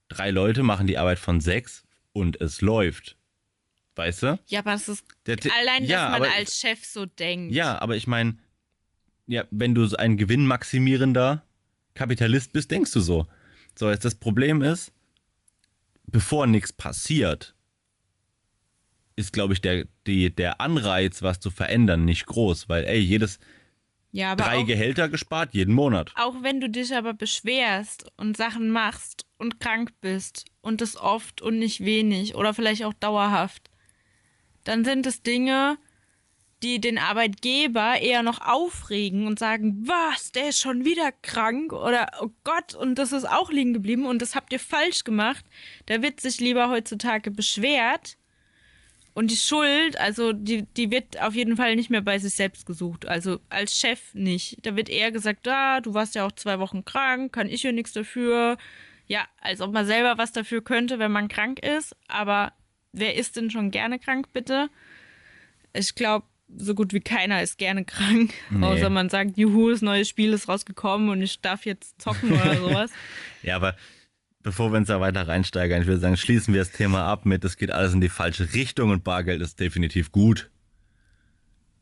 drei 0.08 0.32
Leute 0.32 0.64
machen 0.64 0.88
die 0.88 0.98
Arbeit 0.98 1.20
von 1.20 1.42
sechs 1.42 1.86
und 2.14 2.40
es 2.42 2.62
läuft. 2.62 3.17
Weißt 3.98 4.24
du? 4.24 4.40
Ja, 4.48 4.60
aber 4.60 4.74
es 4.74 4.88
ist 4.88 5.04
Der- 5.26 5.38
allein, 5.60 5.82
dass 5.84 5.90
ja, 5.90 6.10
man 6.10 6.22
aber- 6.24 6.32
als 6.34 6.58
Chef 6.60 6.86
so 6.86 7.06
denkt. 7.06 7.54
Ja, 7.54 7.82
aber 7.82 7.96
ich 7.96 8.06
meine, 8.08 8.38
ja, 9.26 9.44
wenn 9.52 9.74
du 9.76 9.86
so 9.86 9.98
ein 9.98 10.18
gewinnmaximierender 10.18 11.44
Kapitalist 11.96 12.54
bist, 12.54 12.70
denkst 12.72 12.92
du 12.92 13.00
so. 13.00 13.28
So, 13.76 13.90
jetzt 13.90 14.06
das 14.06 14.16
Problem 14.16 14.62
ist, 14.62 14.92
bevor 16.06 16.48
nichts 16.48 16.72
passiert, 16.72 17.56
ist, 19.16 19.34
glaube 19.34 19.54
ich, 19.54 19.62
der, 19.62 19.86
die, 20.06 20.34
der 20.34 20.62
Anreiz, 20.62 21.22
was 21.24 21.40
zu 21.40 21.50
verändern, 21.50 22.06
nicht 22.06 22.28
groß, 22.28 22.70
weil, 22.70 22.86
ey, 22.86 23.00
jedes 23.00 23.40
ja 24.12 24.32
aber 24.34 24.44
drei 24.44 24.58
auch, 24.60 24.66
Gehälter 24.68 25.10
gespart, 25.10 25.54
jeden 25.56 25.74
Monat. 25.74 26.12
auch 26.16 26.44
wenn 26.44 26.62
du 26.62 26.70
dich 26.70 26.96
aber 26.96 27.14
beschwerst 27.14 28.06
und 28.18 28.38
Sachen 28.38 28.70
machst 28.70 29.26
und 29.38 29.60
krank 29.60 29.92
bist 30.02 30.46
und 30.62 30.82
das 30.82 30.96
oft 30.98 31.42
und 31.42 31.58
nicht 31.60 31.84
wenig 31.84 32.36
oder 32.36 32.54
vielleicht 32.54 32.84
auch 32.86 32.94
dauerhaft, 32.94 33.70
dann 34.68 34.84
sind 34.86 35.06
es 35.06 35.22
Dinge, 35.22 35.78
die 36.64 36.82
den 36.82 36.98
Arbeitgeber 36.98 38.00
eher 38.02 38.24
noch 38.24 38.42
aufregen 38.42 39.28
und 39.28 39.38
sagen, 39.38 39.88
was, 39.88 40.32
der 40.32 40.50
ist 40.50 40.60
schon 40.60 40.86
wieder 40.86 41.12
krank 41.22 41.72
oder 41.72 42.10
oh 42.22 42.30
Gott, 42.44 42.74
und 42.74 42.96
das 42.96 43.12
ist 43.12 43.30
auch 43.30 43.52
liegen 43.52 43.74
geblieben 43.74 44.06
und 44.06 44.22
das 44.22 44.36
habt 44.36 44.52
ihr 44.52 44.60
falsch 44.60 45.04
gemacht. 45.04 45.46
Da 45.86 46.02
wird 46.02 46.20
sich 46.20 46.40
lieber 46.40 46.70
heutzutage 46.70 47.30
beschwert 47.30 48.18
und 49.18 49.32
die 49.32 49.36
Schuld, 49.36 50.00
also 50.00 50.32
die, 50.32 50.64
die 50.64 50.92
wird 50.92 51.20
auf 51.20 51.34
jeden 51.34 51.58
Fall 51.58 51.76
nicht 51.76 51.90
mehr 51.90 52.02
bei 52.02 52.20
sich 52.20 52.36
selbst 52.36 52.66
gesucht. 52.66 53.08
Also 53.08 53.40
als 53.50 53.76
Chef 53.76 54.14
nicht. 54.14 54.64
Da 54.64 54.76
wird 54.76 54.90
eher 54.90 55.12
gesagt, 55.12 55.48
ah, 55.48 55.82
du 55.82 55.96
warst 55.96 56.14
ja 56.14 56.24
auch 56.24 56.32
zwei 56.34 56.60
Wochen 56.60 56.86
krank, 56.86 57.34
kann 57.34 57.50
ich 57.50 57.64
ja 57.64 57.72
nichts 57.72 57.94
dafür. 57.94 58.58
Ja, 59.08 59.26
als 59.42 59.62
ob 59.62 59.74
man 59.74 59.88
selber 59.88 60.20
was 60.20 60.34
dafür 60.34 60.64
könnte, 60.64 61.00
wenn 61.00 61.12
man 61.12 61.30
krank 61.30 61.66
ist. 61.66 61.96
Aber 62.08 62.54
wer 62.94 63.16
ist 63.16 63.36
denn 63.36 63.50
schon 63.52 63.72
gerne 63.72 64.00
krank, 64.00 64.28
bitte? 64.34 64.70
Ich 65.74 65.96
glaube, 65.96 66.26
so 66.58 66.74
gut 66.76 66.94
wie 66.94 67.02
keiner 67.02 67.42
ist 67.44 67.58
gerne 67.58 67.84
krank. 67.86 68.34
Nee. 68.50 68.66
Außer 68.66 68.90
man 68.90 69.10
sagt, 69.10 69.38
juhu, 69.38 69.70
das 69.70 69.82
neue 69.82 70.06
Spiel 70.06 70.34
ist 70.34 70.48
rausgekommen 70.48 71.10
und 71.10 71.22
ich 71.22 71.42
darf 71.42 71.66
jetzt 71.66 72.02
zocken 72.02 72.32
oder 72.32 72.56
sowas. 72.60 72.92
Ja, 73.44 73.56
aber 73.58 73.76
bevor 74.44 74.72
wir 74.72 74.78
uns 74.78 74.88
da 74.88 75.00
weiter 75.02 75.28
reinsteigern, 75.28 75.82
ich 75.82 75.88
würde 75.88 76.00
sagen, 76.00 76.16
schließen 76.18 76.54
wir 76.54 76.62
das 76.62 76.72
Thema 76.72 77.04
ab 77.06 77.26
mit, 77.26 77.44
es 77.44 77.58
geht 77.58 77.72
alles 77.72 77.94
in 77.94 78.02
die 78.02 78.10
falsche 78.10 78.54
Richtung 78.54 78.92
und 78.92 79.04
Bargeld 79.04 79.42
ist 79.42 79.60
definitiv 79.60 80.12
gut. 80.12 80.50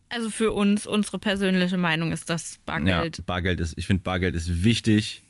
Also 0.10 0.30
für 0.30 0.52
uns, 0.52 0.88
unsere 0.88 1.20
persönliche 1.20 1.78
Meinung 1.78 2.12
ist 2.12 2.30
das 2.30 2.60
Bargeld. 2.66 3.18
Ja, 3.20 3.24
Bargeld 3.26 3.60
ist, 3.60 3.78
ich 3.78 3.86
finde, 3.88 4.04
Bargeld 4.04 4.36
ist 4.36 4.64
wichtig. 4.64 5.24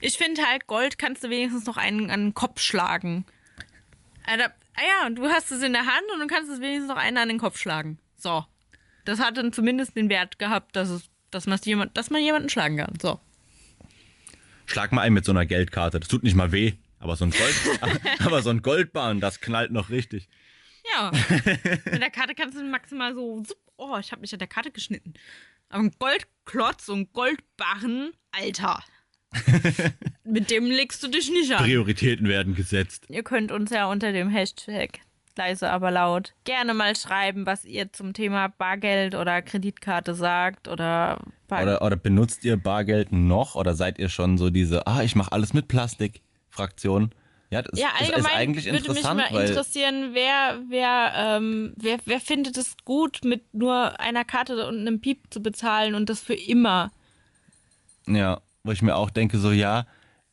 Ich 0.00 0.16
finde 0.16 0.42
halt, 0.42 0.66
Gold 0.66 0.98
kannst 0.98 1.24
du 1.24 1.30
wenigstens 1.30 1.66
noch 1.66 1.76
einen 1.76 2.10
an 2.10 2.20
den 2.26 2.34
Kopf 2.34 2.60
schlagen. 2.60 3.24
Da- 4.26 4.52
ah 4.74 4.82
ja, 4.82 5.06
und 5.06 5.16
du 5.16 5.28
hast 5.28 5.50
es 5.50 5.62
in 5.62 5.72
der 5.72 5.86
Hand 5.86 6.04
und 6.12 6.20
du 6.20 6.26
kannst 6.26 6.50
es 6.50 6.60
wenigstens 6.60 6.88
noch 6.88 6.96
einen 6.96 7.16
an 7.16 7.28
den 7.28 7.38
Kopf 7.38 7.58
schlagen. 7.58 7.98
So. 8.16 8.44
Das 9.04 9.18
hat 9.18 9.36
dann 9.36 9.52
zumindest 9.52 9.96
den 9.96 10.08
Wert 10.08 10.38
gehabt, 10.38 10.76
dass, 10.76 10.88
es, 10.88 11.10
dass, 11.30 11.46
man, 11.46 11.58
jemand, 11.64 11.96
dass 11.96 12.10
man 12.10 12.22
jemanden 12.22 12.48
schlagen 12.48 12.76
kann. 12.76 12.98
So. 13.00 13.20
Schlag 14.66 14.92
mal 14.92 15.02
ein 15.02 15.12
mit 15.12 15.24
so 15.24 15.32
einer 15.32 15.46
Geldkarte. 15.46 15.98
Das 15.98 16.08
tut 16.08 16.22
nicht 16.22 16.36
mal 16.36 16.52
weh. 16.52 16.74
Aber 17.00 17.16
so 17.16 17.24
ein 17.24 17.30
Gold, 17.30 17.80
aber 18.24 18.42
so 18.42 18.50
ein 18.50 18.60
Goldbahn, 18.60 19.20
das 19.20 19.40
knallt 19.40 19.72
noch 19.72 19.88
richtig. 19.88 20.28
Ja. 20.92 21.10
Mit 21.90 22.02
der 22.02 22.10
Karte 22.10 22.34
kannst 22.34 22.58
du 22.58 22.62
maximal 22.62 23.14
so. 23.14 23.42
Oh, 23.76 23.96
ich 23.98 24.12
habe 24.12 24.20
mich 24.20 24.32
an 24.32 24.38
der 24.38 24.48
Karte 24.48 24.70
geschnitten. 24.70 25.14
Aber 25.70 25.84
ein 25.84 25.92
Goldklotz 25.98 26.88
und 26.88 27.12
Goldbarren, 27.12 28.12
Alter. 28.32 28.82
Mit 30.24 30.50
dem 30.50 30.66
legst 30.66 31.02
du 31.02 31.08
dich 31.08 31.30
nicht 31.30 31.52
an. 31.52 31.64
Prioritäten 31.64 32.28
werden 32.28 32.54
gesetzt. 32.54 33.04
Ihr 33.08 33.22
könnt 33.22 33.52
uns 33.52 33.70
ja 33.70 33.86
unter 33.86 34.12
dem 34.12 34.28
Hashtag 34.28 35.00
leise 35.40 35.70
aber 35.70 35.90
laut 35.90 36.34
gerne 36.44 36.74
mal 36.74 36.94
schreiben, 36.94 37.46
was 37.46 37.64
ihr 37.64 37.92
zum 37.92 38.12
Thema 38.12 38.48
Bargeld 38.48 39.14
oder 39.14 39.40
Kreditkarte 39.40 40.14
sagt 40.14 40.68
oder, 40.68 41.18
Oder, 41.50 41.80
oder 41.80 41.96
benutzt 41.96 42.44
ihr 42.44 42.58
Bargeld 42.58 43.10
noch 43.10 43.54
oder 43.54 43.74
seid 43.74 43.98
ihr 43.98 44.10
schon 44.10 44.36
so 44.36 44.50
diese, 44.50 44.86
ah, 44.86 45.02
ich 45.02 45.16
mache 45.16 45.32
alles 45.32 45.54
mit 45.54 45.66
Plastik 45.68 46.20
Fraktion? 46.50 47.12
Ja, 47.48 47.62
das, 47.62 47.80
ja, 47.80 47.88
das 47.98 48.08
ist 48.08 48.14
allgemein 48.14 48.36
eigentlich 48.36 48.64
würde 48.66 48.78
mich 48.78 48.88
interessant, 48.88 49.20
mal 49.20 49.32
weil 49.32 49.48
interessieren, 49.48 50.10
wer, 50.12 50.60
wer, 50.68 51.12
ähm, 51.16 51.72
wer, 51.76 51.98
wer 52.04 52.20
findet 52.20 52.56
es 52.58 52.76
gut, 52.84 53.20
mit 53.24 53.54
nur 53.54 53.98
einer 53.98 54.24
Karte 54.24 54.68
und 54.68 54.78
einem 54.78 55.00
Piep 55.00 55.22
zu 55.30 55.42
bezahlen 55.42 55.94
und 55.94 56.10
das 56.10 56.20
für 56.20 56.34
immer. 56.34 56.92
ja, 58.06 58.40
wo 58.64 58.72
ich 58.72 58.82
mir 58.82 58.96
auch 58.96 59.10
denke 59.10 59.38
so, 59.38 59.50
ja, 59.52 59.86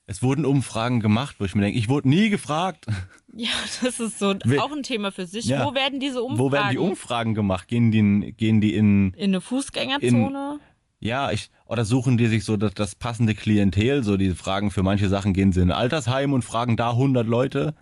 es 0.05 0.23
wurden 0.23 0.45
Umfragen 0.45 0.99
gemacht, 1.01 1.35
wo 1.39 1.45
ich 1.45 1.53
mir 1.55 1.61
denke, 1.63 1.77
ich 1.79 1.89
wurde 1.89 2.09
nie 2.09 2.29
gefragt. 2.29 2.85
Ja, 3.39 3.49
das 3.83 3.99
ist 3.99 4.17
so 4.17 4.33
Wer- 4.45 4.63
auch 4.63 4.71
ein 4.71 4.81
Thema 4.81 5.11
für 5.11 5.27
sich. 5.27 5.45
Ja. 5.45 5.63
Wo 5.63 5.75
werden 5.75 5.99
diese 5.99 6.23
Umfragen? 6.23 6.39
Wo 6.39 6.51
werden 6.51 6.71
die 6.71 6.77
Umfragen 6.79 7.35
gemacht? 7.35 7.67
Gehen 7.67 7.91
die, 7.91 7.99
in- 7.99 8.35
gehen 8.35 8.61
die 8.61 8.73
in, 8.73 9.13
In 9.13 9.25
eine 9.31 9.41
Fußgängerzone? 9.41 10.59
Ja, 10.99 11.31
ich, 11.31 11.51
oder 11.67 11.85
suchen 11.85 12.17
die 12.17 12.25
sich 12.25 12.43
so 12.43 12.57
das, 12.57 12.73
das 12.73 12.95
passende 12.95 13.35
Klientel, 13.35 14.03
so 14.03 14.17
die 14.17 14.31
fragen, 14.31 14.71
für 14.71 14.81
manche 14.81 15.07
Sachen 15.07 15.33
gehen 15.33 15.51
sie 15.51 15.61
in 15.61 15.69
ein 15.71 15.77
Altersheim 15.77 16.33
und 16.33 16.41
fragen 16.43 16.77
da 16.77 16.91
100 16.91 17.27
Leute 17.27 17.75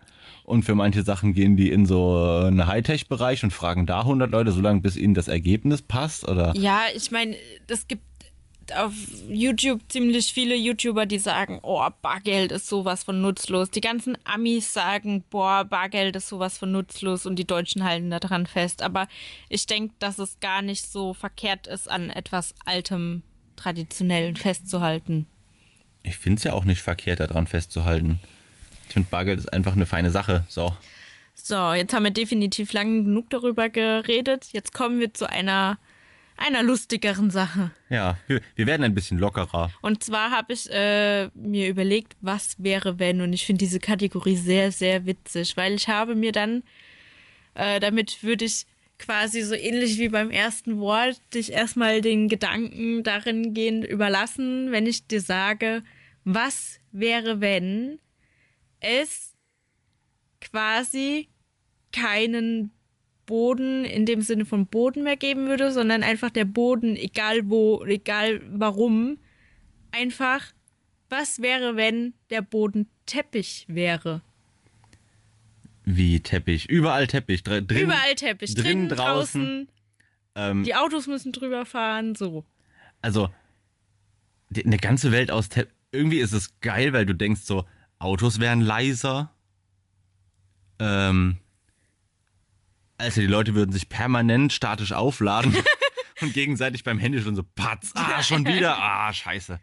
und 0.43 0.63
für 0.65 0.75
manche 0.75 1.03
Sachen 1.03 1.33
gehen 1.33 1.55
die 1.55 1.71
in 1.71 1.85
so 1.85 2.17
einen 2.17 2.67
Hightech-Bereich 2.67 3.43
und 3.45 3.51
fragen 3.51 3.85
da 3.85 3.99
100 4.01 4.29
Leute, 4.29 4.51
solange 4.51 4.81
bis 4.81 4.97
ihnen 4.97 5.13
das 5.13 5.29
Ergebnis 5.29 5.81
passt, 5.81 6.27
oder? 6.27 6.53
Ja, 6.57 6.81
ich 6.93 7.11
meine, 7.11 7.35
es 7.67 7.87
gibt 7.87 8.03
auf 8.73 8.93
YouTube 9.27 9.81
ziemlich 9.89 10.33
viele 10.33 10.55
YouTuber, 10.55 11.05
die 11.05 11.19
sagen, 11.19 11.59
oh, 11.61 11.87
Bargeld 12.01 12.51
ist 12.51 12.67
sowas 12.67 13.03
von 13.03 13.21
nutzlos. 13.21 13.69
Die 13.69 13.81
ganzen 13.81 14.17
Amis 14.23 14.73
sagen, 14.73 15.23
boah, 15.29 15.63
Bargeld 15.65 16.15
ist 16.15 16.29
sowas 16.29 16.57
von 16.57 16.71
nutzlos 16.71 17.25
und 17.25 17.37
die 17.37 17.45
Deutschen 17.45 17.83
halten 17.83 18.09
da 18.09 18.19
dran 18.19 18.47
fest. 18.47 18.81
Aber 18.81 19.07
ich 19.49 19.65
denke, 19.67 19.93
dass 19.99 20.19
es 20.19 20.39
gar 20.39 20.61
nicht 20.61 20.85
so 20.85 21.13
verkehrt 21.13 21.67
ist, 21.67 21.89
an 21.89 22.09
etwas 22.09 22.55
Altem, 22.65 23.23
Traditionellen 23.55 24.35
festzuhalten. 24.35 25.27
Ich 26.03 26.17
finde 26.17 26.37
es 26.37 26.43
ja 26.43 26.53
auch 26.53 26.65
nicht 26.65 26.81
verkehrt, 26.81 27.19
daran 27.19 27.47
festzuhalten. 27.47 28.19
Ich 28.87 28.93
finde, 28.93 29.09
Bargeld 29.09 29.39
ist 29.39 29.53
einfach 29.53 29.73
eine 29.73 29.85
feine 29.85 30.11
Sache. 30.11 30.45
So. 30.47 30.75
So, 31.33 31.73
jetzt 31.73 31.93
haben 31.93 32.03
wir 32.03 32.11
definitiv 32.11 32.73
lang 32.73 33.05
genug 33.05 33.29
darüber 33.29 33.69
geredet. 33.69 34.47
Jetzt 34.51 34.73
kommen 34.73 34.99
wir 34.99 35.13
zu 35.13 35.29
einer 35.29 35.77
einer 36.37 36.63
lustigeren 36.63 37.29
Sache. 37.31 37.71
Ja, 37.89 38.17
wir, 38.27 38.41
wir 38.55 38.67
werden 38.67 38.83
ein 38.83 38.93
bisschen 38.93 39.17
lockerer. 39.17 39.71
Und 39.81 40.03
zwar 40.03 40.31
habe 40.31 40.53
ich 40.53 40.69
äh, 40.71 41.29
mir 41.33 41.69
überlegt, 41.69 42.15
was 42.21 42.55
wäre, 42.57 42.99
wenn. 42.99 43.21
Und 43.21 43.33
ich 43.33 43.45
finde 43.45 43.59
diese 43.59 43.79
Kategorie 43.79 44.35
sehr, 44.35 44.71
sehr 44.71 45.05
witzig, 45.05 45.55
weil 45.57 45.73
ich 45.73 45.87
habe 45.87 46.15
mir 46.15 46.31
dann, 46.31 46.63
äh, 47.53 47.79
damit 47.79 48.23
würde 48.23 48.45
ich 48.45 48.65
quasi 48.97 49.41
so 49.41 49.55
ähnlich 49.55 49.97
wie 49.97 50.09
beim 50.09 50.31
ersten 50.31 50.79
Wort, 50.79 51.19
dich 51.33 51.51
erstmal 51.51 52.01
den 52.01 52.29
Gedanken 52.29 53.03
darin 53.03 53.53
gehend 53.53 53.85
überlassen, 53.85 54.71
wenn 54.71 54.85
ich 54.85 55.07
dir 55.07 55.21
sage, 55.21 55.83
was 56.23 56.79
wäre, 56.91 57.41
wenn 57.41 57.99
es 58.79 59.33
quasi 60.41 61.29
keinen 61.91 62.71
Boden 63.25 63.85
in 63.85 64.05
dem 64.05 64.21
Sinne 64.21 64.45
von 64.45 64.67
Boden 64.67 65.03
mehr 65.03 65.17
geben 65.17 65.47
würde, 65.47 65.71
sondern 65.71 66.03
einfach 66.03 66.29
der 66.29 66.45
Boden, 66.45 66.95
egal 66.95 67.49
wo, 67.49 67.83
egal 67.85 68.41
warum, 68.51 69.17
einfach, 69.91 70.53
was 71.09 71.41
wäre, 71.41 71.75
wenn 71.75 72.13
der 72.29 72.41
Boden 72.41 72.87
Teppich 73.05 73.65
wäre? 73.67 74.21
Wie 75.83 76.19
Teppich? 76.19 76.67
Überall 76.69 77.07
Teppich. 77.07 77.43
Drin, 77.43 77.67
Überall 77.69 78.15
Teppich. 78.15 78.55
Drin, 78.55 78.87
Drin 78.87 78.89
draußen. 78.89 79.41
draußen 79.43 79.67
ähm, 80.35 80.63
die 80.63 80.75
Autos 80.75 81.07
müssen 81.07 81.31
drüber 81.31 81.65
fahren, 81.65 82.15
so. 82.15 82.43
Also, 83.01 83.29
die, 84.49 84.65
eine 84.65 84.77
ganze 84.77 85.11
Welt 85.11 85.31
aus 85.31 85.49
Teppich. 85.49 85.73
Irgendwie 85.91 86.19
ist 86.19 86.33
es 86.33 86.59
geil, 86.59 86.91
weil 86.91 87.05
du 87.05 87.13
denkst 87.13 87.41
so, 87.41 87.65
Autos 87.99 88.39
wären 88.39 88.59
leiser. 88.59 89.31
Ähm, 90.79 91.37
also 92.97 93.21
die 93.21 93.27
Leute 93.27 93.55
würden 93.55 93.71
sich 93.71 93.89
permanent 93.89 94.53
statisch 94.53 94.91
aufladen 94.91 95.55
und 96.21 96.33
gegenseitig 96.33 96.83
beim 96.83 96.99
Handy 96.99 97.21
schon 97.21 97.35
so 97.35 97.43
patz, 97.43 97.91
ah, 97.95 98.23
schon 98.23 98.45
wieder, 98.45 98.77
ah, 98.77 99.11
scheiße. 99.11 99.59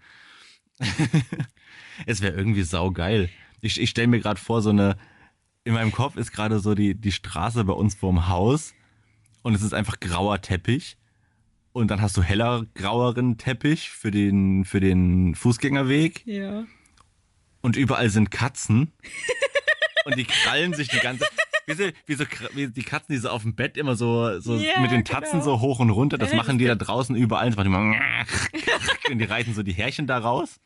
es 2.07 2.21
wäre 2.21 2.35
irgendwie 2.35 2.63
saugeil. 2.63 3.31
Ich, 3.61 3.81
ich 3.81 3.91
stelle 3.91 4.09
mir 4.09 4.21
gerade 4.21 4.41
vor, 4.41 4.61
so 4.63 4.71
eine, 4.71 4.97
in 5.65 5.75
meinem 5.75 5.93
Kopf 5.93 6.17
ist 6.17 6.33
gerade 6.33 6.59
so 6.59 6.75
die, 6.75 6.95
die 6.95 7.13
Straße 7.13 7.65
bei 7.65 7.73
uns 7.73 7.95
vorm 7.95 8.29
Haus 8.29 8.75
und 9.43 9.55
es 9.55 9.63
ist 9.63 9.75
einfach 9.75 10.01
grauer 10.01 10.41
Teppich. 10.41 10.97
Und 11.73 11.91
dann 11.91 12.03
hast 12.03 12.17
du 12.19 12.23
heller 12.23 12.67
graueren 12.75 13.39
Teppich 13.39 13.89
für 13.89 14.11
den, 14.11 14.67
für 14.67 14.81
den 14.81 15.35
Fußgängerweg. 15.35 16.27
Ja. 16.27 16.65
Und 17.63 17.77
überall 17.77 18.11
sind 18.11 18.31
Katzen. 18.31 18.93
und 20.05 20.19
die 20.19 20.25
krallen 20.25 20.75
sich 20.75 20.89
die 20.89 20.99
ganze 20.99 21.25
wie, 21.67 21.75
so, 21.75 21.85
wie, 22.07 22.15
so, 22.15 22.25
wie 22.55 22.69
die 22.69 22.83
Katzen, 22.83 23.15
die 23.15 23.19
so 23.19 23.29
auf 23.29 23.43
dem 23.43 23.55
Bett 23.55 23.77
immer 23.77 23.97
so, 23.97 24.41
so 24.41 24.57
yeah, 24.57 24.81
mit 24.81 24.91
den 24.91 25.05
Tatzen 25.05 25.41
genau. 25.41 25.45
so 25.45 25.61
hoch 25.61 25.79
und 25.81 25.91
runter, 25.91 26.19
das 26.19 26.35
machen 26.35 26.59
die 26.59 26.67
da 26.67 26.75
draußen 26.75 27.15
überall. 27.17 27.51
Das 27.51 27.67
machen 27.67 27.97
die, 28.53 29.11
und 29.13 29.19
die 29.19 29.25
reißen 29.25 29.55
so 29.55 29.63
die 29.63 29.73
Härchen 29.73 30.07
da 30.07 30.19
raus. 30.19 30.61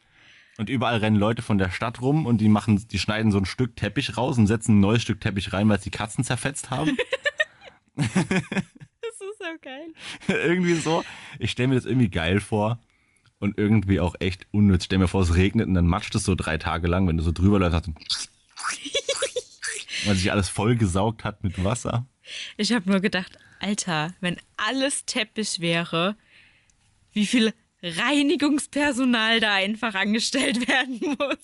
Und 0.59 0.71
überall 0.71 0.99
rennen 0.99 1.17
Leute 1.17 1.43
von 1.43 1.59
der 1.59 1.71
Stadt 1.71 2.01
rum 2.01 2.25
und 2.25 2.39
die 2.39 2.49
machen, 2.49 2.83
die 2.89 2.99
schneiden 2.99 3.31
so 3.31 3.39
ein 3.39 3.45
Stück 3.45 3.77
Teppich 3.77 4.17
raus 4.17 4.39
und 4.39 4.47
setzen 4.47 4.79
ein 4.79 4.81
neues 4.81 5.03
Stück 5.03 5.21
Teppich 5.21 5.53
rein, 5.53 5.69
weil 5.69 5.79
sie 5.79 5.91
die 5.91 5.99
Katzen 5.99 6.25
zerfetzt 6.25 6.71
haben. 6.71 6.97
das 7.97 8.07
ist 8.07 9.39
so 9.39 9.45
geil. 9.61 9.89
irgendwie 10.29 10.75
so. 10.75 11.05
Ich 11.39 11.51
stelle 11.51 11.69
mir 11.69 11.75
das 11.75 11.85
irgendwie 11.85 12.11
geil 12.11 12.41
vor. 12.41 12.79
Und 13.39 13.59
irgendwie 13.59 14.01
auch 14.01 14.15
echt 14.19 14.47
unnütz. 14.51 14.87
Stell 14.87 14.99
mir 14.99 15.09
vor, 15.09 15.21
es 15.21 15.37
regnet 15.37 15.67
und 15.67 15.75
dann 15.75 15.87
matscht 15.87 16.15
es 16.15 16.25
so 16.25 16.35
drei 16.35 16.57
Tage 16.57 16.89
lang, 16.89 17.07
wenn 17.07 17.19
du 17.19 17.23
so 17.23 17.33
drüber 17.33 17.59
läufst 17.59 17.91
weil 20.07 20.17
sich 20.17 20.33
alles 20.33 20.49
vollgesaugt 20.49 21.25
hat 21.25 21.43
mit 21.45 21.63
Wasser. 21.63 22.07
Ich 22.57 22.73
habe 22.73 22.91
nur 22.91 23.01
gedacht, 23.01 23.39
Alter, 23.61 24.15
wenn 24.21 24.39
alles 24.57 25.05
Teppich 25.05 25.61
wäre, 25.61 26.17
wie 27.13 27.27
viel 27.27 27.53
Reinigungspersonal 27.83 29.41
da 29.41 29.55
einfach 29.55 29.95
angestellt 29.95 30.67
werden 30.69 31.01
muss. 31.01 31.39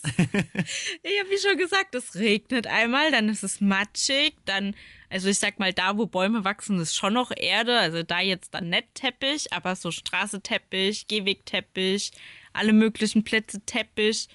ich 1.03 1.21
habe 1.21 1.31
wie 1.31 1.39
schon 1.39 1.57
gesagt, 1.57 1.95
es 1.95 2.17
regnet 2.17 2.67
einmal, 2.67 3.11
dann 3.11 3.29
ist 3.29 3.45
es 3.45 3.61
matschig, 3.61 4.35
dann, 4.45 4.75
also 5.11 5.29
ich 5.29 5.39
sag 5.39 5.59
mal, 5.59 5.73
da 5.73 5.97
wo 5.99 6.07
Bäume 6.07 6.45
wachsen, 6.45 6.81
ist 6.81 6.97
schon 6.97 7.15
noch 7.15 7.31
Erde, 7.37 7.79
also 7.79 8.03
da 8.03 8.21
jetzt 8.21 8.55
dann 8.55 8.71
nicht 8.71 8.95
Teppich, 8.95 9.53
aber 9.53 9.77
so 9.77 9.91
Straßeteppich, 9.91 11.07
Gehwegteppich, 11.07 12.13
alle 12.53 12.73
möglichen 12.73 13.25
Plätze 13.25 13.61
Teppich 13.65 14.29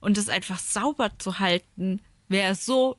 und 0.00 0.16
das 0.16 0.28
einfach 0.28 0.58
sauber 0.58 1.18
zu 1.18 1.38
halten, 1.38 2.00
wäre 2.28 2.54
so 2.54 2.96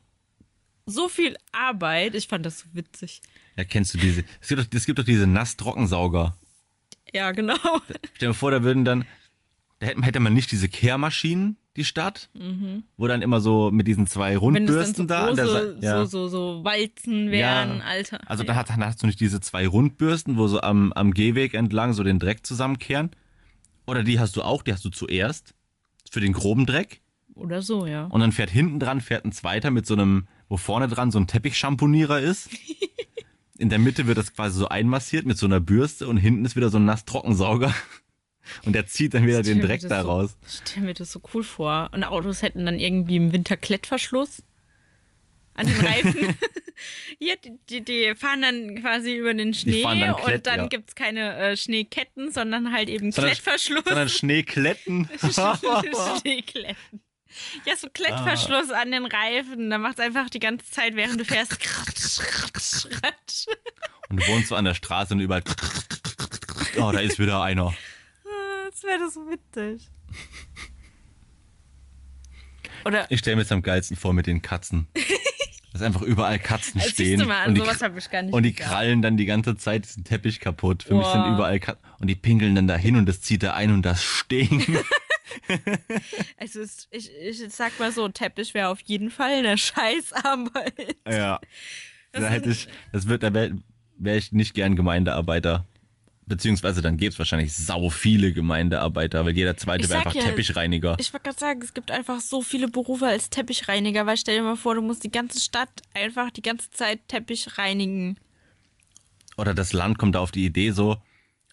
so 0.87 1.09
viel 1.09 1.37
Arbeit. 1.51 2.15
Ich 2.15 2.27
fand 2.27 2.45
das 2.45 2.59
so 2.59 2.65
witzig. 2.73 3.21
Ja, 3.55 3.63
kennst 3.63 3.93
du 3.93 3.97
diese? 3.99 4.23
Es 4.41 4.47
gibt 4.47 4.61
doch, 4.61 4.67
es 4.71 4.85
gibt 4.85 4.97
doch 4.97 5.03
diese 5.03 5.27
Nass-Trockensauger. 5.27 6.35
Ja, 7.13 7.31
genau. 7.31 7.57
Stell 8.15 8.29
dir 8.29 8.33
vor, 8.33 8.51
da 8.51 8.63
würden 8.63 8.85
dann, 8.85 9.05
da 9.79 9.87
hätte 9.87 10.19
man 10.19 10.33
nicht 10.33 10.51
diese 10.51 10.69
Kehrmaschinen, 10.69 11.57
die 11.75 11.85
Stadt, 11.85 12.29
mhm. 12.33 12.83
wo 12.97 13.07
dann 13.07 13.21
immer 13.21 13.39
so 13.39 13.69
mit 13.69 13.87
diesen 13.87 14.07
zwei 14.07 14.35
Rundbürsten 14.35 15.03
so 15.03 15.07
da 15.07 15.27
große, 15.27 15.77
ja. 15.81 16.05
so, 16.05 16.27
so, 16.27 16.27
so 16.27 16.63
Walzen 16.63 17.29
wären, 17.29 17.77
ja. 17.77 17.83
Alter. 17.83 18.19
Also 18.25 18.43
ja. 18.43 18.47
da, 18.47 18.55
hast, 18.55 18.75
hast 18.75 19.03
du 19.03 19.07
nicht 19.07 19.19
diese 19.19 19.39
zwei 19.41 19.67
Rundbürsten, 19.67 20.37
wo 20.37 20.47
so 20.47 20.61
am, 20.61 20.91
am 20.93 21.13
Gehweg 21.13 21.53
entlang 21.53 21.93
so 21.93 22.03
den 22.03 22.17
Dreck 22.17 22.45
zusammenkehren. 22.45 23.11
Oder 23.85 24.03
die 24.03 24.19
hast 24.19 24.35
du 24.35 24.41
auch, 24.41 24.63
die 24.63 24.73
hast 24.73 24.83
du 24.85 24.89
zuerst 24.89 25.53
für 26.09 26.19
den 26.19 26.33
groben 26.33 26.65
Dreck. 26.65 27.01
Oder 27.35 27.61
so, 27.61 27.85
ja. 27.85 28.05
Und 28.05 28.21
dann 28.21 28.31
fährt 28.31 28.49
hinten 28.49 28.79
dran, 28.79 28.99
fährt 28.99 29.23
ein 29.23 29.31
zweiter 29.31 29.69
mit 29.69 29.85
so 29.85 29.93
einem 29.93 30.27
wo 30.49 30.57
vorne 30.57 30.87
dran 30.87 31.11
so 31.11 31.19
ein 31.19 31.27
Teppichschamponierer 31.27 32.19
ist. 32.19 32.49
In 33.57 33.69
der 33.69 33.79
Mitte 33.79 34.05
wird 34.05 34.17
das 34.17 34.33
quasi 34.33 34.59
so 34.59 34.67
einmassiert 34.67 35.25
mit 35.25 35.37
so 35.37 35.47
einer 35.47 35.59
Bürste 35.59 36.07
und 36.07 36.17
hinten 36.17 36.45
ist 36.45 36.55
wieder 36.55 36.69
so 36.69 36.77
ein 36.77 36.85
Nass-Trockensauger. 36.85 37.73
Und 38.65 38.73
der 38.73 38.85
zieht 38.85 39.13
dann 39.13 39.25
wieder 39.25 39.41
den 39.41 39.61
Dreck 39.61 39.81
da 39.81 40.01
raus. 40.01 40.37
So, 40.45 40.61
stell 40.63 40.83
mir 40.83 40.93
das 40.93 41.11
so 41.11 41.21
cool 41.33 41.43
vor. 41.43 41.89
Und 41.91 42.03
Autos 42.03 42.43
hätten 42.43 42.65
dann 42.65 42.79
irgendwie 42.79 43.17
im 43.17 43.33
Winter 43.33 43.57
Klettverschluss 43.57 44.43
an 45.55 45.67
den 45.67 45.85
Reifen. 45.85 46.37
ja, 47.19 47.33
die, 47.69 47.81
die, 47.83 48.13
fahren 48.15 48.41
dann 48.41 48.75
quasi 48.81 49.15
über 49.15 49.33
den 49.33 49.53
Schnee 49.53 49.81
dann 49.81 50.15
Klett, 50.15 50.35
und 50.35 50.47
dann 50.47 50.59
ja. 50.59 50.67
gibt 50.67 50.89
es 50.89 50.95
keine 50.95 51.35
äh, 51.35 51.57
Schneeketten, 51.57 52.31
sondern 52.31 52.71
halt 52.71 52.89
eben 52.89 53.11
sondern, 53.11 53.33
Klettverschluss. 53.33 53.83
Sondern 53.85 54.09
Schneekletten. 54.09 55.09
Schneekletten. 55.19 57.01
Ja, 57.65 57.75
so 57.75 57.87
Klettverschluss 57.89 58.71
ah. 58.71 58.81
an 58.81 58.91
den 58.91 59.05
Reifen. 59.05 59.69
Da 59.69 59.77
macht 59.77 59.99
es 59.99 60.05
einfach 60.05 60.29
die 60.29 60.39
ganze 60.39 60.69
Zeit, 60.69 60.95
während 60.95 61.19
du 61.19 61.25
fährst. 61.25 61.53
und 64.09 64.19
du 64.19 64.27
wohnst 64.27 64.49
so 64.49 64.55
an 64.55 64.65
der 64.65 64.73
Straße 64.73 65.13
und 65.13 65.19
überall. 65.19 65.43
Oh, 66.77 66.91
da 66.91 66.99
ist 66.99 67.19
wieder 67.19 67.41
einer. 67.41 67.73
Das 68.69 68.83
wäre 68.83 69.09
so 69.09 69.21
witzig. 69.29 69.89
Oder 72.85 73.09
ich 73.09 73.19
stelle 73.19 73.35
mir 73.35 73.41
jetzt 73.41 73.51
am 73.51 73.61
geilsten 73.61 73.97
vor 73.97 74.13
mit 74.13 74.27
den 74.27 74.41
Katzen. 74.41 74.87
Dass 75.73 75.81
einfach 75.81 76.01
überall 76.01 76.39
Katzen 76.39 76.79
also 76.79 76.91
stehen. 76.91 77.21
An, 77.29 77.49
und 77.49 77.55
die, 77.55 78.31
und 78.31 78.43
die 78.43 78.53
krallen 78.53 79.01
dann 79.01 79.17
die 79.17 79.25
ganze 79.25 79.57
Zeit 79.57 79.85
diesen 79.85 80.03
Teppich 80.03 80.39
kaputt. 80.39 80.83
Für 80.83 80.95
wow. 80.95 80.99
mich 80.99 81.07
sind 81.07 81.33
überall 81.33 81.59
Katzen. 81.59 81.83
Und 81.99 82.07
die 82.07 82.15
pinkeln 82.15 82.55
dann 82.55 82.67
dahin 82.67 82.95
und 82.95 83.07
das 83.07 83.21
zieht 83.21 83.43
da 83.43 83.53
ein 83.53 83.71
und 83.71 83.83
das 83.83 84.03
Stinkt. 84.03 84.69
also 86.37 86.61
ist, 86.61 86.87
ich, 86.91 87.11
ich 87.15 87.43
sag 87.49 87.79
mal 87.79 87.91
so, 87.91 88.07
Teppich 88.09 88.53
wäre 88.53 88.69
auf 88.69 88.81
jeden 88.81 89.09
Fall 89.09 89.31
eine 89.31 89.57
Scheißarbeit. 89.57 90.97
Ja. 91.07 91.39
Das 92.11 92.21
da 92.21 92.29
hätte 92.29 92.49
ich, 92.49 92.67
das 92.91 93.07
wird, 93.07 93.23
da 93.23 93.33
wäre 93.33 93.57
wär 93.97 94.17
ich 94.17 94.31
nicht 94.31 94.53
gern 94.53 94.75
Gemeindearbeiter. 94.75 95.65
Beziehungsweise 96.25 96.81
dann 96.81 96.97
gäbe 96.97 97.13
es 97.13 97.19
wahrscheinlich 97.19 97.53
sau 97.53 97.89
viele 97.89 98.33
Gemeindearbeiter, 98.33 99.23
weil 99.23 99.35
jeder 99.35 99.55
zweite 99.55 99.87
wäre 99.87 99.99
einfach 99.99 100.13
ja, 100.13 100.23
Teppichreiniger. 100.23 100.97
Ich 100.99 101.13
wollte 101.13 101.23
gerade 101.23 101.39
sagen, 101.39 101.61
es 101.63 101.73
gibt 101.73 101.89
einfach 101.89 102.19
so 102.19 102.41
viele 102.41 102.67
Berufe 102.67 103.07
als 103.07 103.29
Teppichreiniger, 103.29 104.05
weil 104.05 104.17
stell 104.17 104.35
dir 104.35 104.43
mal 104.43 104.57
vor, 104.57 104.75
du 104.75 104.81
musst 104.81 105.05
die 105.05 105.11
ganze 105.11 105.39
Stadt 105.39 105.69
einfach 105.93 106.29
die 106.31 106.41
ganze 106.41 106.69
Zeit 106.71 106.99
Teppich 107.07 107.57
reinigen. 107.57 108.17
Oder 109.37 109.53
das 109.53 109.71
Land 109.71 109.99
kommt 109.99 110.15
da 110.15 110.19
auf 110.19 110.31
die 110.31 110.45
Idee 110.45 110.71
so, 110.71 110.97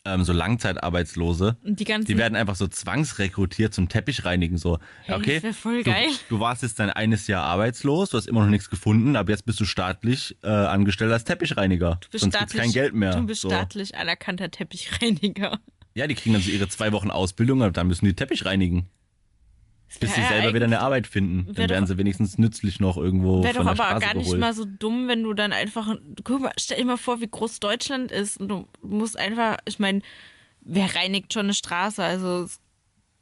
ähm, 0.05 0.25
so 0.25 0.33
Langzeitarbeitslose. 0.33 1.57
Und 1.65 1.81
die 1.81 1.85
ganzen 1.85 2.07
Die 2.07 2.19
werden 2.19 2.37
einfach 2.37 2.57
so 2.57 2.67
zwangsrekrutiert 2.67 3.75
zum 3.75 3.89
Teppichreinigen. 3.89 4.59
So, 4.59 4.79
Hey, 5.03 5.17
okay, 5.17 5.41
das 5.41 5.57
voll 5.57 5.83
du, 5.83 5.91
geil. 5.91 6.09
du 6.29 6.41
warst 6.41 6.63
jetzt 6.63 6.79
dein 6.79 6.91
eines 6.91 7.27
Jahr 7.27 7.45
arbeitslos, 7.45 8.11
du 8.11 8.17
hast 8.19 8.27
immer 8.27 8.43
noch 8.43 8.51
nichts 8.51 8.71
gefunden, 8.71 9.17
aber 9.17 9.31
jetzt 9.33 9.47
bist 9.47 9.61
du 9.61 9.65
staatlich 9.65 10.37
äh, 10.43 10.49
angestellt 10.49 11.13
als 11.13 11.25
Teppichreiniger. 11.25 11.99
Du 12.03 12.09
bist 12.11 12.23
Sonst 12.23 12.39
gibt's 12.39 12.53
staatlich, 12.53 12.63
kein 12.63 12.73
Geld 12.73 12.95
mehr. 12.95 13.13
Du 13.17 13.27
bist 13.27 13.43
so. 13.43 13.49
staatlich 13.49 13.95
anerkannter 13.97 14.51
Teppichreiniger. 14.51 15.59
Ja, 15.95 16.07
die 16.07 16.15
kriegen 16.15 16.33
dann 16.35 16.43
so 16.43 16.51
ihre 16.51 16.69
zwei 16.69 16.93
Wochen 16.93 17.11
Ausbildung, 17.11 17.63
aber 17.63 17.71
dann 17.73 17.87
müssen 17.87 18.05
die 18.05 18.15
Teppich 18.15 18.45
reinigen. 18.45 18.89
Bis 20.01 20.15
sie 20.15 20.23
selber 20.23 20.55
wieder 20.55 20.67
eine 20.67 20.81
Arbeit 20.81 21.07
finden. 21.07 21.47
Dann 21.53 21.69
werden 21.69 21.83
doch- 21.85 21.89
sie 21.89 21.99
wenigstens 21.99 22.39
nützlich 22.39 22.81
noch 22.81 22.97
irgendwo 22.97 23.43
Wäre 23.43 23.55
doch 23.55 23.67
aber 23.67 23.75
Straße 23.77 24.01
gar 24.01 24.15
nicht 24.15 24.25
geholt. 24.25 24.41
mal 24.41 24.53
so 24.55 24.65
dumm, 24.65 25.09
wenn 25.09 25.23
du 25.23 25.35
dann 25.35 25.53
einfach. 25.53 25.95
Guck 26.25 26.41
mal, 26.43 26.53
stell 26.59 26.79
dir 26.79 26.85
mal 26.85 26.97
vor, 26.97 27.21
wie 27.21 27.29
groß 27.29 27.61
Deutschland 27.61 28.11
ist. 28.13 28.39
Und 28.41 28.49
du 28.49 28.69
musst 28.83 29.19
einfach. 29.19 29.59
Ich 29.67 29.79
meine, 29.79 30.01
wer 30.61 30.95
reinigt 30.95 31.33
schon 31.33 31.47
eine 31.47 31.55
Straße? 31.55 32.03
Also 32.03 32.47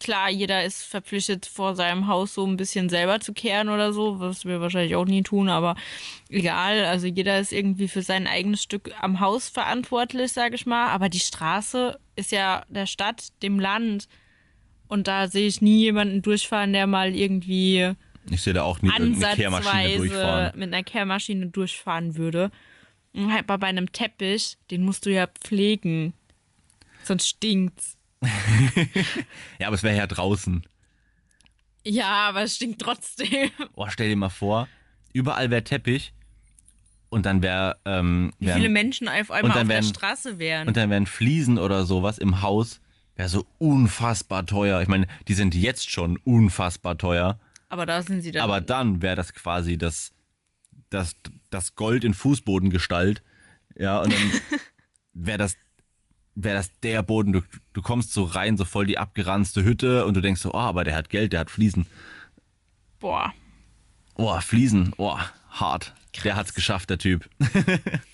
klar, 0.00 0.30
jeder 0.30 0.64
ist 0.64 0.82
verpflichtet, 0.82 1.46
vor 1.46 1.76
seinem 1.76 2.08
Haus 2.08 2.34
so 2.34 2.44
ein 2.44 2.56
bisschen 2.56 2.88
selber 2.88 3.20
zu 3.20 3.32
kehren 3.32 3.68
oder 3.68 3.92
so, 3.92 4.18
was 4.18 4.44
wir 4.44 4.60
wahrscheinlich 4.60 4.96
auch 4.96 5.04
nie 5.04 5.22
tun, 5.22 5.48
aber 5.48 5.76
egal. 6.28 6.84
Also 6.86 7.06
jeder 7.06 7.38
ist 7.38 7.52
irgendwie 7.52 7.86
für 7.86 8.02
sein 8.02 8.26
eigenes 8.26 8.62
Stück 8.64 8.90
am 9.00 9.20
Haus 9.20 9.48
verantwortlich, 9.48 10.32
sage 10.32 10.56
ich 10.56 10.66
mal. 10.66 10.88
Aber 10.88 11.08
die 11.08 11.20
Straße 11.20 11.98
ist 12.16 12.32
ja 12.32 12.64
der 12.68 12.86
Stadt, 12.86 13.28
dem 13.44 13.60
Land. 13.60 14.08
Und 14.92 15.08
da 15.08 15.26
sehe 15.26 15.46
ich 15.46 15.62
nie 15.62 15.78
jemanden 15.78 16.20
durchfahren, 16.20 16.74
der 16.74 16.86
mal 16.86 17.14
irgendwie 17.14 17.94
ich 18.30 18.42
sehe 18.42 18.52
da 18.52 18.62
auch 18.64 18.82
nie 18.82 18.90
irgendeine 18.90 19.36
Kehrmaschine 19.36 19.96
durchfahren. 19.96 20.58
mit 20.58 20.68
einer 20.74 20.82
Kehrmaschine 20.82 21.46
durchfahren 21.46 22.16
würde. 22.16 22.50
Und 23.14 23.32
halt 23.32 23.48
mal 23.48 23.56
bei 23.56 23.68
einem 23.68 23.90
Teppich, 23.90 24.58
den 24.70 24.84
musst 24.84 25.06
du 25.06 25.10
ja 25.10 25.26
pflegen. 25.28 26.12
Sonst 27.04 27.26
stinkt's. 27.26 27.96
Ja, 29.58 29.68
aber 29.68 29.76
es 29.76 29.82
wäre 29.82 29.96
ja 29.96 30.06
draußen. 30.06 30.62
Ja, 31.86 32.28
aber 32.28 32.42
es 32.42 32.56
stinkt 32.56 32.82
trotzdem. 32.82 33.50
Oh, 33.74 33.86
stell 33.88 34.10
dir 34.10 34.16
mal 34.16 34.28
vor, 34.28 34.68
überall 35.14 35.50
wäre 35.50 35.64
Teppich 35.64 36.12
und 37.08 37.24
dann 37.24 37.42
wäre 37.42 37.78
ähm, 37.86 38.32
Wie 38.38 38.46
wären- 38.46 38.56
viele 38.58 38.68
Menschen 38.68 39.08
auf 39.08 39.30
einmal 39.30 39.52
auf 39.52 39.58
der 39.58 39.68
werden- 39.68 39.84
Straße 39.88 40.38
wären. 40.38 40.68
und 40.68 40.76
dann 40.76 40.90
wären 40.90 41.06
Fliesen 41.06 41.58
oder 41.58 41.86
sowas 41.86 42.18
im 42.18 42.42
Haus 42.42 42.81
wäre 43.16 43.28
so 43.28 43.46
unfassbar 43.58 44.46
teuer. 44.46 44.80
Ich 44.82 44.88
meine, 44.88 45.06
die 45.28 45.34
sind 45.34 45.54
jetzt 45.54 45.90
schon 45.90 46.18
unfassbar 46.18 46.98
teuer, 46.98 47.38
aber 47.68 47.86
da 47.86 48.02
sind 48.02 48.22
sie 48.22 48.32
dann. 48.32 48.42
aber 48.42 48.60
dann 48.60 49.00
wäre 49.00 49.16
das 49.16 49.32
quasi 49.32 49.78
das, 49.78 50.12
das, 50.90 51.16
das 51.50 51.74
Gold 51.74 52.04
in 52.04 52.14
Fußbodengestalt. 52.14 53.22
Ja, 53.76 54.00
und 54.00 54.12
dann 54.12 54.32
wäre 55.14 55.38
das 55.38 55.56
wäre 56.34 56.56
das 56.56 56.70
der 56.80 57.02
Boden, 57.02 57.32
du, 57.32 57.42
du 57.72 57.82
kommst 57.82 58.12
so 58.12 58.24
rein, 58.24 58.56
so 58.56 58.64
voll 58.64 58.86
die 58.86 58.98
abgeranzte 58.98 59.64
Hütte 59.64 60.06
und 60.06 60.14
du 60.14 60.20
denkst 60.20 60.40
so, 60.40 60.52
oh, 60.52 60.58
aber 60.58 60.84
der 60.84 60.94
hat 60.94 61.10
Geld, 61.10 61.32
der 61.32 61.40
hat 61.40 61.50
Fliesen. 61.50 61.86
Boah. 62.98 63.32
Oh, 64.14 64.38
Fliesen, 64.40 64.92
oh, 64.96 65.18
hart. 65.50 65.94
Der 66.24 66.36
hat's 66.36 66.54
geschafft, 66.54 66.90
der 66.90 66.98
Typ. 66.98 67.28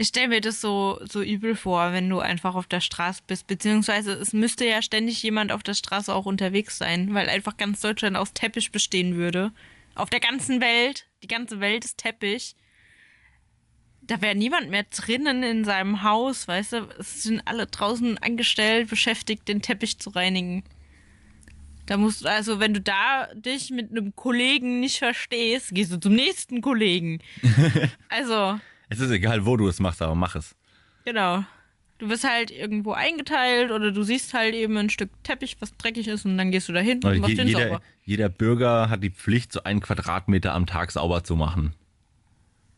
Ich 0.00 0.08
stelle 0.08 0.28
mir 0.28 0.40
das 0.40 0.62
so, 0.62 0.98
so 1.04 1.20
übel 1.20 1.54
vor, 1.54 1.92
wenn 1.92 2.08
du 2.08 2.20
einfach 2.20 2.54
auf 2.54 2.66
der 2.66 2.80
Straße 2.80 3.20
bist. 3.26 3.46
Beziehungsweise 3.46 4.12
es 4.14 4.32
müsste 4.32 4.64
ja 4.64 4.80
ständig 4.80 5.22
jemand 5.22 5.52
auf 5.52 5.62
der 5.62 5.74
Straße 5.74 6.14
auch 6.14 6.24
unterwegs 6.24 6.78
sein, 6.78 7.12
weil 7.12 7.28
einfach 7.28 7.58
ganz 7.58 7.82
Deutschland 7.82 8.16
aus 8.16 8.32
Teppich 8.32 8.72
bestehen 8.72 9.16
würde. 9.16 9.52
Auf 9.94 10.08
der 10.08 10.20
ganzen 10.20 10.62
Welt. 10.62 11.06
Die 11.22 11.28
ganze 11.28 11.60
Welt 11.60 11.84
ist 11.84 11.98
Teppich. 11.98 12.56
Da 14.00 14.22
wäre 14.22 14.34
niemand 14.34 14.70
mehr 14.70 14.84
drinnen 14.84 15.42
in 15.42 15.66
seinem 15.66 16.02
Haus, 16.02 16.48
weißt 16.48 16.72
du? 16.72 16.88
Es 16.98 17.24
sind 17.24 17.42
alle 17.44 17.66
draußen 17.66 18.16
angestellt, 18.16 18.88
beschäftigt, 18.88 19.48
den 19.48 19.60
Teppich 19.60 19.98
zu 19.98 20.08
reinigen. 20.08 20.64
Da 21.84 21.98
musst 21.98 22.24
du, 22.24 22.30
also 22.30 22.58
wenn 22.58 22.72
du 22.72 22.80
da 22.80 23.28
dich 23.34 23.68
mit 23.68 23.90
einem 23.90 24.16
Kollegen 24.16 24.80
nicht 24.80 24.98
verstehst, 24.98 25.74
gehst 25.74 25.92
du 25.92 26.00
zum 26.00 26.14
nächsten 26.14 26.62
Kollegen. 26.62 27.20
Also, 28.08 28.58
Es 28.90 29.00
ist 29.00 29.10
egal, 29.10 29.46
wo 29.46 29.56
du 29.56 29.66
es 29.68 29.80
machst, 29.80 30.02
aber 30.02 30.14
mach 30.14 30.34
es. 30.36 30.54
Genau. 31.04 31.44
Du 31.98 32.08
wirst 32.08 32.24
halt 32.24 32.50
irgendwo 32.50 32.92
eingeteilt 32.92 33.70
oder 33.70 33.92
du 33.92 34.02
siehst 34.02 34.34
halt 34.34 34.54
eben 34.54 34.76
ein 34.76 34.90
Stück 34.90 35.10
Teppich, 35.22 35.56
was 35.60 35.76
dreckig 35.76 36.08
ist 36.08 36.24
und 36.24 36.36
dann 36.38 36.50
gehst 36.50 36.68
du 36.68 36.72
dahin 36.72 37.02
Weil 37.02 37.14
und 37.14 37.20
machst 37.20 37.30
je, 37.30 37.36
den 37.36 37.48
jeder, 37.48 37.62
sauber. 37.62 37.82
jeder 38.04 38.28
Bürger 38.28 38.88
hat 38.90 39.02
die 39.02 39.10
Pflicht, 39.10 39.52
so 39.52 39.62
einen 39.64 39.80
Quadratmeter 39.80 40.52
am 40.54 40.66
Tag 40.66 40.92
sauber 40.92 41.24
zu 41.24 41.36
machen. 41.36 41.74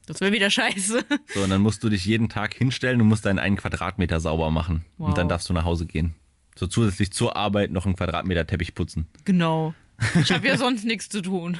Das 0.07 0.21
wäre 0.21 0.33
wieder 0.33 0.51
scheiße. 0.51 1.05
So, 1.33 1.43
und 1.43 1.51
dann 1.51 1.63
musst 1.63 1.85
du 1.85 1.89
dich 1.89 2.05
jeden 2.05 2.29
Tag 2.29 2.55
hinstellen 2.55 3.01
und 3.01 3.07
musst 3.09 3.25
deinen 3.25 3.39
einen 3.39 3.57
Quadratmeter 3.57 4.19
sauber 4.21 4.51
machen. 4.51 4.85
Wow. 4.99 5.09
Und 5.09 5.19
dann 5.19 5.29
darfst 5.29 5.49
du 5.49 5.53
nach 5.53 5.65
Hause 5.65 5.87
gehen. 5.87 6.15
So 6.57 6.67
zusätzlich 6.67 7.13
zur 7.13 7.37
Arbeit 7.37 7.71
noch 7.71 7.87
einen 7.87 7.97
Quadratmeter 7.97 8.47
Teppich 8.47 8.75
putzen. 8.75 9.07
genau. 9.25 9.75
Ich 10.21 10.33
habe 10.33 10.49
ja 10.49 10.57
sonst 10.59 10.85
nichts 10.85 11.09
zu 11.09 11.23
tun. 11.23 11.59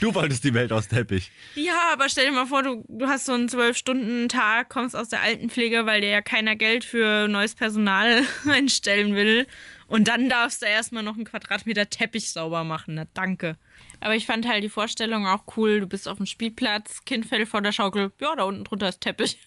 Du 0.00 0.14
wolltest 0.14 0.44
die 0.44 0.54
Welt 0.54 0.72
aus 0.72 0.88
Teppich. 0.88 1.30
Ja, 1.54 1.90
aber 1.92 2.08
stell 2.08 2.26
dir 2.26 2.32
mal 2.32 2.46
vor, 2.46 2.62
du, 2.62 2.84
du 2.88 3.06
hast 3.06 3.26
so 3.26 3.32
einen 3.32 3.48
Zwölf-Stunden-Tag, 3.48 4.68
kommst 4.68 4.96
aus 4.96 5.08
der 5.08 5.20
Altenpflege, 5.22 5.86
weil 5.86 6.00
dir 6.00 6.08
ja 6.08 6.22
keiner 6.22 6.56
Geld 6.56 6.84
für 6.84 7.28
neues 7.28 7.54
Personal 7.54 8.22
einstellen 8.48 9.14
will. 9.14 9.46
Und 9.86 10.08
dann 10.08 10.28
darfst 10.28 10.62
du 10.62 10.66
erstmal 10.66 11.02
noch 11.02 11.16
einen 11.16 11.24
Quadratmeter 11.24 11.90
Teppich 11.90 12.30
sauber 12.30 12.64
machen. 12.64 12.94
Na, 12.94 13.06
danke. 13.14 13.56
Aber 14.00 14.14
ich 14.14 14.24
fand 14.24 14.46
halt 14.48 14.62
die 14.64 14.68
Vorstellung 14.68 15.26
auch 15.26 15.44
cool. 15.56 15.80
Du 15.80 15.86
bist 15.86 16.08
auf 16.08 16.16
dem 16.18 16.26
Spielplatz, 16.26 17.04
Kind 17.04 17.26
fällt 17.26 17.48
vor 17.48 17.60
der 17.60 17.72
Schaukel. 17.72 18.12
Ja, 18.20 18.34
da 18.36 18.44
unten 18.44 18.64
drunter 18.64 18.88
ist 18.88 19.00
Teppich. 19.00 19.38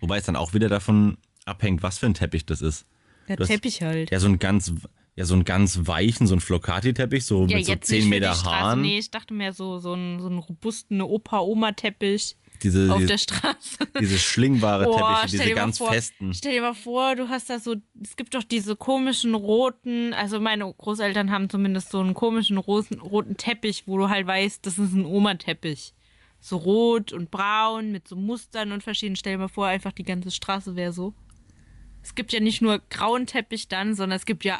Wobei 0.00 0.18
es 0.18 0.24
dann 0.24 0.34
auch 0.36 0.54
wieder 0.54 0.68
davon 0.68 1.18
abhängt, 1.44 1.82
was 1.82 1.98
für 1.98 2.06
ein 2.06 2.14
Teppich 2.14 2.46
das 2.46 2.62
ist. 2.62 2.86
Der 3.28 3.36
Du 3.36 3.42
hast- 3.42 3.50
Teppich 3.50 3.82
halt. 3.82 4.10
Ja, 4.10 4.18
so 4.18 4.26
ein 4.28 4.38
ganz, 4.38 4.72
ja, 5.14 5.24
so 5.26 5.34
einen 5.34 5.44
ganz 5.44 5.80
weichen, 5.86 6.26
so 6.26 6.34
ein 6.34 6.40
Flocati-Teppich, 6.40 7.24
so 7.24 7.46
Ja, 7.46 7.58
mit 7.58 7.66
so 7.66 7.72
jetzt 7.72 7.86
10 7.88 7.96
nicht 7.96 8.04
für 8.04 8.10
Meter. 8.10 8.44
Haaren. 8.44 8.80
Nee, 8.80 8.98
ich 8.98 9.10
dachte 9.10 9.34
mehr 9.34 9.52
so, 9.52 9.78
so 9.78 9.92
einen, 9.92 10.20
so 10.20 10.26
einen 10.26 10.38
robusten 10.38 11.02
Opa-Oma-Teppich 11.02 12.36
Diese, 12.62 12.90
auf 12.90 12.96
diese, 12.96 13.08
der 13.08 13.18
Straße. 13.18 13.76
diese 14.00 14.18
schlingbare 14.18 14.84
Boah, 14.84 15.20
Teppiche, 15.20 15.42
diese 15.42 15.54
ganz 15.54 15.78
vor, 15.78 15.92
festen. 15.92 16.32
Stell 16.32 16.54
dir 16.54 16.62
mal 16.62 16.74
vor, 16.74 17.14
du 17.16 17.28
hast 17.28 17.50
da 17.50 17.58
so, 17.58 17.76
es 18.02 18.16
gibt 18.16 18.34
doch 18.34 18.42
diese 18.42 18.74
komischen 18.74 19.34
roten, 19.34 20.14
also 20.14 20.40
meine 20.40 20.72
Großeltern 20.72 21.30
haben 21.30 21.50
zumindest 21.50 21.90
so 21.90 22.00
einen 22.00 22.14
komischen 22.14 22.56
roten, 22.56 22.98
roten 23.00 23.36
Teppich, 23.36 23.84
wo 23.86 23.98
du 23.98 24.08
halt 24.08 24.26
weißt, 24.26 24.64
das 24.64 24.78
ist 24.78 24.94
ein 24.94 25.04
Oma-Teppich. 25.04 25.92
So 26.40 26.56
rot 26.56 27.12
und 27.12 27.30
braun 27.30 27.92
mit 27.92 28.08
so 28.08 28.16
Mustern 28.16 28.72
und 28.72 28.82
verschiedenen. 28.82 29.14
Stell 29.16 29.34
dir 29.34 29.38
mal 29.38 29.48
vor, 29.48 29.66
einfach 29.66 29.92
die 29.92 30.02
ganze 30.02 30.30
Straße 30.32 30.74
wäre 30.74 30.92
so. 30.92 31.14
Es 32.02 32.16
gibt 32.16 32.32
ja 32.32 32.40
nicht 32.40 32.62
nur 32.62 32.80
grauen 32.90 33.26
Teppich 33.26 33.68
dann, 33.68 33.94
sondern 33.94 34.16
es 34.16 34.26
gibt 34.26 34.44
ja 34.44 34.58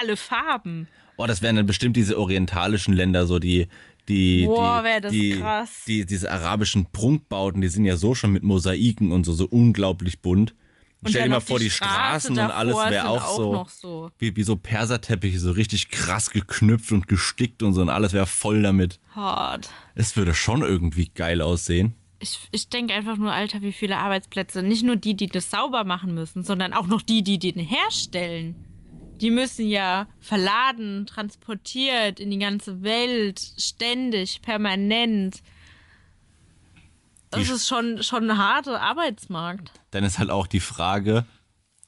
alle 0.00 0.16
Farben. 0.16 0.88
Oh, 1.16 1.26
das 1.26 1.42
wären 1.42 1.56
dann 1.56 1.66
bestimmt 1.66 1.96
diese 1.96 2.18
orientalischen 2.18 2.94
Länder, 2.94 3.26
so 3.26 3.38
die, 3.38 3.68
die, 4.08 4.46
Boah, 4.46 4.82
die, 4.82 5.08
die, 5.08 5.38
krass. 5.38 5.82
die, 5.86 6.06
diese 6.06 6.30
arabischen 6.30 6.86
Prunkbauten, 6.86 7.60
die 7.60 7.68
sind 7.68 7.84
ja 7.84 7.96
so 7.96 8.14
schon 8.14 8.32
mit 8.32 8.42
Mosaiken 8.42 9.12
und 9.12 9.24
so, 9.24 9.32
so 9.32 9.46
unglaublich 9.46 10.20
bunt. 10.20 10.54
Und 11.02 11.10
Stell 11.10 11.24
dir 11.24 11.30
mal 11.30 11.40
vor, 11.40 11.58
die, 11.58 11.70
Straße 11.70 12.28
Straßen 12.28 12.38
und 12.38 12.50
alles 12.50 12.76
wäre 12.76 12.90
sind 12.90 13.06
auch, 13.06 13.36
so, 13.36 13.66
so. 13.68 14.10
Wie, 14.18 14.36
wie 14.36 14.42
so 14.44 14.54
Perserteppiche, 14.54 15.38
so 15.38 15.50
richtig 15.50 15.90
krass 15.90 16.30
geknüpft 16.30 16.92
und 16.92 17.08
gestickt 17.08 17.64
und 17.64 17.74
so 17.74 17.80
und 17.80 17.88
alles 17.88 18.12
wäre 18.12 18.26
voll 18.26 18.62
damit. 18.62 19.00
Hart. 19.14 19.68
Es 19.96 20.16
würde 20.16 20.32
schon 20.32 20.62
irgendwie 20.62 21.10
geil 21.12 21.42
aussehen. 21.42 21.94
Ich, 22.20 22.38
ich 22.52 22.68
denke 22.68 22.94
einfach 22.94 23.16
nur, 23.16 23.32
Alter, 23.32 23.62
wie 23.62 23.72
viele 23.72 23.96
Arbeitsplätze. 23.96 24.62
Nicht 24.62 24.84
nur 24.84 24.94
die, 24.94 25.14
die 25.14 25.26
das 25.26 25.50
sauber 25.50 25.82
machen 25.82 26.14
müssen, 26.14 26.44
sondern 26.44 26.72
auch 26.72 26.86
noch 26.86 27.02
die, 27.02 27.24
die 27.24 27.38
den 27.38 27.58
herstellen. 27.58 28.54
Die 29.22 29.30
müssen 29.30 29.68
ja 29.68 30.08
verladen, 30.20 31.06
transportiert 31.06 32.18
in 32.18 32.30
die 32.30 32.38
ganze 32.38 32.82
Welt, 32.82 33.40
ständig, 33.56 34.42
permanent. 34.42 35.42
Das 37.30 37.44
Die- 37.46 37.52
ist 37.52 37.68
schon, 37.68 38.02
schon 38.02 38.28
ein 38.28 38.36
harter 38.36 38.80
Arbeitsmarkt. 38.80 39.70
Dann 39.92 40.04
ist 40.04 40.18
halt 40.18 40.30
auch 40.30 40.46
die 40.46 40.60
Frage, 40.60 41.24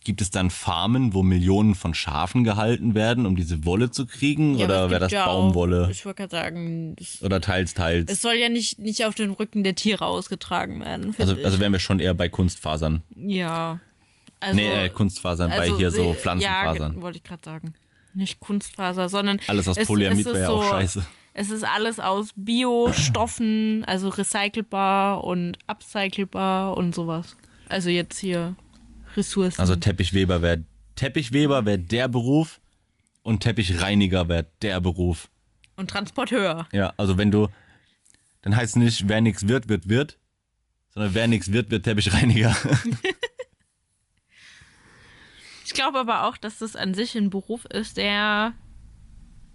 gibt 0.05 0.21
es 0.21 0.31
dann 0.31 0.49
Farmen, 0.51 1.13
wo 1.13 1.23
Millionen 1.23 1.75
von 1.75 1.93
Schafen 1.93 2.45
gehalten 2.45 2.95
werden, 2.95 3.27
um 3.27 3.35
diese 3.35 3.65
Wolle 3.65 3.91
zu 3.91 4.07
kriegen? 4.07 4.57
Ja, 4.57 4.67
oder 4.67 4.91
wäre 4.91 5.01
das 5.01 5.13
ja 5.13 5.27
Baumwolle? 5.27 5.87
Auch, 5.87 5.91
ich 5.91 6.05
wollte 6.05 6.23
gerade 6.23 6.37
sagen, 6.37 6.95
oder 7.21 7.41
teils, 7.41 7.75
teils? 7.75 8.13
es 8.13 8.23
soll 8.23 8.35
ja 8.35 8.49
nicht, 8.49 8.79
nicht 8.79 9.05
auf 9.07 9.15
den 9.15 9.31
Rücken 9.33 9.65
der 9.65 9.75
Tiere 9.75 10.07
ausgetragen 10.07 10.81
werden. 10.85 11.15
also, 11.19 11.35
ich. 11.37 11.45
also 11.45 11.59
wären 11.59 11.73
wir 11.73 11.81
schon 11.81 11.99
eher 11.99 12.15
bei 12.15 12.29
Kunstfasern. 12.29 13.03
ja. 13.17 13.81
Also, 14.45 14.57
nee, 14.57 14.87
äh, 14.87 14.89
Kunstfasern, 14.91 15.51
bei 15.51 15.57
Also, 15.61 15.79
hier 15.79 15.91
so 15.91 16.15
Pflanzenfasern. 16.15 16.95
Ja, 16.97 17.03
wollte 17.03 17.19
ich 17.19 17.25
gerade 17.25 17.43
sagen. 17.45 17.75
Nicht 18.13 18.41
Kunstfaser, 18.41 19.09
sondern. 19.09 19.41
Alles 19.49 19.67
aus 19.67 19.77
Polyamid 19.79 20.27
wäre 20.27 20.41
ja 20.41 20.49
auch 20.51 20.71
scheiße. 20.71 21.05
Es 21.33 21.51
ist 21.51 21.65
alles 21.65 21.99
aus 21.99 22.29
Biostoffen, 22.37 23.85
also 23.87 24.09
recycelbar 24.09 25.25
und 25.25 25.59
upcycelbar 25.67 26.77
und 26.77 26.95
sowas. 26.95 27.37
Also 27.69 27.91
jetzt 27.91 28.19
hier 28.19 28.55
Ressourcen. 29.17 29.61
Also 29.61 29.75
Teppichweber 29.75 30.43
wäre 30.43 30.63
Teppichweber 30.95 31.65
wäre 31.67 31.79
der 31.79 32.07
Beruf 32.07 32.61
und 33.23 33.41
Teppichreiniger 33.41 34.29
wäre 34.29 34.47
der 34.63 34.81
Beruf. 34.81 35.29
und 35.77 35.91
Transporteur. 35.91 36.69
Ja, 36.73 36.93
also 36.97 37.19
wenn 37.19 37.33
du 37.33 37.49
dann 38.43 38.55
heißt 38.55 38.77
es 38.77 38.83
nicht, 38.83 39.09
wer 39.09 39.21
nix 39.21 39.49
wird, 39.49 39.69
wird 39.69 39.89
wird, 39.89 40.19
sondern 40.91 41.15
wer 41.15 41.27
nix 41.27 41.51
wird, 41.51 41.71
wird 41.71 41.85
Teppichreiniger. 41.85 42.55
Ich 45.65 45.73
glaube 45.73 45.99
aber 45.99 46.25
auch, 46.25 46.37
dass 46.37 46.59
das 46.59 46.77
an 46.77 46.95
sich 46.95 47.17
ein 47.17 47.31
Beruf 47.31 47.65
ist, 47.67 47.97
der 47.97 48.55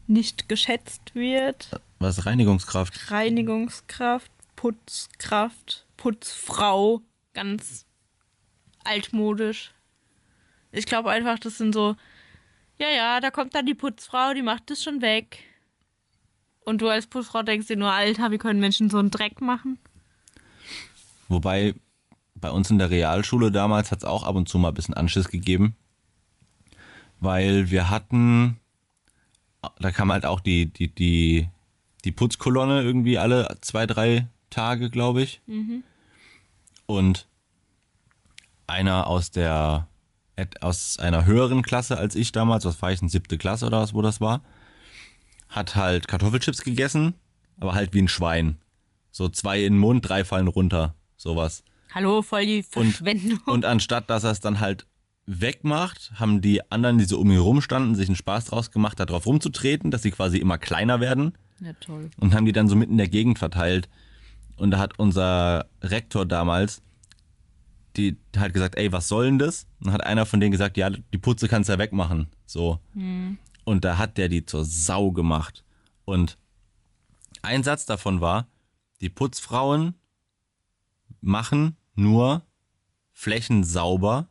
nicht 0.07 0.49
geschätzt 0.49 1.13
wird. 1.13 1.69
Was 1.99 2.25
Reinigungskraft? 2.25 3.11
Reinigungskraft, 3.11 4.31
Putzkraft, 4.55 5.85
Putzfrau, 5.97 7.01
ganz 7.33 7.85
altmodisch. 8.83 9.71
Ich 10.71 10.85
glaube 10.85 11.11
einfach, 11.11 11.37
das 11.37 11.57
sind 11.57 11.73
so, 11.73 11.95
ja, 12.79 12.89
ja, 12.89 13.19
da 13.19 13.29
kommt 13.29 13.53
dann 13.53 13.65
die 13.65 13.75
Putzfrau, 13.75 14.33
die 14.33 14.41
macht 14.41 14.69
das 14.71 14.83
schon 14.83 15.01
weg. 15.01 15.39
Und 16.61 16.81
du 16.81 16.87
als 16.87 17.07
Putzfrau 17.07 17.43
denkst 17.43 17.67
dir 17.67 17.77
nur, 17.77 17.91
Alter, 17.91 18.31
wie 18.31 18.37
können 18.37 18.59
Menschen 18.59 18.89
so 18.89 18.97
einen 18.97 19.11
Dreck 19.11 19.41
machen? 19.41 19.79
Wobei 21.27 21.75
bei 22.35 22.49
uns 22.49 22.71
in 22.71 22.79
der 22.79 22.89
Realschule 22.89 23.51
damals 23.51 23.91
hat 23.91 23.99
es 23.99 24.03
auch 24.05 24.23
ab 24.23 24.35
und 24.35 24.49
zu 24.49 24.57
mal 24.57 24.69
ein 24.69 24.73
bisschen 24.73 24.93
Anschiss 24.95 25.29
gegeben. 25.29 25.75
Weil 27.19 27.69
wir 27.69 27.89
hatten, 27.89 28.57
da 29.79 29.91
kam 29.91 30.11
halt 30.11 30.25
auch 30.25 30.39
die, 30.39 30.67
die, 30.67 30.93
die, 30.93 31.49
die 32.05 32.11
Putzkolonne 32.11 32.81
irgendwie 32.81 33.17
alle 33.17 33.57
zwei, 33.61 33.85
drei 33.85 34.27
Tage, 34.49 34.89
glaube 34.89 35.21
ich. 35.21 35.41
Und 36.85 37.27
einer 38.67 39.07
aus 39.07 39.31
der, 39.31 39.87
aus 40.61 40.97
einer 40.99 41.25
höheren 41.25 41.61
Klasse 41.61 41.97
als 41.97 42.15
ich 42.15 42.31
damals, 42.31 42.65
was 42.65 42.81
war 42.81 42.91
ich, 42.91 43.01
eine 43.01 43.09
siebte 43.09 43.37
Klasse 43.37 43.65
oder 43.65 43.81
was, 43.81 43.93
wo 43.93 44.01
das 44.01 44.21
war, 44.21 44.41
hat 45.49 45.75
halt 45.75 46.07
Kartoffelchips 46.07 46.61
gegessen, 46.61 47.15
aber 47.59 47.73
halt 47.73 47.93
wie 47.93 48.01
ein 48.01 48.07
Schwein. 48.07 48.57
So 49.11 49.27
zwei 49.27 49.63
in 49.63 49.73
den 49.73 49.79
Mund, 49.79 50.07
drei 50.07 50.23
fallen 50.23 50.47
runter. 50.47 50.95
Sowas. 51.17 51.63
Hallo, 51.93 52.21
voll 52.21 52.45
die 52.45 52.63
Verschwendung. 52.63 53.39
Und 53.45 53.65
anstatt, 53.65 54.09
dass 54.09 54.23
er 54.23 54.31
es 54.31 54.39
dann 54.39 54.59
halt 54.59 54.85
wegmacht, 55.31 56.11
haben 56.15 56.41
die 56.41 56.71
anderen, 56.71 56.97
die 56.97 57.05
so 57.05 57.19
um 57.19 57.29
ihn 57.31 57.37
rumstanden, 57.37 57.95
sich 57.95 58.07
einen 58.07 58.15
Spaß 58.15 58.45
draus 58.45 58.71
gemacht, 58.71 58.99
da 58.99 59.05
drauf 59.05 59.25
rumzutreten, 59.25 59.91
dass 59.91 60.01
sie 60.01 60.11
quasi 60.11 60.37
immer 60.37 60.57
kleiner 60.57 60.99
werden. 60.99 61.33
ja, 61.59 61.73
toll. 61.73 62.09
Und 62.17 62.33
haben 62.33 62.45
die 62.45 62.51
dann 62.51 62.67
so 62.67 62.75
mitten 62.75 62.93
in 62.93 62.97
der 62.97 63.09
Gegend 63.09 63.39
verteilt. 63.39 63.89
Und 64.57 64.71
da 64.71 64.79
hat 64.79 64.97
unser 64.99 65.67
Rektor 65.81 66.25
damals 66.25 66.81
die 67.99 68.17
hat 68.37 68.53
gesagt, 68.53 68.77
ey, 68.77 68.91
was 68.91 69.07
soll 69.07 69.25
denn 69.25 69.39
das? 69.39 69.67
Und 69.83 69.91
hat 69.91 70.03
einer 70.03 70.25
von 70.25 70.39
denen 70.39 70.51
gesagt, 70.51 70.77
ja, 70.77 70.89
die 70.89 71.17
Putze 71.17 71.47
kannst 71.47 71.69
du 71.69 71.73
ja 71.73 71.79
wegmachen. 71.79 72.27
So. 72.45 72.79
Und 73.65 73.85
da 73.85 73.97
hat 73.97 74.17
der 74.17 74.29
die 74.29 74.45
zur 74.45 74.63
Sau 74.65 75.11
gemacht. 75.11 75.63
Und 76.05 76.37
ein 77.41 77.63
Satz 77.63 77.85
davon 77.85 78.21
war, 78.21 78.47
die 79.01 79.09
Putzfrauen 79.09 79.95
machen 81.21 81.75
nur 81.95 82.43
Flächen 83.11 83.63
sauber, 83.63 84.28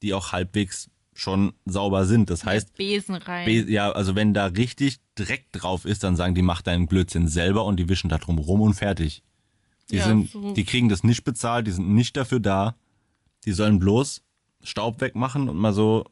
die 0.00 0.14
auch 0.14 0.32
halbwegs 0.32 0.90
schon 1.14 1.52
sauber 1.64 2.04
sind. 2.06 2.30
Das 2.30 2.44
heißt, 2.44 2.76
Besen 2.76 3.16
rein. 3.16 3.44
Be- 3.44 3.70
ja, 3.70 3.90
also 3.90 4.14
wenn 4.14 4.34
da 4.34 4.46
richtig 4.46 4.98
Dreck 5.16 5.50
drauf 5.52 5.84
ist, 5.84 6.04
dann 6.04 6.14
sagen 6.14 6.34
die, 6.36 6.42
mach 6.42 6.62
deinen 6.62 6.86
Blödsinn 6.86 7.26
selber 7.26 7.64
und 7.64 7.76
die 7.78 7.88
wischen 7.88 8.08
da 8.08 8.18
drum 8.18 8.38
rum 8.38 8.60
und 8.60 8.74
fertig. 8.74 9.22
Die, 9.90 9.96
Ja, 9.96 10.04
sind, 10.04 10.30
so- 10.30 10.52
die 10.54 10.64
kriegen 10.64 10.88
das 10.88 11.02
nicht 11.02 11.24
bezahlt, 11.24 11.66
die 11.66 11.72
sind 11.72 11.88
nicht 11.92 12.16
dafür 12.16 12.38
da. 12.40 12.76
Die 13.44 13.52
sollen 13.52 13.78
bloß 13.80 14.22
Staub 14.62 15.00
wegmachen 15.00 15.48
und 15.48 15.56
mal 15.56 15.72
so, 15.72 16.04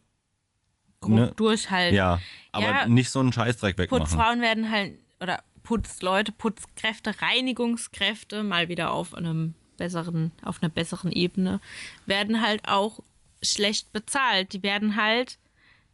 ne? 1.07 1.33
durchhalten. 1.37 1.95
ja, 1.97 2.21
aber 2.53 2.67
Ja, 2.67 2.89
nicht 2.89 3.11
so 3.11 3.21
einen 3.21 3.33
Scheißdreck 3.33 3.79
wegmachen. 3.79 4.05
Putzfrauen 4.05 4.41
werden 4.41 4.71
halt, 4.71 4.99
oder 5.21 5.43
Putzleute, 5.63 6.33
Putzkräfte, 6.33 7.15
Reinigungskräfte, 7.21 8.43
mal 8.43 8.69
wieder 8.69 8.93
auf 8.93 9.15
einem 9.15 9.55
besseren, 9.77 10.33
auf 10.43 10.63
einer 10.63 10.71
besseren 10.71 11.13
Ebene, 11.13 11.61
werden 12.07 12.41
halt 12.43 12.67
auch 12.69 13.01
schlecht 13.51 13.93
bezahlt. 13.93 14.53
Die 14.53 14.63
werden 14.63 14.97
halt, 14.97 15.39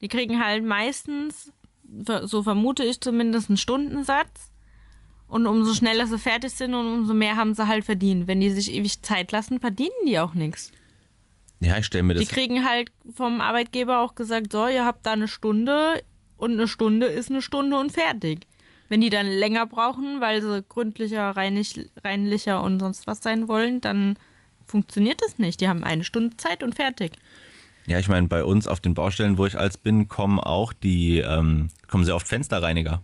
die 0.00 0.09
kriegen 0.09 0.42
halt 0.44 0.64
meistens, 0.64 1.53
so 2.24 2.42
vermute 2.42 2.84
ich 2.84 3.00
zumindest, 3.00 3.50
einen 3.50 3.57
Stundensatz. 3.57 4.50
Und 5.28 5.46
umso 5.46 5.72
schneller 5.72 6.07
sie 6.07 6.18
fertig 6.18 6.53
sind 6.53 6.74
und 6.74 6.86
umso 6.86 7.14
mehr 7.14 7.36
haben 7.36 7.55
sie 7.55 7.66
halt 7.66 7.84
verdient. 7.84 8.26
Wenn 8.26 8.40
die 8.40 8.50
sich 8.50 8.70
ewig 8.72 9.00
Zeit 9.03 9.32
lassen, 9.32 9.61
verdienen 9.61 9.90
die 10.07 10.18
auch 10.18 10.34
nichts. 10.34 10.72
Ja, 11.61 11.78
ich 11.78 11.86
stelle 11.86 12.03
mir 12.03 12.14
Die 12.14 12.20
das. 12.24 12.28
kriegen 12.28 12.68
halt 12.68 12.90
vom 13.14 13.40
Arbeitgeber 13.40 14.00
auch 14.00 14.14
gesagt, 14.14 14.53
so, 14.53 14.66
ihr 14.66 14.84
habt 14.84 15.07
da 15.07 15.12
eine 15.12 15.28
Stunde 15.28 16.03
und 16.36 16.53
eine 16.53 16.68
Stunde 16.68 17.07
ist 17.07 17.30
eine 17.30 17.40
Stunde 17.40 17.78
und 17.78 17.92
fertig. 17.92 18.46
Wenn 18.88 19.00
die 19.00 19.09
dann 19.09 19.26
länger 19.26 19.64
brauchen, 19.64 20.20
weil 20.20 20.42
sie 20.42 20.62
gründlicher, 20.68 21.30
reinig, 21.30 21.88
reinlicher 22.05 22.62
und 22.62 22.80
sonst 22.80 23.07
was 23.07 23.22
sein 23.22 23.48
wollen, 23.48 23.80
dann 23.80 24.18
funktioniert 24.66 25.22
das 25.22 25.38
nicht. 25.38 25.62
Die 25.62 25.68
haben 25.68 25.82
eine 25.82 26.05
Stunde 26.05 26.36
Zeit 26.36 26.62
und 26.62 26.74
fertig. 26.74 27.12
Ja, 27.87 27.99
ich 27.99 28.09
meine, 28.09 28.28
bei 28.28 28.45
uns 28.45 28.66
auf 28.66 28.80
den 28.80 28.95
Baustellen, 28.95 29.39
wo 29.39 29.47
ich 29.47 29.59
als 29.59 29.76
bin, 29.76 30.09
kommen 30.09 30.39
auch 30.39 30.72
die, 30.72 31.18
ähm, 31.18 31.68
kommen 31.89 32.05
sehr 32.05 32.14
oft 32.14 32.28
Fensterreiniger. 32.28 33.03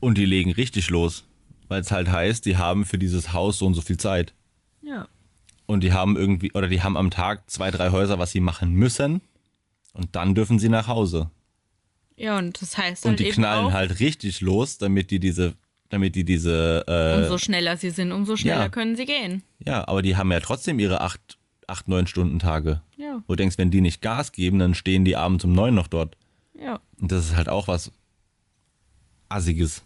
Und 0.00 0.18
die 0.18 0.26
legen 0.26 0.52
richtig 0.52 0.90
los. 0.90 1.24
Weil 1.68 1.80
es 1.80 1.90
halt 1.90 2.08
heißt, 2.08 2.44
die 2.46 2.56
haben 2.56 2.84
für 2.84 2.98
dieses 2.98 3.32
Haus 3.32 3.58
so 3.58 3.66
und 3.66 3.74
so 3.74 3.80
viel 3.80 3.96
Zeit. 3.96 4.34
Ja. 4.82 5.08
Und 5.66 5.82
die 5.82 5.92
haben 5.92 6.16
irgendwie, 6.16 6.52
oder 6.52 6.68
die 6.68 6.82
haben 6.82 6.96
am 6.96 7.10
Tag 7.10 7.50
zwei, 7.50 7.70
drei 7.70 7.90
Häuser, 7.90 8.18
was 8.18 8.30
sie 8.30 8.40
machen 8.40 8.72
müssen. 8.72 9.20
Und 9.92 10.14
dann 10.14 10.34
dürfen 10.34 10.58
sie 10.58 10.68
nach 10.68 10.86
Hause. 10.86 11.30
Ja, 12.16 12.38
und 12.38 12.60
das 12.62 12.78
heißt 12.78 13.04
Und 13.04 13.10
halt 13.10 13.20
die 13.20 13.24
eben 13.24 13.34
knallen 13.34 13.72
halt 13.72 13.98
richtig 14.00 14.40
los, 14.40 14.78
damit 14.78 15.10
die 15.10 15.18
diese, 15.18 15.54
damit 15.88 16.14
die 16.14 16.24
diese, 16.24 16.84
äh, 16.86 17.22
umso 17.22 17.38
schneller 17.38 17.76
sie 17.76 17.90
sind, 17.90 18.12
umso 18.12 18.36
schneller 18.36 18.62
ja. 18.62 18.68
können 18.68 18.96
sie 18.96 19.04
gehen. 19.04 19.42
ja, 19.58 19.86
aber 19.86 20.02
die 20.02 20.16
haben 20.16 20.32
ja 20.32 20.40
trotzdem 20.40 20.78
ihre 20.78 21.00
acht, 21.00 21.36
acht, 21.66 21.88
neun 21.88 22.06
Stunden 22.06 22.38
Tage. 22.38 22.80
Ja, 22.96 23.22
Wo 23.26 23.34
du 23.34 23.36
denkst, 23.36 23.58
wenn 23.58 23.70
die 23.70 23.80
nicht 23.80 24.02
Gas 24.02 24.32
geben, 24.32 24.58
dann 24.58 24.74
stehen 24.74 25.04
die 25.04 25.16
abends 25.16 25.44
um 25.44 25.52
neun 25.52 25.74
noch 25.74 25.88
dort. 25.88 26.16
ja. 26.54 26.80
Und 27.00 27.12
das 27.12 27.26
ist 27.26 27.36
halt 27.36 27.48
auch 27.48 27.68
was 27.68 27.92
Assiges. 29.28 29.82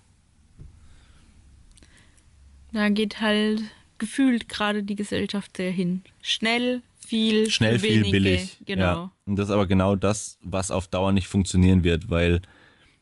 Da 2.72 2.88
geht 2.88 3.20
halt 3.20 3.62
gefühlt 3.98 4.48
gerade 4.48 4.82
die 4.82 4.94
Gesellschaft 4.94 5.56
sehr 5.56 5.72
hin. 5.72 6.02
Schnell, 6.22 6.82
viel, 7.04 7.50
Schnell, 7.50 7.78
für 7.78 7.86
viel, 7.86 7.96
wenige. 8.02 8.10
billig. 8.12 8.58
Genau. 8.64 8.82
Ja. 8.84 9.12
Und 9.26 9.36
das 9.36 9.48
ist 9.48 9.54
aber 9.54 9.66
genau 9.66 9.96
das, 9.96 10.38
was 10.42 10.70
auf 10.70 10.86
Dauer 10.86 11.12
nicht 11.12 11.26
funktionieren 11.26 11.82
wird, 11.84 12.10
weil 12.10 12.40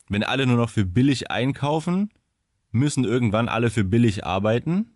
wenn 0.08 0.24
alle 0.24 0.46
nur 0.46 0.56
noch 0.56 0.70
für 0.70 0.86
billig 0.86 1.30
einkaufen, 1.30 2.10
müssen 2.70 3.04
irgendwann 3.04 3.48
alle 3.48 3.68
für 3.70 3.84
billig 3.84 4.24
arbeiten, 4.24 4.90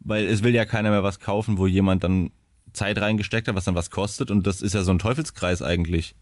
weil 0.00 0.26
es 0.26 0.42
will 0.42 0.54
ja 0.54 0.64
keiner 0.66 0.90
mehr 0.90 1.02
was 1.02 1.20
kaufen, 1.20 1.56
wo 1.58 1.66
jemand 1.66 2.04
dann 2.04 2.30
Zeit 2.72 2.98
reingesteckt 2.98 3.48
hat, 3.48 3.54
was 3.54 3.64
dann 3.64 3.74
was 3.74 3.90
kostet 3.90 4.30
und 4.30 4.46
das 4.46 4.62
ist 4.62 4.74
ja 4.74 4.82
so 4.82 4.90
ein 4.92 4.98
Teufelskreis 4.98 5.62
eigentlich. 5.62 6.14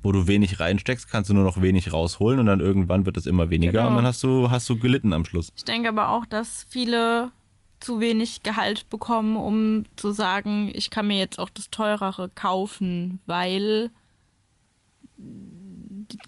Wo 0.00 0.12
du 0.12 0.28
wenig 0.28 0.60
reinsteckst, 0.60 1.10
kannst 1.10 1.28
du 1.28 1.34
nur 1.34 1.42
noch 1.42 1.60
wenig 1.60 1.92
rausholen 1.92 2.38
und 2.38 2.46
dann 2.46 2.60
irgendwann 2.60 3.04
wird 3.04 3.16
es 3.16 3.26
immer 3.26 3.50
weniger 3.50 3.72
Genau. 3.72 3.88
und 3.88 3.96
dann 3.96 4.06
hast 4.06 4.22
du, 4.22 4.48
hast 4.48 4.68
du 4.68 4.78
gelitten 4.78 5.12
am 5.12 5.24
Schluss. 5.24 5.52
Ich 5.56 5.64
denke 5.64 5.88
aber 5.88 6.10
auch, 6.10 6.24
dass 6.24 6.66
viele 6.68 7.32
zu 7.80 7.98
wenig 8.00 8.44
Gehalt 8.44 8.88
bekommen, 8.90 9.36
um 9.36 9.84
zu 9.96 10.12
sagen, 10.12 10.70
ich 10.72 10.90
kann 10.90 11.08
mir 11.08 11.18
jetzt 11.18 11.40
auch 11.40 11.50
das 11.50 11.70
teurere 11.70 12.30
kaufen, 12.34 13.18
weil 13.26 13.90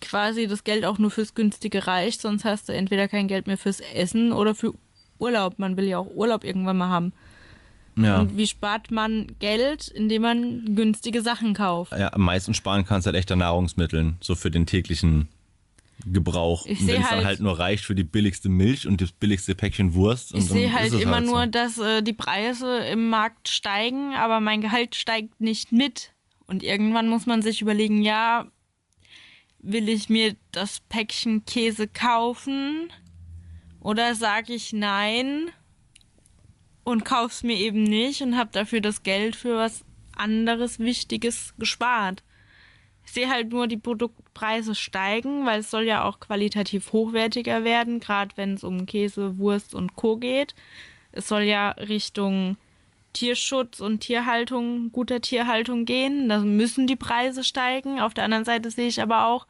quasi 0.01 0.47
das 0.47 0.65
Geld 0.65 0.85
auch 0.85 0.99
nur 0.99 1.11
fürs 1.11 1.35
günstige 1.35 1.87
reicht, 1.87 2.21
sonst 2.21 2.45
hast 2.45 2.69
du 2.69 2.73
entweder 2.75 3.09
kein 3.09 3.29
Geld 3.29 3.47
mehr 3.47 3.59
fürs 3.59 3.81
Essen 3.81 4.33
oder 4.33 4.55
für 4.55 4.75
Urlaub. 5.19 5.59
Man 5.59 5.77
will 5.77 5.85
ja 5.87 5.99
auch 5.99 6.11
Urlaub 6.13 6.45
irgendwann 6.45 6.79
mal 6.79 6.89
haben. 6.89 7.13
Ja. 7.97 8.20
Und 8.20 8.36
wie 8.36 8.47
spart 8.47 8.91
man 8.91 9.26
Geld, 9.41 9.88
indem 9.88 10.22
man 10.22 10.74
günstige 10.74 11.22
Sachen 11.22 11.55
kauft? 11.55 11.93
Ja, 11.93 12.12
am 12.12 12.22
meisten 12.22 12.55
sparen 12.55 12.84
kannst 12.86 13.07
du 13.07 13.09
halt 13.09 13.16
echt 13.18 13.30
an 13.32 13.41
Nahrungsmitteln, 13.41 14.16
so 14.20 14.34
für 14.34 14.51
den 14.51 14.64
täglichen 14.66 15.28
Gebrauch. 16.07 16.64
Ich 16.66 16.86
wenn 16.86 17.03
es 17.03 17.09
dann 17.09 17.16
halt- 17.16 17.24
halt 17.26 17.41
nur 17.41 17.59
reicht 17.59 17.84
für 17.84 17.95
die 17.95 18.05
billigste 18.05 18.49
Milch 18.49 18.86
und 18.86 19.01
das 19.03 19.12
billigste 19.12 19.55
Päckchen 19.55 19.93
Wurst. 19.95 20.32
Und 20.32 20.41
Ich 20.41 20.47
sehe 20.49 20.72
halt 20.72 20.93
immer 20.95 21.22
so. 21.22 21.30
nur, 21.32 21.47
dass 21.47 21.76
äh, 21.78 22.03
die 22.03 22.14
Preise 22.14 22.78
im 22.86 23.11
Markt 23.11 23.49
steigen, 23.49 24.14
aber 24.14 24.41
mein 24.41 24.62
Gehalt 24.62 24.95
steigt 24.95 25.41
nicht 25.41 25.72
mit. 25.72 26.12
Und 26.47 26.62
irgendwann 26.62 27.09
muss 27.09 27.26
man 27.26 27.43
sich 27.43 27.61
überlegen, 27.61 28.03
ja, 28.03 28.47
will 29.59 29.91
ich 29.91 30.09
mir 30.09 30.36
das 30.53 30.80
Päckchen 30.88 31.45
Käse 31.45 31.86
kaufen 31.86 32.88
oder 33.80 34.14
sage 34.14 34.55
ich 34.55 34.72
nein 34.72 35.49
und 36.85 37.05
kauf's 37.05 37.43
mir 37.43 37.57
eben 37.57 37.83
nicht 37.83 38.22
und 38.22 38.37
habe 38.37 38.51
dafür 38.53 38.81
das 38.81 39.03
Geld 39.03 39.37
für 39.37 39.57
was 39.57 39.85
anderes 40.16 40.78
Wichtiges 40.78 41.55
gespart. 41.59 42.22
Ich 43.05 43.12
sehe 43.12 43.28
halt 43.28 43.51
nur 43.51 43.66
die 43.66 43.76
Produktpreise 43.76 44.74
steigen, 44.74 45.47
weil 45.47 45.61
es 45.61 45.70
soll 45.70 45.85
ja 45.85 46.05
auch 46.05 46.20
qualitativ 46.20 46.93
hochwertiger 46.93 47.64
werden, 47.64 47.99
gerade 48.01 48.37
wenn 48.37 48.55
es 48.55 48.64
um 48.64 48.87
Käse, 48.87 49.39
Wurst 49.39 49.74
und 49.74 49.97
Co. 49.97 50.16
geht. 50.16 50.55
Es 51.12 51.26
soll 51.26 51.43
ja 51.43 51.70
Richtung 51.70 52.57
Tierschutz 53.12 53.81
und 53.81 54.01
Tierhaltung, 54.01 54.93
guter 54.93 55.20
Tierhaltung 55.20 55.85
gehen. 55.85 56.28
Da 56.28 56.39
müssen 56.39 56.87
die 56.87 56.97
Preise 56.97 57.43
steigen. 57.43 58.01
Auf 58.01 58.14
der 58.14 58.24
anderen 58.24 58.45
Seite 58.45 58.70
sehe 58.70 58.87
ich 58.87 59.03
aber 59.03 59.26
auch, 59.26 59.47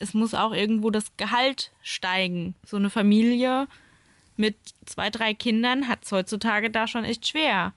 es 0.00 0.14
muss 0.14 0.34
auch 0.34 0.52
irgendwo 0.52 0.90
das 0.90 1.16
Gehalt 1.16 1.72
steigen. 1.82 2.54
So 2.64 2.76
eine 2.76 2.90
Familie 2.90 3.68
mit 4.38 4.56
zwei, 4.86 5.10
drei 5.10 5.34
Kindern 5.34 5.88
hat 5.88 6.04
es 6.04 6.12
heutzutage 6.12 6.70
da 6.70 6.86
schon 6.86 7.04
echt 7.04 7.26
schwer. 7.26 7.72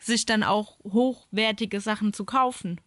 sich 0.00 0.26
dann 0.26 0.44
auch 0.44 0.78
hochwertige 0.84 1.80
Sachen 1.80 2.12
zu 2.12 2.24
kaufen. 2.24 2.80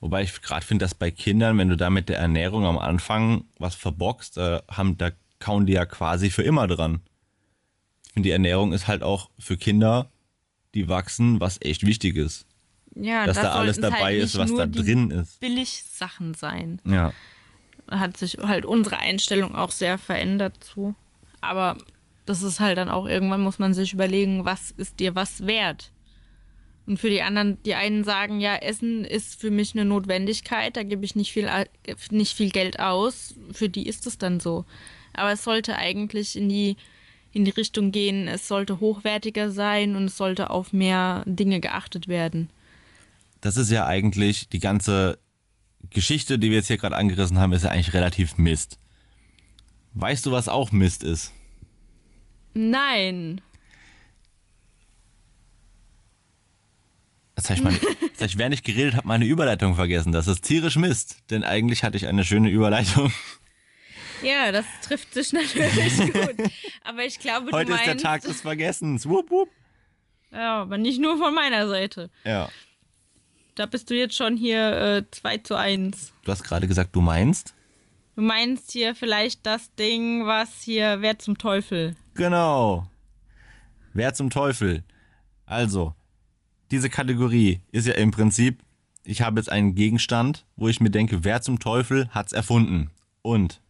Wobei 0.00 0.22
ich 0.22 0.42
gerade 0.42 0.64
finde, 0.64 0.84
dass 0.84 0.94
bei 0.94 1.10
Kindern, 1.10 1.58
wenn 1.58 1.68
du 1.70 1.76
da 1.76 1.90
mit 1.90 2.08
der 2.08 2.18
Ernährung 2.18 2.64
am 2.66 2.78
Anfang 2.78 3.44
was 3.58 3.74
verbockst, 3.74 4.38
äh, 4.38 4.60
haben, 4.70 4.96
da 4.96 5.10
kauen 5.40 5.66
die 5.66 5.72
ja 5.72 5.86
quasi 5.86 6.30
für 6.30 6.42
immer 6.42 6.68
dran. 6.68 7.00
Ich 8.06 8.12
finde, 8.12 8.28
die 8.28 8.32
Ernährung 8.32 8.72
ist 8.72 8.86
halt 8.86 9.02
auch 9.02 9.30
für 9.38 9.56
Kinder, 9.56 10.10
die 10.74 10.88
wachsen, 10.88 11.40
was 11.40 11.60
echt 11.62 11.84
wichtig 11.84 12.16
ist. 12.16 12.46
Ja, 12.94 13.26
dass 13.26 13.36
das 13.36 13.44
da 13.44 13.52
alles 13.52 13.76
sollten's 13.76 13.94
dabei 13.96 14.14
halt 14.14 14.22
ist, 14.22 14.38
was 14.38 14.54
da 14.54 14.66
drin 14.66 15.10
ist. 15.10 15.40
Billigsachen 15.40 16.34
sein. 16.34 16.80
Ja. 16.84 17.12
hat 17.90 18.16
sich 18.16 18.38
halt 18.38 18.64
unsere 18.66 18.98
Einstellung 18.98 19.54
auch 19.54 19.70
sehr 19.70 19.98
verändert 19.98 20.62
zu. 20.62 20.94
Aber 21.40 21.76
das 22.26 22.42
ist 22.42 22.60
halt 22.60 22.78
dann 22.78 22.88
auch 22.88 23.06
irgendwann 23.06 23.40
muss 23.40 23.58
man 23.58 23.74
sich 23.74 23.92
überlegen, 23.92 24.44
was 24.44 24.70
ist 24.72 25.00
dir 25.00 25.14
was 25.14 25.46
wert? 25.46 25.92
Und 26.86 26.98
für 26.98 27.10
die 27.10 27.20
anderen, 27.20 27.62
die 27.64 27.74
einen 27.74 28.02
sagen, 28.02 28.40
ja, 28.40 28.56
Essen 28.56 29.04
ist 29.04 29.38
für 29.38 29.50
mich 29.50 29.74
eine 29.74 29.84
Notwendigkeit, 29.84 30.74
da 30.74 30.82
gebe 30.82 31.04
ich 31.04 31.14
nicht 31.16 31.32
viel, 31.32 31.44
äh, 31.44 31.66
nicht 32.10 32.34
viel 32.34 32.48
Geld 32.48 32.80
aus. 32.80 33.34
Für 33.52 33.68
die 33.68 33.86
ist 33.86 34.06
es 34.06 34.16
dann 34.16 34.40
so. 34.40 34.64
Aber 35.12 35.32
es 35.32 35.44
sollte 35.44 35.76
eigentlich 35.76 36.34
in 36.34 36.48
die, 36.48 36.76
in 37.32 37.44
die 37.44 37.50
Richtung 37.50 37.92
gehen, 37.92 38.26
es 38.26 38.48
sollte 38.48 38.80
hochwertiger 38.80 39.50
sein 39.50 39.96
und 39.96 40.04
es 40.04 40.16
sollte 40.16 40.48
auf 40.48 40.72
mehr 40.72 41.24
Dinge 41.26 41.60
geachtet 41.60 42.08
werden. 42.08 42.48
Das 43.42 43.58
ist 43.58 43.70
ja 43.70 43.86
eigentlich 43.86 44.48
die 44.48 44.58
ganze 44.58 45.18
Geschichte, 45.90 46.38
die 46.38 46.48
wir 46.48 46.56
jetzt 46.56 46.68
hier 46.68 46.78
gerade 46.78 46.96
angerissen 46.96 47.38
haben, 47.38 47.52
ist 47.52 47.64
ja 47.64 47.70
eigentlich 47.70 47.92
relativ 47.92 48.38
Mist. 48.38 48.78
Weißt 49.94 50.26
du, 50.26 50.32
was 50.32 50.48
auch 50.48 50.72
Mist 50.72 51.02
ist? 51.02 51.32
Nein. 52.54 53.40
Das 57.34 57.50
heißt, 57.50 57.62
meine, 57.62 57.78
das 58.14 58.22
heißt, 58.22 58.38
während 58.38 58.54
ich 58.54 58.64
geredet 58.64 58.96
habe, 58.96 59.06
meine 59.06 59.24
Überleitung 59.24 59.76
vergessen. 59.76 60.10
Das 60.12 60.26
ist 60.26 60.42
tierisch 60.42 60.76
Mist. 60.76 61.18
Denn 61.30 61.44
eigentlich 61.44 61.84
hatte 61.84 61.96
ich 61.96 62.06
eine 62.06 62.24
schöne 62.24 62.50
Überleitung. 62.50 63.12
Ja, 64.22 64.50
das 64.50 64.64
trifft 64.82 65.14
sich 65.14 65.32
natürlich 65.32 65.96
gut. 66.12 66.34
Aber 66.82 67.04
ich 67.04 67.20
glaube, 67.20 67.52
Heute 67.52 67.66
du 67.66 67.74
ist 67.74 67.86
meinst, 67.86 67.86
der 67.86 67.96
Tag 68.10 68.22
des 68.22 68.40
Vergessens. 68.40 69.08
Wupp, 69.08 69.30
wupp. 69.30 69.48
Ja, 70.32 70.62
aber 70.62 70.78
nicht 70.78 71.00
nur 71.00 71.16
von 71.18 71.32
meiner 71.34 71.68
Seite. 71.68 72.10
Ja. 72.24 72.50
Da 73.54 73.66
bist 73.66 73.90
du 73.90 73.94
jetzt 73.94 74.16
schon 74.16 74.36
hier 74.36 74.72
äh, 74.98 75.04
2 75.10 75.38
zu 75.38 75.54
1. 75.54 76.12
Du 76.24 76.32
hast 76.32 76.42
gerade 76.42 76.66
gesagt, 76.66 76.94
du 76.94 77.00
meinst? 77.00 77.54
Du 78.18 78.24
meinst 78.24 78.72
hier 78.72 78.96
vielleicht 78.96 79.46
das 79.46 79.72
Ding, 79.76 80.26
was 80.26 80.60
hier, 80.62 81.02
wer 81.02 81.20
zum 81.20 81.38
Teufel? 81.38 81.94
Genau. 82.14 82.90
Wer 83.94 84.12
zum 84.12 84.28
Teufel? 84.28 84.82
Also, 85.46 85.94
diese 86.72 86.90
Kategorie 86.90 87.60
ist 87.70 87.86
ja 87.86 87.94
im 87.94 88.10
Prinzip, 88.10 88.64
ich 89.04 89.22
habe 89.22 89.38
jetzt 89.38 89.52
einen 89.52 89.76
Gegenstand, 89.76 90.46
wo 90.56 90.66
ich 90.66 90.80
mir 90.80 90.90
denke, 90.90 91.22
wer 91.22 91.42
zum 91.42 91.60
Teufel 91.60 92.08
hat's 92.08 92.32
erfunden? 92.32 92.90
Und 93.22 93.60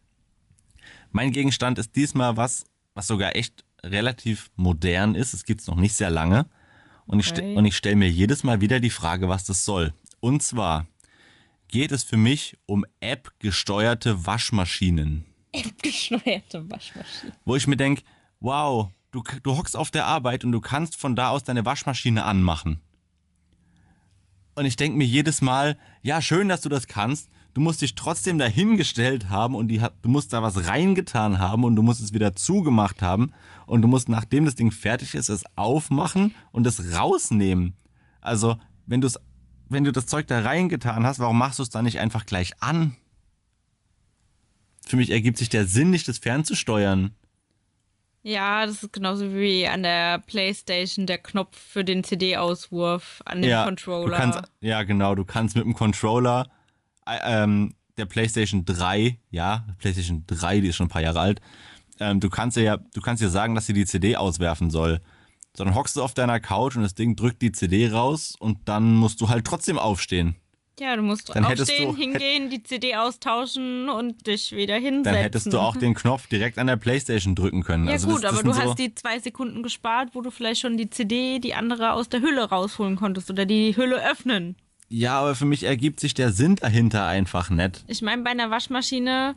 mein 1.11 1.31
Gegenstand 1.31 1.77
ist 1.77 1.95
diesmal 1.95 2.35
was, 2.35 2.65
was 2.95 3.05
sogar 3.05 3.35
echt 3.35 3.63
relativ 3.83 4.49
modern 4.55 5.13
ist. 5.13 5.35
Es 5.35 5.45
gibt's 5.45 5.67
noch 5.67 5.75
nicht 5.75 5.93
sehr 5.93 6.09
lange. 6.09 6.47
Und 7.05 7.19
ich, 7.19 7.31
Okay. 7.33 7.55
und 7.55 7.65
ich 7.65 7.77
stelle 7.77 7.97
mir 7.97 8.09
jedes 8.09 8.43
Mal 8.43 8.61
wieder 8.61 8.79
die 8.79 8.89
Frage, 8.89 9.29
was 9.29 9.43
das 9.45 9.63
soll. 9.63 9.93
Und 10.19 10.41
zwar 10.41 10.87
geht 11.69 11.91
es 11.91 12.03
für 12.03 12.17
mich 12.17 12.57
um 12.65 12.85
App-gesteuerte 12.99 14.25
Waschmaschinen 14.25 15.25
Gesteuerte 15.81 16.69
Waschmaschine. 16.69 17.33
wo 17.45 17.55
ich 17.55 17.65
mir 17.67 17.77
denke, 17.77 18.03
wow, 18.39 18.89
du, 19.11 19.23
du 19.43 19.57
hockst 19.57 19.75
auf 19.75 19.91
der 19.91 20.05
Arbeit 20.05 20.43
und 20.43 20.51
du 20.51 20.61
kannst 20.61 20.95
von 20.95 21.15
da 21.15 21.29
aus 21.29 21.43
deine 21.43 21.65
Waschmaschine 21.65 22.23
anmachen. 22.23 22.81
Und 24.55 24.65
ich 24.65 24.75
denke 24.75 24.97
mir 24.97 25.05
jedes 25.05 25.41
Mal, 25.41 25.77
ja, 26.01 26.21
schön, 26.21 26.49
dass 26.49 26.61
du 26.61 26.69
das 26.69 26.87
kannst. 26.87 27.29
Du 27.53 27.61
musst 27.61 27.81
dich 27.81 27.95
trotzdem 27.95 28.37
dahingestellt 28.37 29.29
haben 29.29 29.55
und 29.55 29.69
die, 29.69 29.81
du 30.01 30.09
musst 30.09 30.33
da 30.33 30.43
was 30.43 30.67
reingetan 30.67 31.39
haben 31.39 31.63
und 31.63 31.75
du 31.75 31.81
musst 31.81 32.01
es 32.01 32.13
wieder 32.13 32.35
zugemacht 32.35 33.01
haben. 33.01 33.31
Und 33.65 33.81
du 33.81 33.87
musst, 33.87 34.09
nachdem 34.09 34.45
das 34.45 34.55
Ding 34.55 34.71
fertig 34.71 35.15
ist, 35.15 35.29
es 35.29 35.43
aufmachen 35.55 36.35
und 36.51 36.67
es 36.67 36.93
rausnehmen. 36.93 37.75
Also, 38.21 38.57
wenn, 38.85 39.01
du's, 39.01 39.17
wenn 39.69 39.83
du 39.83 39.91
das 39.91 40.07
Zeug 40.07 40.27
da 40.27 40.39
reingetan 40.39 41.05
hast, 41.05 41.19
warum 41.19 41.37
machst 41.37 41.59
du 41.59 41.63
es 41.63 41.69
dann 41.69 41.85
nicht 41.85 41.99
einfach 41.99 42.25
gleich 42.25 42.53
an? 42.61 42.95
Für 44.85 44.95
mich 44.95 45.11
ergibt 45.11 45.37
sich 45.37 45.49
der 45.49 45.65
Sinn 45.65 45.91
nicht, 45.91 46.07
das 46.07 46.17
fernzusteuern. 46.17 47.11
Ja, 48.21 48.65
das 48.65 48.83
ist 48.83 48.91
genauso 48.91 49.33
wie 49.33 49.67
an 49.67 49.83
der 49.83 50.19
Playstation 50.19 51.05
der 51.05 51.19
Knopf 51.19 51.57
für 51.57 51.85
den 51.85 52.03
CD-Auswurf 52.03 53.21
an 53.25 53.41
dem 53.41 53.51
ja, 53.51 53.63
Controller. 53.63 54.17
Kannst, 54.17 54.41
ja, 54.59 54.83
genau. 54.83 55.15
Du 55.15 55.23
kannst 55.23 55.55
mit 55.55 55.63
dem 55.63 55.73
Controller 55.73 56.49
äh, 57.05 57.17
ähm, 57.23 57.75
der 57.97 58.05
PlayStation 58.05 58.65
3, 58.65 59.17
ja, 59.29 59.65
PlayStation 59.77 60.25
3, 60.27 60.61
die 60.61 60.67
ist 60.69 60.75
schon 60.75 60.87
ein 60.87 60.89
paar 60.89 61.01
Jahre 61.01 61.19
alt, 61.19 61.41
ähm, 61.99 62.19
du 62.19 62.29
kannst 62.29 62.57
ja, 62.57 62.77
du 62.77 63.01
kannst 63.01 63.21
ihr 63.21 63.29
sagen, 63.29 63.55
dass 63.55 63.65
sie 63.65 63.73
die 63.73 63.85
CD 63.85 64.15
auswerfen 64.15 64.69
soll. 64.69 65.01
So, 65.59 65.65
dann 65.65 65.75
hockst 65.75 65.97
du 65.97 66.01
auf 66.03 66.13
deiner 66.13 66.39
Couch 66.39 66.77
und 66.77 66.83
das 66.83 66.95
Ding 66.95 67.17
drückt 67.17 67.41
die 67.41 67.51
CD 67.51 67.89
raus 67.91 68.33
und 68.39 68.59
dann 68.69 68.95
musst 68.95 69.19
du 69.19 69.27
halt 69.27 69.43
trotzdem 69.43 69.77
aufstehen. 69.77 70.37
ja, 70.79 70.95
du 70.95 71.01
musst 71.01 71.35
Dann 71.35 71.43
aufstehen, 71.43 71.89
du- 71.91 71.97
hingehen, 71.97 72.49
die 72.49 72.63
CD 72.63 72.95
austauschen 72.95 73.89
und 73.89 74.25
dich 74.25 74.53
wieder 74.53 74.75
hinsetzen. 74.75 75.03
Dann 75.03 75.15
hättest 75.21 75.51
du 75.51 75.59
auch 75.59 75.75
den 75.75 75.95
Knopf 75.95 76.27
direkt 76.27 76.57
an 76.59 76.67
der 76.67 76.77
PlayStation 76.77 77.35
drücken 77.35 77.63
können. 77.63 77.87
Ja 77.87 77.91
also 77.95 78.07
gut, 78.07 78.23
das, 78.23 78.31
das 78.31 78.39
aber 78.39 78.43
du 78.43 78.53
so, 78.53 78.61
hast 78.61 78.79
die 78.79 78.95
zwei 78.95 79.19
Sekunden 79.19 79.61
gespart, 79.61 80.11
wo 80.13 80.21
du 80.21 80.31
vielleicht 80.31 80.61
schon 80.61 80.77
die 80.77 80.89
CD, 80.89 81.39
die 81.39 81.53
andere 81.55 81.91
aus 81.91 82.07
der 82.07 82.21
Hülle 82.21 82.45
rausholen 82.49 82.95
konntest 82.95 83.29
oder 83.29 83.45
die 83.45 83.75
Hülle 83.75 84.01
öffnen. 84.09 84.55
Ja, 84.87 85.19
aber 85.19 85.35
für 85.35 85.43
mich 85.45 85.63
ergibt 85.63 85.99
sich 85.99 86.13
der 86.13 86.31
Sinn 86.31 86.55
dahinter 86.55 87.05
einfach 87.05 87.49
nicht. 87.49 87.83
Ich 87.87 88.01
meine, 88.01 88.23
bei 88.23 88.29
einer 88.29 88.49
Waschmaschine, 88.49 89.35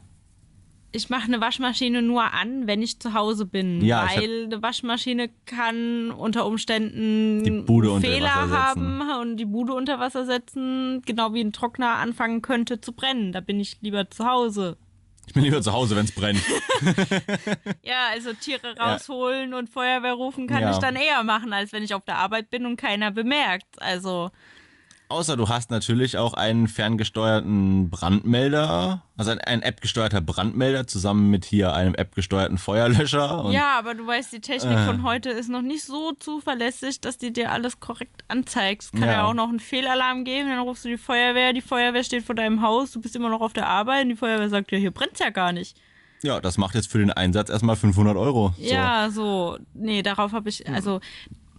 ich 0.92 1.08
mache 1.10 1.24
eine 1.24 1.40
Waschmaschine 1.40 2.02
nur 2.02 2.32
an, 2.34 2.66
wenn 2.66 2.82
ich 2.82 3.00
zu 3.00 3.14
Hause 3.14 3.46
bin. 3.46 3.82
Ja, 3.84 4.06
weil 4.14 4.44
eine 4.44 4.62
Waschmaschine 4.62 5.30
kann 5.46 6.10
unter 6.10 6.46
Umständen 6.46 7.42
Die 7.44 7.50
Bude 7.50 7.90
unter 7.90 8.06
Fehler 8.08 8.34
haben 8.50 9.00
und 9.20 9.36
die 9.38 9.44
Bude 9.46 9.72
unter 9.74 9.98
Wasser 9.98 10.26
setzen, 10.26 11.02
genau 11.06 11.32
wie 11.34 11.40
ein 11.42 11.52
Trockner 11.52 11.94
anfangen 11.96 12.42
könnte 12.42 12.80
zu 12.80 12.92
brennen. 12.92 13.32
Da 13.32 13.40
bin 13.40 13.58
ich 13.58 13.78
lieber 13.80 14.10
zu 14.10 14.26
Hause. 14.26 14.76
Ich 15.26 15.34
bin 15.34 15.44
lieber 15.44 15.62
zu 15.62 15.72
Hause, 15.72 15.96
wenn 15.96 16.04
es 16.04 16.12
brennt. 16.12 16.40
Ja, 17.82 18.08
also 18.12 18.32
Tiere 18.32 18.76
rausholen 18.76 19.54
und 19.54 19.68
Feuerwehr 19.70 20.14
rufen 20.14 20.46
kann 20.46 20.62
Ja. 20.62 20.70
ich 20.72 20.78
dann 20.78 20.96
eher 20.96 21.22
machen, 21.22 21.52
als 21.52 21.72
wenn 21.72 21.82
ich 21.82 21.94
auf 21.94 22.04
der 22.04 22.16
Arbeit 22.18 22.50
bin 22.50 22.66
und 22.66 22.76
keiner 22.76 23.10
bemerkt. 23.10 23.80
Also, 23.80 24.30
Außer 25.12 25.36
du 25.36 25.48
hast 25.50 25.70
natürlich 25.70 26.16
auch 26.16 26.32
einen 26.34 26.68
ferngesteuerten 26.68 27.90
Brandmelder, 27.90 29.02
also 29.16 29.30
ein, 29.32 29.40
ein 29.40 29.62
App-gesteuerter 29.62 30.22
Brandmelder 30.22 30.86
zusammen 30.86 31.28
mit 31.30 31.44
hier 31.44 31.74
einem 31.74 31.94
App-gesteuerten 31.94 32.56
Feuerlöscher. 32.58 33.50
Ja, 33.50 33.78
aber 33.78 33.94
du 33.94 34.06
weißt, 34.06 34.32
die 34.32 34.40
Technik 34.40 34.78
Äh. 34.78 34.86
von 34.86 35.02
heute 35.02 35.28
ist 35.30 35.50
noch 35.50 35.60
nicht 35.62 35.84
so 35.84 36.12
zuverlässig, 36.18 37.00
dass 37.02 37.18
die 37.18 37.32
dir 37.32 37.52
alles 37.52 37.78
korrekt 37.78 38.24
anzeigt. 38.28 38.84
Es 38.84 38.90
kann 38.92 39.02
ja. 39.02 39.12
Ja. 39.12 39.24
auch 39.26 39.34
noch 39.34 39.50
einen 39.50 39.60
Fehlalarm 39.60 40.24
geben, 40.24 40.48
dann 40.48 40.60
rufst 40.60 40.84
du 40.86 40.88
die 40.88 40.96
Feuerwehr, 40.96 41.52
die 41.52 41.60
Feuerwehr 41.60 42.04
steht 42.04 42.24
vor 42.24 42.34
deinem 42.34 42.62
Haus, 42.62 42.92
du 42.92 43.00
bist 43.00 43.14
immer 43.14 43.28
noch 43.28 43.42
auf 43.42 43.52
der 43.52 43.66
Arbeit 43.68 44.04
und 44.04 44.08
die 44.08 44.16
Feuerwehr 44.16 44.48
sagt, 44.48 44.72
ja, 44.72 44.78
hier 44.78 44.92
brennt's 44.92 45.20
ja 45.20 45.28
gar 45.28 45.52
nicht. 45.52 45.76
ja, 46.22 46.40
das 46.40 46.56
macht 46.56 46.74
jetzt 46.74 46.90
für 46.90 46.98
den 46.98 47.10
Einsatz 47.10 47.50
erstmal 47.50 47.76
500 47.76 48.16
Euro. 48.16 48.54
So. 48.56 48.64
Ja, 48.64 49.10
so. 49.10 49.58
Nee, 49.74 50.02
darauf 50.02 50.32
habe 50.32 50.48
ich, 50.48 50.66
also 50.68 51.00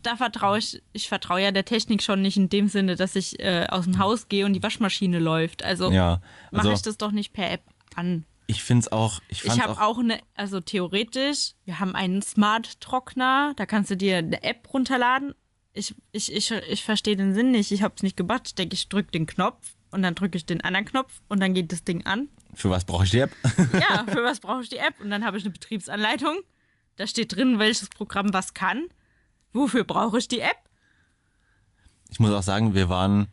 da 0.05 0.15
vertraue 0.15 0.57
ich, 0.59 0.81
ich 0.93 1.07
vertraue 1.07 1.41
ja 1.41 1.51
der 1.51 1.65
Technik 1.65 2.03
schon 2.03 2.21
nicht 2.21 2.37
in 2.37 2.49
dem 2.49 2.67
Sinne, 2.67 2.95
dass 2.95 3.15
ich 3.15 3.39
äh, 3.39 3.65
aus 3.69 3.85
dem 3.85 3.97
Haus 3.99 4.27
gehe 4.29 4.45
und 4.45 4.53
die 4.53 4.63
Waschmaschine 4.63 5.19
läuft. 5.19 5.63
Also 5.63 5.91
Ja, 5.91 6.21
mache 6.51 6.63
also 6.67 6.73
ich 6.73 6.81
das 6.81 6.97
doch 6.97 7.11
nicht 7.11 7.33
per 7.33 7.51
App 7.51 7.63
an. 7.95 8.25
ich 8.47 8.63
finde 8.63 8.81
es 8.81 8.91
auch, 8.91 9.19
ich 9.29 9.45
Ich 9.45 9.59
habe 9.61 9.73
auch, 9.73 9.79
auch 9.81 9.99
eine, 9.99 10.19
also 10.35 10.59
theoretisch, 10.59 11.53
wir 11.65 11.79
haben 11.79 11.95
einen 11.95 12.21
Smart-Trockner, 12.21 13.53
da 13.55 13.65
kannst 13.65 13.91
du 13.91 13.97
dir 13.97 14.17
eine 14.17 14.43
App 14.43 14.73
runterladen. 14.73 15.33
Ich, 15.73 15.95
ich, 16.11 16.31
ich, 16.31 16.51
ich 16.51 16.83
verstehe 16.83 17.15
den 17.15 17.33
Sinn 17.33 17.51
nicht, 17.51 17.71
ich 17.71 17.81
habe 17.81 17.93
es 17.95 18.03
nicht 18.03 18.17
gemacht. 18.17 18.43
Ich 18.47 18.55
denke, 18.55 18.75
ich 18.75 18.89
drücke 18.89 19.11
den 19.11 19.25
Knopf 19.25 19.75
und 19.91 20.01
dann 20.03 20.15
drücke 20.15 20.37
ich 20.37 20.45
den 20.45 20.61
anderen 20.61 20.85
Knopf 20.85 21.21
und 21.29 21.39
dann 21.39 21.53
geht 21.53 21.71
das 21.71 21.83
Ding 21.83 22.05
an. 22.05 22.29
für 22.53 22.69
was 22.69 22.85
brauche 22.85 23.05
ich 23.05 23.11
die 23.11 23.19
App? 23.19 23.31
Ja, 23.73 24.05
für 24.07 24.23
was 24.23 24.39
brauche 24.39 24.61
ich 24.61 24.69
die 24.69 24.77
App? 24.77 24.99
Und 24.99 25.09
dann 25.09 25.25
habe 25.25 25.37
ich 25.37 25.43
eine 25.43 25.51
Betriebsanleitung. 25.51 26.37
Da 26.95 27.07
steht 27.07 27.35
drin, 27.35 27.57
welches 27.57 27.89
Programm 27.89 28.33
was 28.33 28.53
kann. 28.53 28.85
Wofür 29.53 29.83
brauche 29.83 30.17
ich 30.17 30.27
die 30.27 30.39
App? 30.39 30.57
Ich 32.09 32.19
muss 32.19 32.31
auch 32.31 32.43
sagen, 32.43 32.73
wir 32.73 32.89
waren 32.89 33.27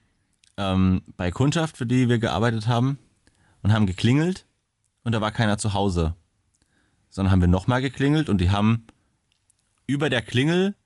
ähm, 0.56 1.02
bei 1.16 1.30
Kundschaft, 1.30 1.76
für 1.76 1.86
die 1.86 2.08
wir 2.08 2.18
gearbeitet 2.18 2.66
haben 2.66 2.98
und 3.62 3.72
haben 3.72 3.86
geklingelt 3.86 4.46
und 5.02 5.12
da 5.12 5.20
war 5.20 5.32
keiner 5.32 5.58
zu 5.58 5.74
Hause. 5.74 6.14
Sondern 7.08 7.32
haben 7.32 7.40
wir 7.40 7.48
nochmal 7.48 7.82
geklingelt 7.82 8.28
und 8.28 8.38
die 8.40 8.50
haben 8.50 8.86
über 9.86 10.08
der 10.08 10.22
Klingel 10.22 10.76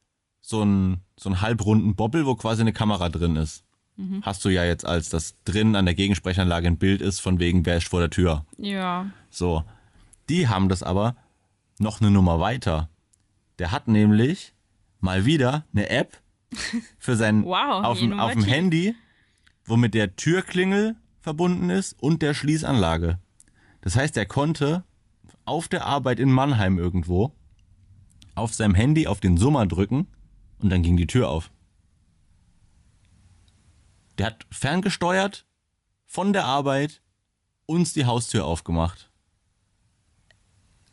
so 0.40 0.62
einen, 0.62 1.02
so 1.18 1.28
einen 1.28 1.40
halbrunden 1.40 1.94
Bobbel, 1.94 2.24
wo 2.26 2.34
quasi 2.34 2.62
eine 2.62 2.72
Kamera 2.72 3.08
drin 3.10 3.36
ist. 3.36 3.64
Hast 4.22 4.44
du 4.44 4.48
ja 4.48 4.64
jetzt, 4.64 4.84
als 4.84 5.08
das 5.08 5.36
drin 5.44 5.76
an 5.76 5.84
der 5.84 5.94
Gegensprechanlage 5.94 6.66
ein 6.66 6.78
Bild 6.78 7.00
ist, 7.00 7.20
von 7.20 7.38
wegen, 7.38 7.64
wer 7.64 7.76
ist 7.76 7.86
vor 7.86 8.00
der 8.00 8.10
Tür. 8.10 8.44
Ja. 8.58 9.06
So. 9.30 9.62
Die 10.28 10.48
haben 10.48 10.68
das 10.68 10.82
aber 10.82 11.14
noch 11.78 12.00
eine 12.00 12.10
Nummer 12.10 12.40
weiter. 12.40 12.88
Der 13.60 13.70
hat 13.70 13.86
nämlich 13.86 14.52
mal 15.04 15.24
wieder 15.26 15.64
eine 15.72 15.88
App, 15.90 16.20
für 16.98 17.14
sein 17.16 17.44
Wow, 17.44 17.84
auf, 17.84 17.98
dem- 17.98 18.18
auf 18.18 18.32
dem. 18.32 18.42
Handy, 18.44 18.94
womit 19.66 19.94
der 19.94 20.16
Türklingel 20.16 20.96
verbunden 21.20 21.70
ist 21.70 21.92
und 22.02 22.22
der 22.22 22.34
Schließanlage. 22.34 23.18
Das 23.82 23.96
heißt, 23.96 24.16
er 24.16 24.26
konnte 24.26 24.82
auf 25.44 25.68
der 25.68 25.84
Arbeit 25.84 26.18
in 26.20 26.32
Mannheim 26.32 26.78
irgendwo 26.78 27.34
auf 28.34 28.54
seinem 28.54 28.74
Handy 28.74 29.06
auf 29.06 29.20
den 29.20 29.36
Summer 29.36 29.66
drücken 29.66 30.06
und 30.58 30.70
dann 30.70 30.82
ging 30.82 30.96
die 30.96 31.06
Tür 31.06 31.28
auf. 31.28 31.50
Der 34.18 34.26
hat 34.26 34.46
ferngesteuert 34.50 35.46
von 36.06 36.32
der 36.32 36.44
Arbeit 36.44 37.02
uns 37.66 37.92
die 37.92 38.06
Haustür 38.06 38.44
aufgemacht. 38.46 39.10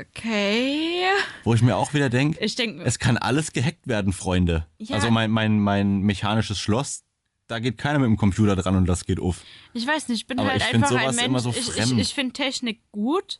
Okay. 0.01 1.03
Wo 1.43 1.53
ich 1.53 1.61
mir 1.61 1.75
auch 1.77 1.93
wieder 1.93 2.09
denke, 2.09 2.43
Ich 2.43 2.55
denke, 2.55 2.83
es 2.83 2.99
kann 2.99 3.17
alles 3.17 3.53
gehackt 3.53 3.87
werden, 3.87 4.13
Freunde. 4.13 4.67
Ja. 4.77 4.95
Also 4.95 5.11
mein, 5.11 5.31
mein, 5.31 5.59
mein 5.59 6.01
mechanisches 6.01 6.59
Schloss, 6.59 7.03
da 7.47 7.59
geht 7.59 7.77
keiner 7.77 7.99
mit 7.99 8.07
dem 8.07 8.17
Computer 8.17 8.55
dran 8.55 8.75
und 8.75 8.85
das 8.85 9.05
geht 9.05 9.19
auf. 9.19 9.41
ich 9.73 9.85
weiß 9.85 10.07
nicht, 10.07 10.21
ich 10.21 10.27
bin 10.27 10.39
Aber 10.39 10.49
halt 10.49 10.61
ich 10.61 10.73
einfach 10.73 10.91
ein 10.91 11.15
Mensch. 11.15 11.41
so 11.43 11.49
ich 11.49 11.77
ich, 11.77 11.97
ich 11.97 12.13
finde 12.13 12.33
Technik 12.33 12.81
gut. 12.91 13.39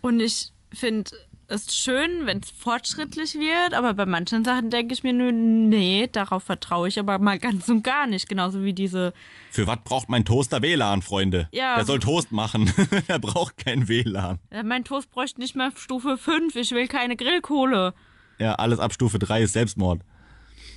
Und 0.00 0.20
ich 0.20 0.52
finde 0.72 1.10
es 1.48 1.74
schön, 1.74 2.26
wenn 2.26 2.38
es 2.38 2.50
fortschrittlich 2.50 3.34
wird. 3.34 3.74
Aber 3.74 3.94
bei 3.94 4.06
manchen 4.06 4.44
Sachen 4.44 4.70
denke 4.70 4.94
ich 4.94 5.02
mir 5.02 5.12
nur, 5.12 5.32
nee, 5.32 6.08
darauf 6.10 6.44
vertraue 6.44 6.88
ich 6.88 6.98
aber 6.98 7.18
mal 7.18 7.38
ganz 7.38 7.68
und 7.68 7.82
gar 7.82 8.06
nicht. 8.06 8.28
Genauso 8.28 8.62
wie 8.62 8.74
diese 8.74 9.12
Für 9.50 9.66
was 9.66 9.78
braucht 9.82 10.08
mein 10.08 10.24
Toaster 10.24 10.62
WLAN, 10.62 11.02
Freunde? 11.02 11.48
Ja. 11.52 11.76
Der 11.76 11.84
soll 11.84 11.98
Toast 11.98 12.32
machen. 12.32 12.72
er 13.08 13.18
braucht 13.18 13.56
kein 13.56 13.88
WLAN. 13.88 14.38
Ja, 14.52 14.62
Mein 14.62 14.84
Toast 14.84 15.10
bräuchte 15.10 15.40
nicht 15.40 15.56
mehr 15.56 15.72
Stufe 15.74 16.18
5. 16.18 16.54
Ich 16.56 16.70
will 16.72 16.86
keine 16.86 17.16
Grillkohle. 17.16 17.94
Ja, 18.38 18.54
alles 18.54 18.78
ab 18.78 18.92
Stufe 18.92 19.18
3 19.18 19.42
ist 19.42 19.54
Selbstmord. 19.54 20.02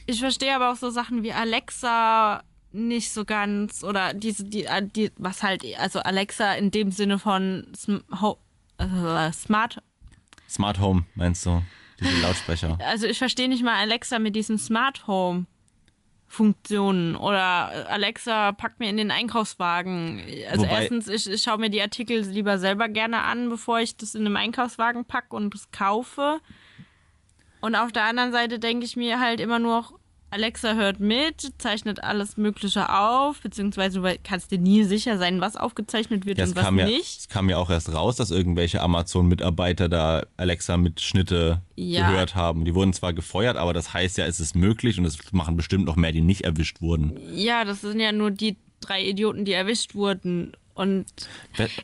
Ich 0.08 0.20
verstehe 0.20 0.56
aber 0.56 0.72
auch 0.72 0.78
so 0.78 0.90
Sachen 0.90 1.22
wie 1.24 1.34
Alexa 1.34 2.44
nicht 2.72 3.12
so 3.12 3.26
ganz 3.26 3.84
oder 3.84 4.14
diese 4.14 4.46
die, 4.46 4.66
die 4.96 5.12
was 5.18 5.44
halt 5.44 5.64
also 5.78 6.00
Alexa 6.00 6.54
in 6.54 6.72
dem 6.72 6.92
Sinne 6.92 7.20
von 7.20 7.68
äh, 8.78 9.32
Smart 9.34 9.82
Smart 10.52 10.80
Home, 10.80 11.06
meinst 11.16 11.46
du? 11.46 11.62
Diese 12.00 12.22
Lautsprecher. 12.22 12.78
also 12.84 13.06
ich 13.08 13.18
verstehe 13.18 13.48
nicht 13.48 13.64
mal 13.64 13.76
Alexa 13.76 14.20
mit 14.20 14.36
diesen 14.36 14.58
Smart 14.58 15.08
Home 15.08 15.46
Funktionen 16.28 17.18
oder 17.18 17.90
Alexa 17.90 18.54
packt 18.54 18.80
mir 18.80 18.90
in 18.90 18.96
den 18.96 19.12
Einkaufswagen. 19.12 20.24
Also 20.50 20.64
Wobei- 20.64 20.80
erstens, 20.80 21.10
ich, 21.10 21.30
ich 21.30 21.42
schaue 21.42 21.58
mir 21.58 21.70
die 21.70 21.82
Artikel 21.82 22.22
lieber 22.22 22.58
selber 22.58 22.88
gerne 22.88 23.24
an, 23.24 23.50
bevor 23.50 23.82
ich 23.82 23.98
das 23.98 24.16
in 24.16 24.26
einem 24.26 24.38
Einkaufswagen 24.38 25.04
packe 25.04 25.36
und 25.36 25.54
es 25.54 25.72
kaufe. 25.72 26.40
Und 27.60 27.76
auf 27.76 27.92
der 27.92 28.06
anderen 28.06 28.32
Seite 28.32 28.60
denke 28.60 28.86
ich 28.86 28.96
mir 28.96 29.20
halt 29.20 29.42
immer 29.42 29.60
nur, 29.60 30.00
Alexa 30.32 30.76
hört 30.76 31.00
mit, 31.02 31.52
zeichnet 31.58 32.04
alles 32.04 32.38
Mögliche 32.38 32.90
auf, 32.90 33.42
beziehungsweise 33.42 34.00
du 34.02 34.18
kannst 34.24 34.50
dir 34.52 34.58
nie 34.60 34.84
sicher 34.86 35.18
sein, 35.18 35.42
was 35.42 35.58
aufgezeichnet 35.58 36.26
wird 36.26 36.38
Ja, 36.38 36.46
und 36.46 36.56
was 36.56 36.64
kam 36.64 36.80
ja, 36.80 36.86
nicht. 36.86 37.20
es 37.20 37.28
kam 37.30 37.50
ja 37.50 37.58
auch 37.58 37.70
erst 37.70 37.94
raus, 37.94 38.16
dass 38.16 38.32
irgendwelche 38.32 38.82
Amazon-Mitarbeiter 38.82 39.90
da 39.90 40.24
Alexa-Mitschnitte 40.38 41.62
Ja. 41.76 42.10
gehört 42.10 42.36
haben. 42.36 42.66
Die 42.66 42.74
wurden 42.76 42.94
zwar 42.94 43.14
gefeuert, 43.14 43.58
aber 43.58 43.74
das 43.74 43.94
heißt 43.94 44.18
ja, 44.18 44.26
es 44.26 44.40
ist 44.40 44.56
möglich 44.56 44.98
und 45.00 45.06
es 45.06 45.18
machen 45.34 45.56
bestimmt 45.58 45.86
noch 45.86 45.96
mehr, 45.96 46.12
die 46.12 46.22
nicht 46.22 46.42
erwischt 46.42 46.82
wurden. 46.82 47.18
Ja, 47.34 47.66
das 47.66 47.82
sind 47.82 48.00
ja 48.00 48.12
nur 48.12 48.32
die 48.32 48.58
drei 48.80 49.04
Idioten, 49.04 49.46
die 49.46 49.54
erwischt 49.54 49.96
wurden. 49.96 50.54
Und 50.74 51.06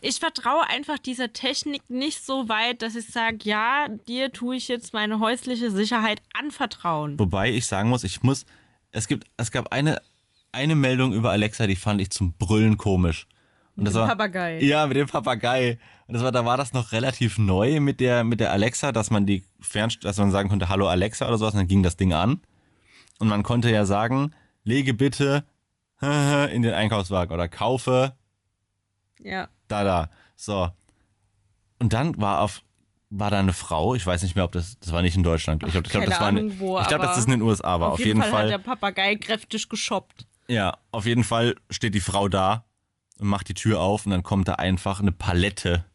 ich 0.02 0.20
vertraue 0.20 0.68
einfach 0.68 0.98
dieser 0.98 1.34
Technik 1.34 1.90
nicht 1.90 2.26
so 2.26 2.50
weit, 2.50 2.82
dass 2.82 2.96
ich 2.96 3.08
sage, 3.08 3.38
ja, 3.44 3.88
dir 4.08 4.32
tue 4.32 4.56
ich 4.56 4.68
jetzt 4.68 4.94
meine 4.94 5.20
häusliche 5.20 5.72
Sicherheit 5.72 6.22
anvertrauen. 6.34 7.20
Wobei 7.20 7.52
ich 7.52 7.68
sagen 7.68 7.90
muss, 7.90 8.04
ich 8.04 8.24
muss, 8.24 8.46
es 8.92 9.08
gibt, 9.08 9.28
es 9.38 9.52
gab 9.52 9.72
eine, 9.72 10.02
eine 10.52 10.76
Meldung 10.76 11.14
über 11.14 11.32
Alexa, 11.32 11.68
die 11.68 11.76
fand 11.76 12.02
ich 12.02 12.10
zum 12.10 12.34
Brüllen 12.34 12.78
komisch. 12.78 13.28
Und 13.76 13.86
das 13.86 13.94
dem 13.94 14.02
war, 14.02 14.08
Papagei. 14.10 14.60
Ja, 14.62 14.88
mit 14.88 14.98
dem 14.98 15.08
Papagei. 15.08 15.78
Und 16.08 16.16
das 16.16 16.24
war, 16.24 16.32
da 16.32 16.46
war 16.46 16.58
das 16.58 16.74
noch 16.74 16.92
relativ 16.92 17.38
neu 17.38 17.80
mit 17.80 18.00
der, 18.00 18.24
mit 18.24 18.40
der 18.40 18.52
Alexa, 18.52 18.92
dass 18.92 19.12
man 19.12 19.26
die 19.26 19.44
fernst, 19.60 20.04
dass 20.04 20.18
man 20.18 20.32
sagen 20.32 20.50
konnte, 20.50 20.70
hallo 20.70 20.88
Alexa 20.88 21.28
oder 21.28 21.38
sowas, 21.38 21.54
und 21.54 21.60
dann 21.60 21.68
ging 21.68 21.84
das 21.84 21.98
Ding 21.98 22.14
an. 22.14 22.42
Und 23.20 23.28
man 23.28 23.44
konnte 23.44 23.72
ja 23.72 23.86
sagen, 23.86 24.34
lege 24.64 24.94
bitte 24.94 25.44
in 26.02 26.62
den 26.62 26.74
Einkaufswagen 26.74 27.34
oder 27.34 27.48
kaufe 27.48 28.14
Ja. 29.20 29.50
da, 29.68 29.84
da. 29.84 30.10
So. 30.36 30.70
Und 31.80 31.94
dann 31.94 32.20
war 32.20 32.42
auf, 32.42 32.62
war 33.10 33.32
da 33.32 33.40
eine 33.40 33.54
Frau, 33.54 33.96
ich 33.96 34.06
weiß 34.06 34.24
nicht 34.24 34.36
mehr, 34.36 34.46
ob 34.46 34.52
das, 34.52 34.80
das 34.80 34.92
war 34.92 35.02
nicht 35.02 35.16
in 35.16 35.24
Deutschland. 35.24 35.64
Ich 35.64 35.72
glaube, 35.72 35.90
glaub, 35.90 36.06
das 36.06 36.20
war 36.20 36.28
eine, 36.28 36.60
wo, 36.60 36.80
ich 36.80 36.88
glaube, 36.88 37.06
das 37.06 37.18
ist 37.18 37.26
in 37.26 37.32
den 37.32 37.42
USA, 37.42 37.68
aber 37.68 37.92
auf, 37.92 38.00
jeden, 38.00 38.22
Fall, 38.22 38.32
Fall, 38.32 38.44
hat 38.44 38.52
der 38.52 38.58
Papagei 38.58 39.16
kräftig 39.16 39.70
geshoppt. 39.70 40.26
ja, 40.48 40.78
auf 40.92 41.06
jeden 41.06 41.24
Fall 41.24 41.56
steht 41.70 41.96
die 41.96 42.00
Frau 42.00 42.28
da 42.28 42.66
und 43.20 43.28
macht 43.28 43.50
die 43.50 43.54
Tür 43.54 43.80
auf 43.80 44.06
und 44.06 44.12
dann 44.12 44.24
kommt 44.24 44.48
da 44.48 44.56
einfach 44.56 45.00
eine 45.00 45.12
Palette, 45.12 45.86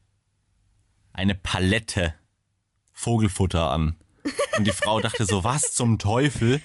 eine 1.13 1.35
Palette 1.35 2.15
Vogelfutter 2.93 3.71
an. 3.71 3.97
Und 4.57 4.67
die 4.67 4.73
Frau 4.73 5.01
dachte 5.01 5.25
so, 5.25 5.43
was 5.43 5.75
zum 5.75 5.99
Teufel, 5.99 6.61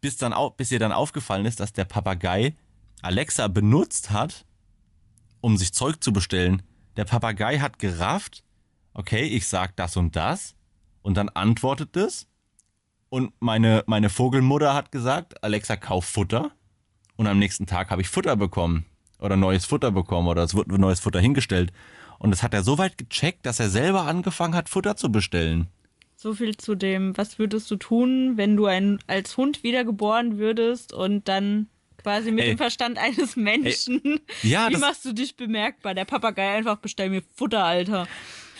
bis 0.00 0.16
dann 0.16 0.34
bis 0.56 0.72
ihr 0.72 0.78
dann 0.78 0.92
aufgefallen 0.92 1.44
ist, 1.44 1.60
dass 1.60 1.72
der 1.72 1.84
Papagei 1.84 2.56
Alexa 3.02 3.48
benutzt 3.48 4.10
hat, 4.10 4.46
um 5.42 5.58
sich 5.58 5.74
Zeug 5.74 6.02
zu 6.02 6.14
bestellen. 6.14 6.62
Der 6.96 7.04
Papagei 7.04 7.58
hat 7.58 7.78
gerafft, 7.78 8.42
okay, 8.94 9.24
ich 9.24 9.46
sag 9.46 9.76
das 9.76 9.98
und 9.98 10.16
das 10.16 10.54
und 11.02 11.18
dann 11.18 11.28
antwortet 11.28 11.94
es 11.96 12.26
und 13.10 13.32
meine 13.40 13.84
meine 13.86 14.08
Vogelmutter 14.08 14.72
hat 14.72 14.90
gesagt, 14.90 15.44
Alexa 15.44 15.76
kauf 15.76 16.06
Futter 16.06 16.52
und 17.16 17.26
am 17.26 17.38
nächsten 17.38 17.66
Tag 17.66 17.90
habe 17.90 18.00
ich 18.00 18.08
Futter 18.08 18.36
bekommen 18.36 18.86
oder 19.18 19.36
neues 19.36 19.66
Futter 19.66 19.90
bekommen 19.90 20.28
oder 20.28 20.42
es 20.42 20.54
wurde 20.54 20.78
neues 20.78 21.00
Futter 21.00 21.20
hingestellt 21.20 21.72
und 22.18 22.30
das 22.30 22.42
hat 22.42 22.54
er 22.54 22.62
so 22.62 22.78
weit 22.78 22.96
gecheckt, 22.96 23.44
dass 23.44 23.60
er 23.60 23.68
selber 23.68 24.02
angefangen 24.06 24.54
hat 24.54 24.68
Futter 24.68 24.96
zu 24.96 25.10
bestellen. 25.10 25.68
So 26.14 26.34
viel 26.34 26.56
zu 26.56 26.76
dem, 26.76 27.16
was 27.16 27.40
würdest 27.40 27.68
du 27.68 27.76
tun, 27.76 28.36
wenn 28.36 28.56
du 28.56 28.66
ein, 28.66 29.00
als 29.08 29.36
Hund 29.36 29.64
wiedergeboren 29.64 30.38
würdest 30.38 30.92
und 30.92 31.26
dann 31.26 31.68
quasi 32.02 32.30
mit 32.30 32.44
Ey. 32.44 32.50
dem 32.52 32.58
Verstand 32.58 32.98
eines 32.98 33.36
Menschen. 33.36 34.20
Ja, 34.42 34.68
Wie 34.70 34.76
machst 34.76 35.04
du 35.04 35.12
dich 35.12 35.36
bemerkbar? 35.36 35.94
Der 35.94 36.04
Papagei 36.04 36.56
einfach 36.56 36.76
bestell 36.78 37.10
mir 37.10 37.22
Futter, 37.34 37.64
Alter. 37.64 38.06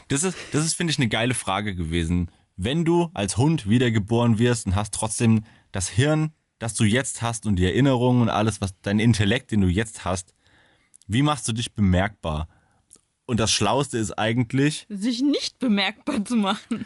Das 0.09 0.23
ist, 0.25 0.37
das 0.53 0.65
ist, 0.65 0.75
finde 0.75 0.91
ich, 0.93 0.99
eine 0.99 1.09
geile 1.09 1.35
Frage 1.35 1.75
gewesen. 1.75 2.31
Wenn 2.57 2.85
du 2.85 3.11
als 3.15 3.37
Hund 3.37 3.69
wiedergeboren 3.69 4.39
wirst 4.39 4.67
und 4.67 4.77
hast 4.77 4.93
trotzdem 4.95 5.45
das 5.73 5.89
Hirn, 5.89 6.33
das 6.59 6.75
du 6.75 6.85
jetzt 6.85 7.23
hast 7.23 7.47
und 7.47 7.57
die 7.57 7.65
Erinnerungen 7.65 8.23
und 8.23 8.29
alles, 8.29 8.61
was 8.61 8.75
dein 8.83 8.99
Intellekt, 9.01 9.51
den 9.51 9.63
du 9.63 9.69
jetzt 9.69 10.05
hast, 10.05 10.35
wie 11.09 11.23
machst 11.23 11.49
du 11.49 11.53
dich 11.53 11.75
bemerkbar? 11.75 12.49
Und 13.27 13.41
das 13.41 13.51
Schlauste 13.53 13.99
ist 13.99 14.13
eigentlich, 14.19 14.87
Sich 14.89 15.23
nicht 15.23 15.59
bemerkbar 15.59 16.25
zu 16.25 16.37
machen. 16.37 16.85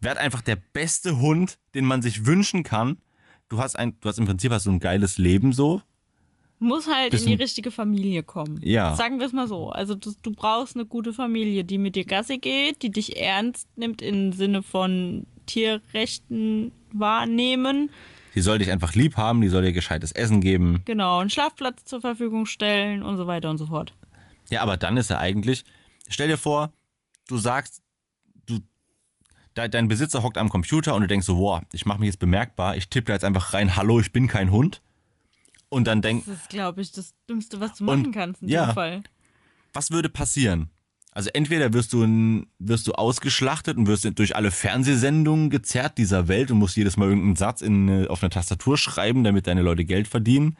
werd 0.00 0.18
einfach 0.18 0.40
der 0.42 0.56
beste 0.56 1.18
Hund, 1.18 1.58
den 1.74 1.84
man 1.84 2.02
sich 2.02 2.24
wünschen 2.26 2.62
kann. 2.62 2.98
Du 3.48 3.58
hast 3.58 3.76
ein, 3.78 3.96
du 4.00 4.08
hast 4.08 4.18
im 4.18 4.26
Prinzip 4.26 4.52
hast 4.52 4.66
du 4.66 4.70
ein 4.70 4.80
geiles 4.80 5.18
Leben 5.18 5.52
so. 5.52 5.82
Muss 6.60 6.86
halt 6.86 7.12
in 7.12 7.18
die 7.18 7.24
Bisschen- 7.24 7.40
richtige 7.40 7.70
Familie 7.70 8.22
kommen. 8.22 8.58
Ja. 8.62 8.94
Sagen 8.96 9.18
wir 9.18 9.26
es 9.26 9.32
mal 9.32 9.48
so. 9.48 9.70
Also 9.70 9.94
du, 9.94 10.12
du 10.22 10.32
brauchst 10.32 10.76
eine 10.76 10.86
gute 10.86 11.12
Familie, 11.12 11.64
die 11.64 11.78
mit 11.78 11.94
dir 11.96 12.04
Gassi 12.04 12.38
geht, 12.38 12.82
die 12.82 12.90
dich 12.90 13.20
ernst 13.20 13.68
nimmt 13.76 14.00
im 14.00 14.32
Sinne 14.32 14.62
von 14.62 15.26
Tierrechten 15.46 16.72
wahrnehmen. 16.92 17.90
Die 18.34 18.40
soll 18.40 18.58
dich 18.58 18.70
einfach 18.70 18.94
lieb 18.94 19.16
haben, 19.16 19.40
die 19.42 19.48
soll 19.48 19.62
dir 19.62 19.72
gescheites 19.72 20.10
Essen 20.12 20.40
geben. 20.40 20.82
Genau, 20.86 21.18
einen 21.18 21.30
Schlafplatz 21.30 21.84
zur 21.84 22.00
Verfügung 22.00 22.46
stellen 22.46 23.02
und 23.02 23.16
so 23.16 23.26
weiter 23.26 23.50
und 23.50 23.58
so 23.58 23.66
fort. 23.66 23.92
Ja, 24.50 24.62
aber 24.62 24.76
dann 24.76 24.96
ist 24.96 25.10
er 25.10 25.18
eigentlich, 25.20 25.64
stell 26.08 26.28
dir 26.28 26.38
vor, 26.38 26.72
du 27.28 27.36
sagst, 27.36 27.82
dein 29.54 29.88
Besitzer 29.88 30.22
hockt 30.22 30.38
am 30.38 30.48
Computer 30.48 30.94
und 30.94 31.02
du 31.02 31.06
denkst 31.08 31.26
so, 31.26 31.38
wow, 31.38 31.62
ich 31.72 31.86
mache 31.86 32.00
mich 32.00 32.08
jetzt 32.08 32.18
bemerkbar, 32.18 32.76
ich 32.76 32.88
tippe 32.88 33.06
da 33.06 33.12
jetzt 33.14 33.24
einfach 33.24 33.52
rein, 33.54 33.76
hallo, 33.76 34.00
ich 34.00 34.12
bin 34.12 34.26
kein 34.26 34.50
Hund. 34.50 34.82
Und 35.68 35.86
dann 35.86 36.02
denk, 36.02 36.24
Das 36.26 36.36
ist, 36.36 36.48
glaube 36.50 36.80
ich, 36.82 36.92
das 36.92 37.14
Dümmste, 37.28 37.60
was 37.60 37.74
du 37.78 37.84
machen 37.84 38.06
Und- 38.06 38.12
kannst 38.12 38.42
in 38.42 38.48
ja. 38.48 38.66
dem 38.66 38.74
Fall. 38.74 39.02
was 39.72 39.90
würde 39.90 40.08
passieren? 40.08 40.70
Also 41.12 41.30
entweder 41.32 41.72
wirst 41.72 41.92
du, 41.92 42.44
wirst 42.58 42.88
du 42.88 42.92
ausgeschlachtet 42.92 43.76
und 43.76 43.86
wirst 43.86 44.04
durch 44.18 44.34
alle 44.34 44.50
Fernsehsendungen 44.50 45.48
gezerrt 45.48 45.96
dieser 45.96 46.26
Welt 46.26 46.50
und 46.50 46.58
musst 46.58 46.76
jedes 46.76 46.96
Mal 46.96 47.06
irgendeinen 47.06 47.36
Satz 47.36 47.60
in, 47.60 48.08
auf 48.08 48.22
eine 48.22 48.30
Tastatur 48.30 48.76
schreiben, 48.76 49.22
damit 49.22 49.46
deine 49.46 49.62
Leute 49.62 49.84
Geld 49.84 50.08
verdienen. 50.08 50.56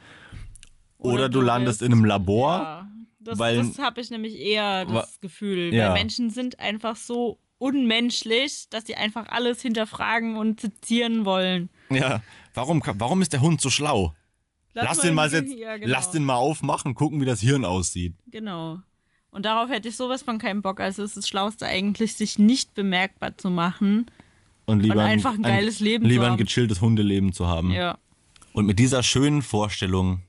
Oder, 0.98 1.28
du 1.28 1.40
landest 1.40 1.82
in 1.82 1.92
einem 1.92 2.04
Labor. 2.04 2.58
Ja, 2.60 2.88
das, 3.18 3.38
das 3.38 3.78
habe 3.78 4.00
ich 4.00 4.10
nämlich 4.10 4.38
eher 4.38 4.84
das 4.86 5.20
Gefühl. 5.20 5.74
Ja. 5.74 5.88
Weil 5.88 5.94
Menschen 5.94 6.30
sind 6.30 6.60
einfach 6.60 6.96
so 6.96 7.38
unmenschlich, 7.64 8.66
dass 8.68 8.84
sie 8.86 8.94
einfach 8.94 9.28
alles 9.28 9.62
hinterfragen 9.62 10.36
und 10.36 10.60
sezieren 10.60 11.24
wollen. 11.24 11.70
Ja. 11.88 12.22
Warum, 12.52 12.82
warum 12.84 13.22
ist 13.22 13.32
der 13.32 13.40
Hund 13.40 13.60
so 13.62 13.70
schlau? 13.70 14.14
Lass, 14.74 14.98
den 14.98 15.14
mal 15.14 15.32
jetzt, 15.32 15.52
ja, 15.56 15.76
genau. 15.76 15.90
lass 15.90 16.10
den 16.10 16.24
mal 16.24 16.34
aufmachen, 16.34 16.94
gucken, 16.94 17.20
wie 17.20 17.24
das 17.24 17.40
Hirn 17.40 17.64
aussieht. 17.64 18.14
Genau. 18.26 18.80
Und 19.30 19.46
darauf 19.46 19.70
hätte 19.70 19.88
ich 19.88 19.96
sowas 19.96 20.22
von 20.22 20.38
keinen 20.38 20.62
Bock. 20.62 20.78
Also 20.78 21.02
es 21.02 21.10
ist 21.10 21.16
das 21.16 21.28
Schlauste 21.28 21.66
eigentlich, 21.66 22.14
sich 22.14 22.38
nicht 22.38 22.74
bemerkbar 22.74 23.38
zu 23.38 23.50
machen. 23.50 24.10
Und 24.66 24.80
lieber 24.80 24.96
Und 24.96 25.00
einfach 25.00 25.34
ein 25.34 25.42
geiles 25.42 25.80
Leben 25.80 26.04
zu 26.04 26.10
lieber 26.10 26.26
ein 26.26 26.32
haben. 26.32 26.38
gechilltes 26.38 26.80
Hundeleben 26.80 27.32
zu 27.32 27.46
haben. 27.46 27.70
Ja. 27.70 27.98
Und 28.52 28.66
mit 28.66 28.78
dieser 28.78 29.02
schönen 29.02 29.42
Vorstellung, 29.42 30.22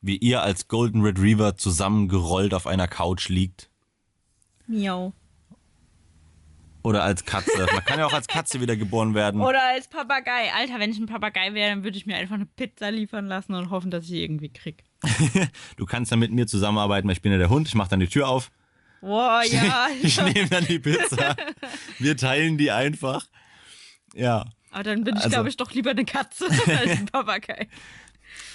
wie 0.00 0.16
ihr 0.16 0.42
als 0.42 0.68
Golden 0.68 1.02
Retriever 1.02 1.56
zusammengerollt 1.56 2.52
auf 2.52 2.66
einer 2.66 2.88
Couch 2.88 3.28
liegt. 3.28 3.70
Miau. 4.66 5.12
Oder 6.84 7.02
als 7.02 7.24
Katze. 7.24 7.66
Man 7.72 7.84
kann 7.84 7.98
ja 7.98 8.04
auch 8.06 8.12
als 8.12 8.28
Katze 8.28 8.60
wieder 8.60 8.76
geboren 8.76 9.14
werden. 9.14 9.40
Oder 9.40 9.62
als 9.68 9.88
Papagei. 9.88 10.52
Alter, 10.54 10.78
wenn 10.78 10.90
ich 10.90 10.98
ein 10.98 11.06
Papagei 11.06 11.54
wäre, 11.54 11.70
dann 11.70 11.82
würde 11.82 11.96
ich 11.96 12.04
mir 12.04 12.14
einfach 12.16 12.34
eine 12.34 12.44
Pizza 12.46 12.90
liefern 12.90 13.26
lassen 13.26 13.54
und 13.54 13.70
hoffen, 13.70 13.90
dass 13.90 14.04
ich 14.04 14.10
sie 14.10 14.22
irgendwie 14.22 14.50
krieg. 14.50 14.84
Du 15.76 15.86
kannst 15.86 16.12
dann 16.12 16.18
mit 16.18 16.30
mir 16.30 16.46
zusammenarbeiten, 16.46 17.08
weil 17.08 17.14
ich 17.16 17.22
bin 17.22 17.32
ja 17.32 17.38
der 17.38 17.48
Hund. 17.48 17.66
Ich 17.68 17.74
mache 17.74 17.88
dann 17.88 18.00
die 18.00 18.06
Tür 18.06 18.28
auf. 18.28 18.50
Boah, 19.00 19.42
ja. 19.50 19.88
Ich 20.02 20.20
nehme 20.20 20.48
dann 20.48 20.66
die 20.66 20.78
Pizza. 20.78 21.34
Wir 21.98 22.16
teilen 22.16 22.58
die 22.58 22.70
einfach. 22.70 23.26
Ja. 24.14 24.44
Aber 24.70 24.82
dann 24.82 25.04
bin 25.04 25.14
ich, 25.16 25.22
Also- 25.24 25.30
glaube 25.34 25.48
ich, 25.48 25.56
doch 25.56 25.70
lieber 25.72 25.90
eine 25.90 26.04
Katze 26.04 26.46
als 26.66 26.90
ein 26.90 27.06
Papagei. 27.06 27.68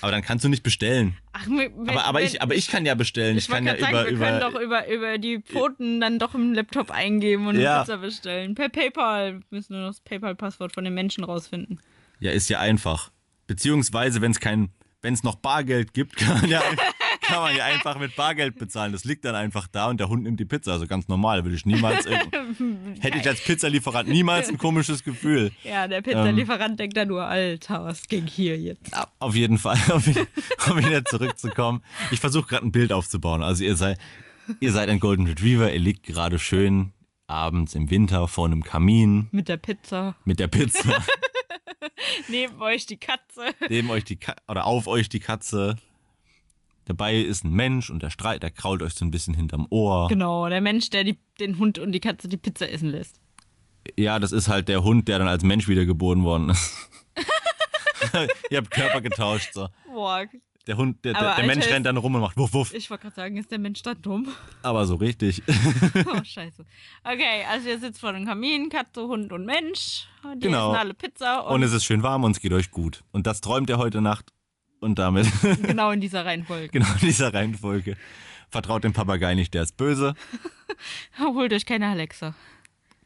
Aber 0.02 0.12
dann 0.12 0.22
kannst 0.22 0.46
du 0.46 0.50
nicht 0.50 0.64
bestellen. 0.64 1.18
Ach, 1.34 1.46
wenn, 1.48 1.90
Aber, 1.90 2.06
aber, 2.06 2.22
ich, 2.22 2.42
aber 2.42 2.56
ich 2.56 2.68
kann 2.70 2.86
ja 2.86 2.96
bestellen. 2.96 3.38
Ich, 3.38 3.46
Ich 3.46 3.50
kann 3.50 3.66
ja 3.66 3.78
sagen, 3.78 3.92
über, 3.92 4.06
wir 4.10 4.18
können 4.18 4.38
über, 4.38 4.52
doch 4.52 4.60
über, 4.60 4.88
über 4.88 5.18
die 5.18 5.40
Pfoten 5.42 6.00
dann 6.00 6.20
doch 6.20 6.34
im 6.36 6.54
Laptop 6.54 6.92
eingeben 6.92 7.48
und 7.48 7.60
Ja. 7.60 7.82
Pizza 7.82 7.98
bestellen. 7.98 8.56
Per 8.56 8.70
PayPal. 8.70 9.34
Wir 9.34 9.42
müssen 9.50 9.74
nur 9.74 9.82
noch 9.84 9.90
das 9.90 10.02
PayPal-Passwort 10.02 10.74
von 10.74 10.84
den 10.84 10.94
Menschen 10.94 11.24
rausfinden. 11.24 11.80
Ja, 12.20 12.32
ist 12.32 12.50
ja 12.50 12.60
einfach. 12.60 13.12
Beziehungsweise, 13.48 14.22
wenn 14.22 14.32
es 14.32 14.40
kein, 14.40 14.70
wenn 15.02 15.14
es 15.14 15.24
noch 15.24 15.36
Bargeld 15.36 15.94
gibt, 15.94 16.16
kann 16.18 16.42
man, 16.42 16.50
ja, 16.50 16.62
kann 17.30 17.42
man 17.42 17.56
ja 17.56 17.66
einfach 17.66 17.98
mit 18.00 18.16
Bargeld 18.16 18.58
bezahlen. 18.58 18.92
Das 18.92 19.06
liegt 19.06 19.24
dann 19.26 19.36
einfach 19.36 19.68
da 19.68 19.88
und 19.90 20.00
der 20.00 20.10
Hund 20.10 20.24
nimmt 20.24 20.40
die 20.40 20.46
Pizza. 20.46 20.74
Also 20.74 20.88
ganz 20.88 21.08
normal. 21.08 21.44
Würde 21.46 21.56
ich 21.56 21.66
niemals, 21.66 22.06
hätte 23.00 23.18
ich 23.18 23.28
als 23.28 23.42
Pizzalieferant 23.42 24.10
niemals 24.10 24.50
ein 24.50 24.58
komisches 24.58 25.04
Gefühl. 25.04 25.52
Ja, 25.64 25.88
der 25.88 26.00
Ähm. 26.00 26.04
Pizzalieferant 26.04 26.80
denkt 26.80 26.98
da 26.98 27.06
nur, 27.06 27.24
Alter, 27.24 27.86
was 27.86 28.08
ging 28.08 28.28
hier 28.28 28.58
jetzt 28.58 28.94
ab? 28.94 29.14
Auf 29.20 29.36
jeden 29.36 29.58
Fall, 29.58 29.78
um 30.70 30.78
wieder- 30.78 31.06
zurückzukommen. 31.06 31.82
Ich 32.12 32.20
versuche 32.20 32.48
gerade 32.48 32.66
ein 32.66 32.72
Bild 32.72 32.92
aufzubauen. 32.92 33.42
Also 33.44 33.64
ihr 33.64 33.76
seid, 33.76 33.98
ihr 34.60 34.72
seid 34.72 34.90
ein 34.90 35.00
Golden 35.00 35.28
Retriever. 35.28 35.72
Ihr 35.72 35.80
liegt 35.80 36.04
gerade 36.06 36.40
schön 36.40 36.92
abends 37.28 37.76
im 37.76 37.90
Winter 37.92 38.28
vor 38.28 38.48
einem 38.48 38.64
Kamin 38.64 39.28
Mit 39.32 39.48
der 39.50 39.58
Pizza. 39.58 40.16
mit 40.26 40.40
der 40.40 40.48
Pizza. 40.48 41.04
Neben 42.28 42.62
euch 42.62 42.86
die 42.86 42.98
Katze. 42.98 43.54
neben 43.70 43.90
euch 43.90 44.04
die 44.04 44.18
Ka 44.18 44.36
oder 44.48 44.66
auf 44.66 44.88
euch 44.88 45.10
die 45.10 45.20
Katze. 45.20 45.78
Dabei 46.90 47.18
ist 47.18 47.44
ein 47.46 47.52
Mensch 47.52 47.92
und 47.92 48.02
der 48.02 48.10
Streit, 48.10 48.42
der 48.42 48.50
krault 48.50 48.82
euch 48.82 48.96
so 48.96 49.06
ein 49.06 49.12
bisschen 49.12 49.36
hinterm 49.36 49.68
Ohr. 49.70 50.08
Genau, 50.08 50.50
der 50.50 50.60
Mensch, 50.60 50.90
der 50.90 51.04
die, 51.04 51.20
den 51.40 51.60
Hund 51.60 51.78
und 51.78 51.92
die 51.92 52.00
Katze 52.00 52.28
die 52.28 52.36
Pizza 52.36 52.68
essen 52.68 52.90
lässt. 52.90 53.22
Ja, 53.96 54.18
das 54.18 54.32
ist 54.32 54.48
halt 54.48 54.70
der 54.70 54.84
Hund, 54.84 55.08
der 55.08 55.20
dann 55.20 55.28
als 55.28 55.44
Mensch 55.44 55.68
wiedergeboren 55.68 56.24
worden 56.24 56.50
ist. 56.50 56.76
Ihr 58.50 58.58
habt 58.58 58.72
Körper 58.72 59.02
getauscht. 59.02 59.54
So. 59.54 59.68
Boah, 59.86 60.26
Der 60.66 60.78
Hund, 60.78 61.06
der, 61.06 61.14
der, 61.14 61.36
der 61.36 61.46
Mensch 61.46 61.68
rennt 61.68 61.86
dann 61.86 61.98
rum 61.98 62.16
und 62.16 62.22
macht 62.22 62.38
wuff 62.38 62.54
wuff. 62.54 62.74
ich 62.74 62.90
wollte 62.90 63.04
gerade 63.04 63.16
sagen, 63.16 63.38
ist 63.38 63.52
der 63.52 63.60
Mensch 63.60 63.84
da 63.84 63.94
dumm? 63.94 64.28
Aber 64.64 64.88
so 64.88 64.96
richtig. 64.96 65.44
Oh, 66.08 66.24
scheiße. 66.24 66.66
Okay, 67.04 67.46
also 67.52 67.70
ihr 67.70 67.78
sitzt 67.78 68.00
vor 68.00 68.14
dem 68.14 68.26
Kamin, 68.26 68.70
Katze, 68.70 69.04
Hund 69.04 69.32
und 69.32 69.46
Mensch. 69.46 70.08
Die 70.36 70.40
Genau. 70.40 70.70
essen 70.72 70.80
alle 70.80 70.94
Pizza 70.96 71.42
und, 71.46 71.54
Und 71.54 71.62
es 71.64 71.72
ist 71.72 71.84
schön 71.86 72.02
warm 72.02 72.24
und 72.24 72.32
es 72.32 72.40
geht 72.40 72.52
euch 72.54 72.72
gut. 72.72 73.04
Und 73.12 73.28
das 73.28 73.42
träumt 73.42 73.70
ihr 73.70 73.78
heute 73.78 74.02
Nacht. 74.02 74.34
Und 74.80 74.98
damit, 75.00 75.28
genau 75.64 75.92
in 75.92 76.00
dieser 76.02 76.26
Reihenfolge. 76.26 76.70
genau 76.70 76.88
in 77.02 77.08
dieser 77.08 77.34
Reihenfolge, 77.34 77.98
vertraut 78.50 78.84
dem 78.84 78.94
Papagei 78.94 79.36
nicht, 79.36 79.54
der 79.54 79.64
ist 79.64 79.76
böse. 79.78 80.14
Holt 81.20 81.52
euch 81.54 81.66
keine 81.66 81.88
Alexa. 81.90 82.34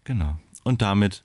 Genau. 0.03 0.37
Und 0.63 0.81
damit 0.81 1.23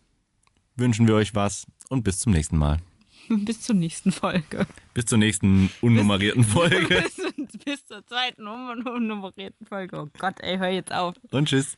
wünschen 0.77 1.07
wir 1.07 1.15
euch 1.17 1.35
was 1.35 1.67
und 1.91 2.03
bis 2.03 2.21
zum 2.21 2.33
nächsten 2.33 2.57
Mal. 2.57 2.79
Bis 3.29 3.61
zur 3.61 3.75
nächsten 3.75 4.11
Folge. 4.11 4.67
Bis 4.95 5.05
zur 5.05 5.19
nächsten 5.19 5.71
unnummerierten 5.83 6.45
Folge. 6.45 6.87
bis, 6.87 7.21
bis 7.63 7.85
zur 7.85 8.07
zweiten 8.07 8.47
un- 8.47 8.87
unnummerierten 8.87 9.67
Folge. 9.67 10.01
Oh 10.01 10.09
Gott, 10.19 10.41
ey, 10.41 10.57
hör 10.57 10.71
jetzt 10.71 10.95
auf. 10.95 11.15
Und 11.31 11.47
tschüss. 11.47 11.77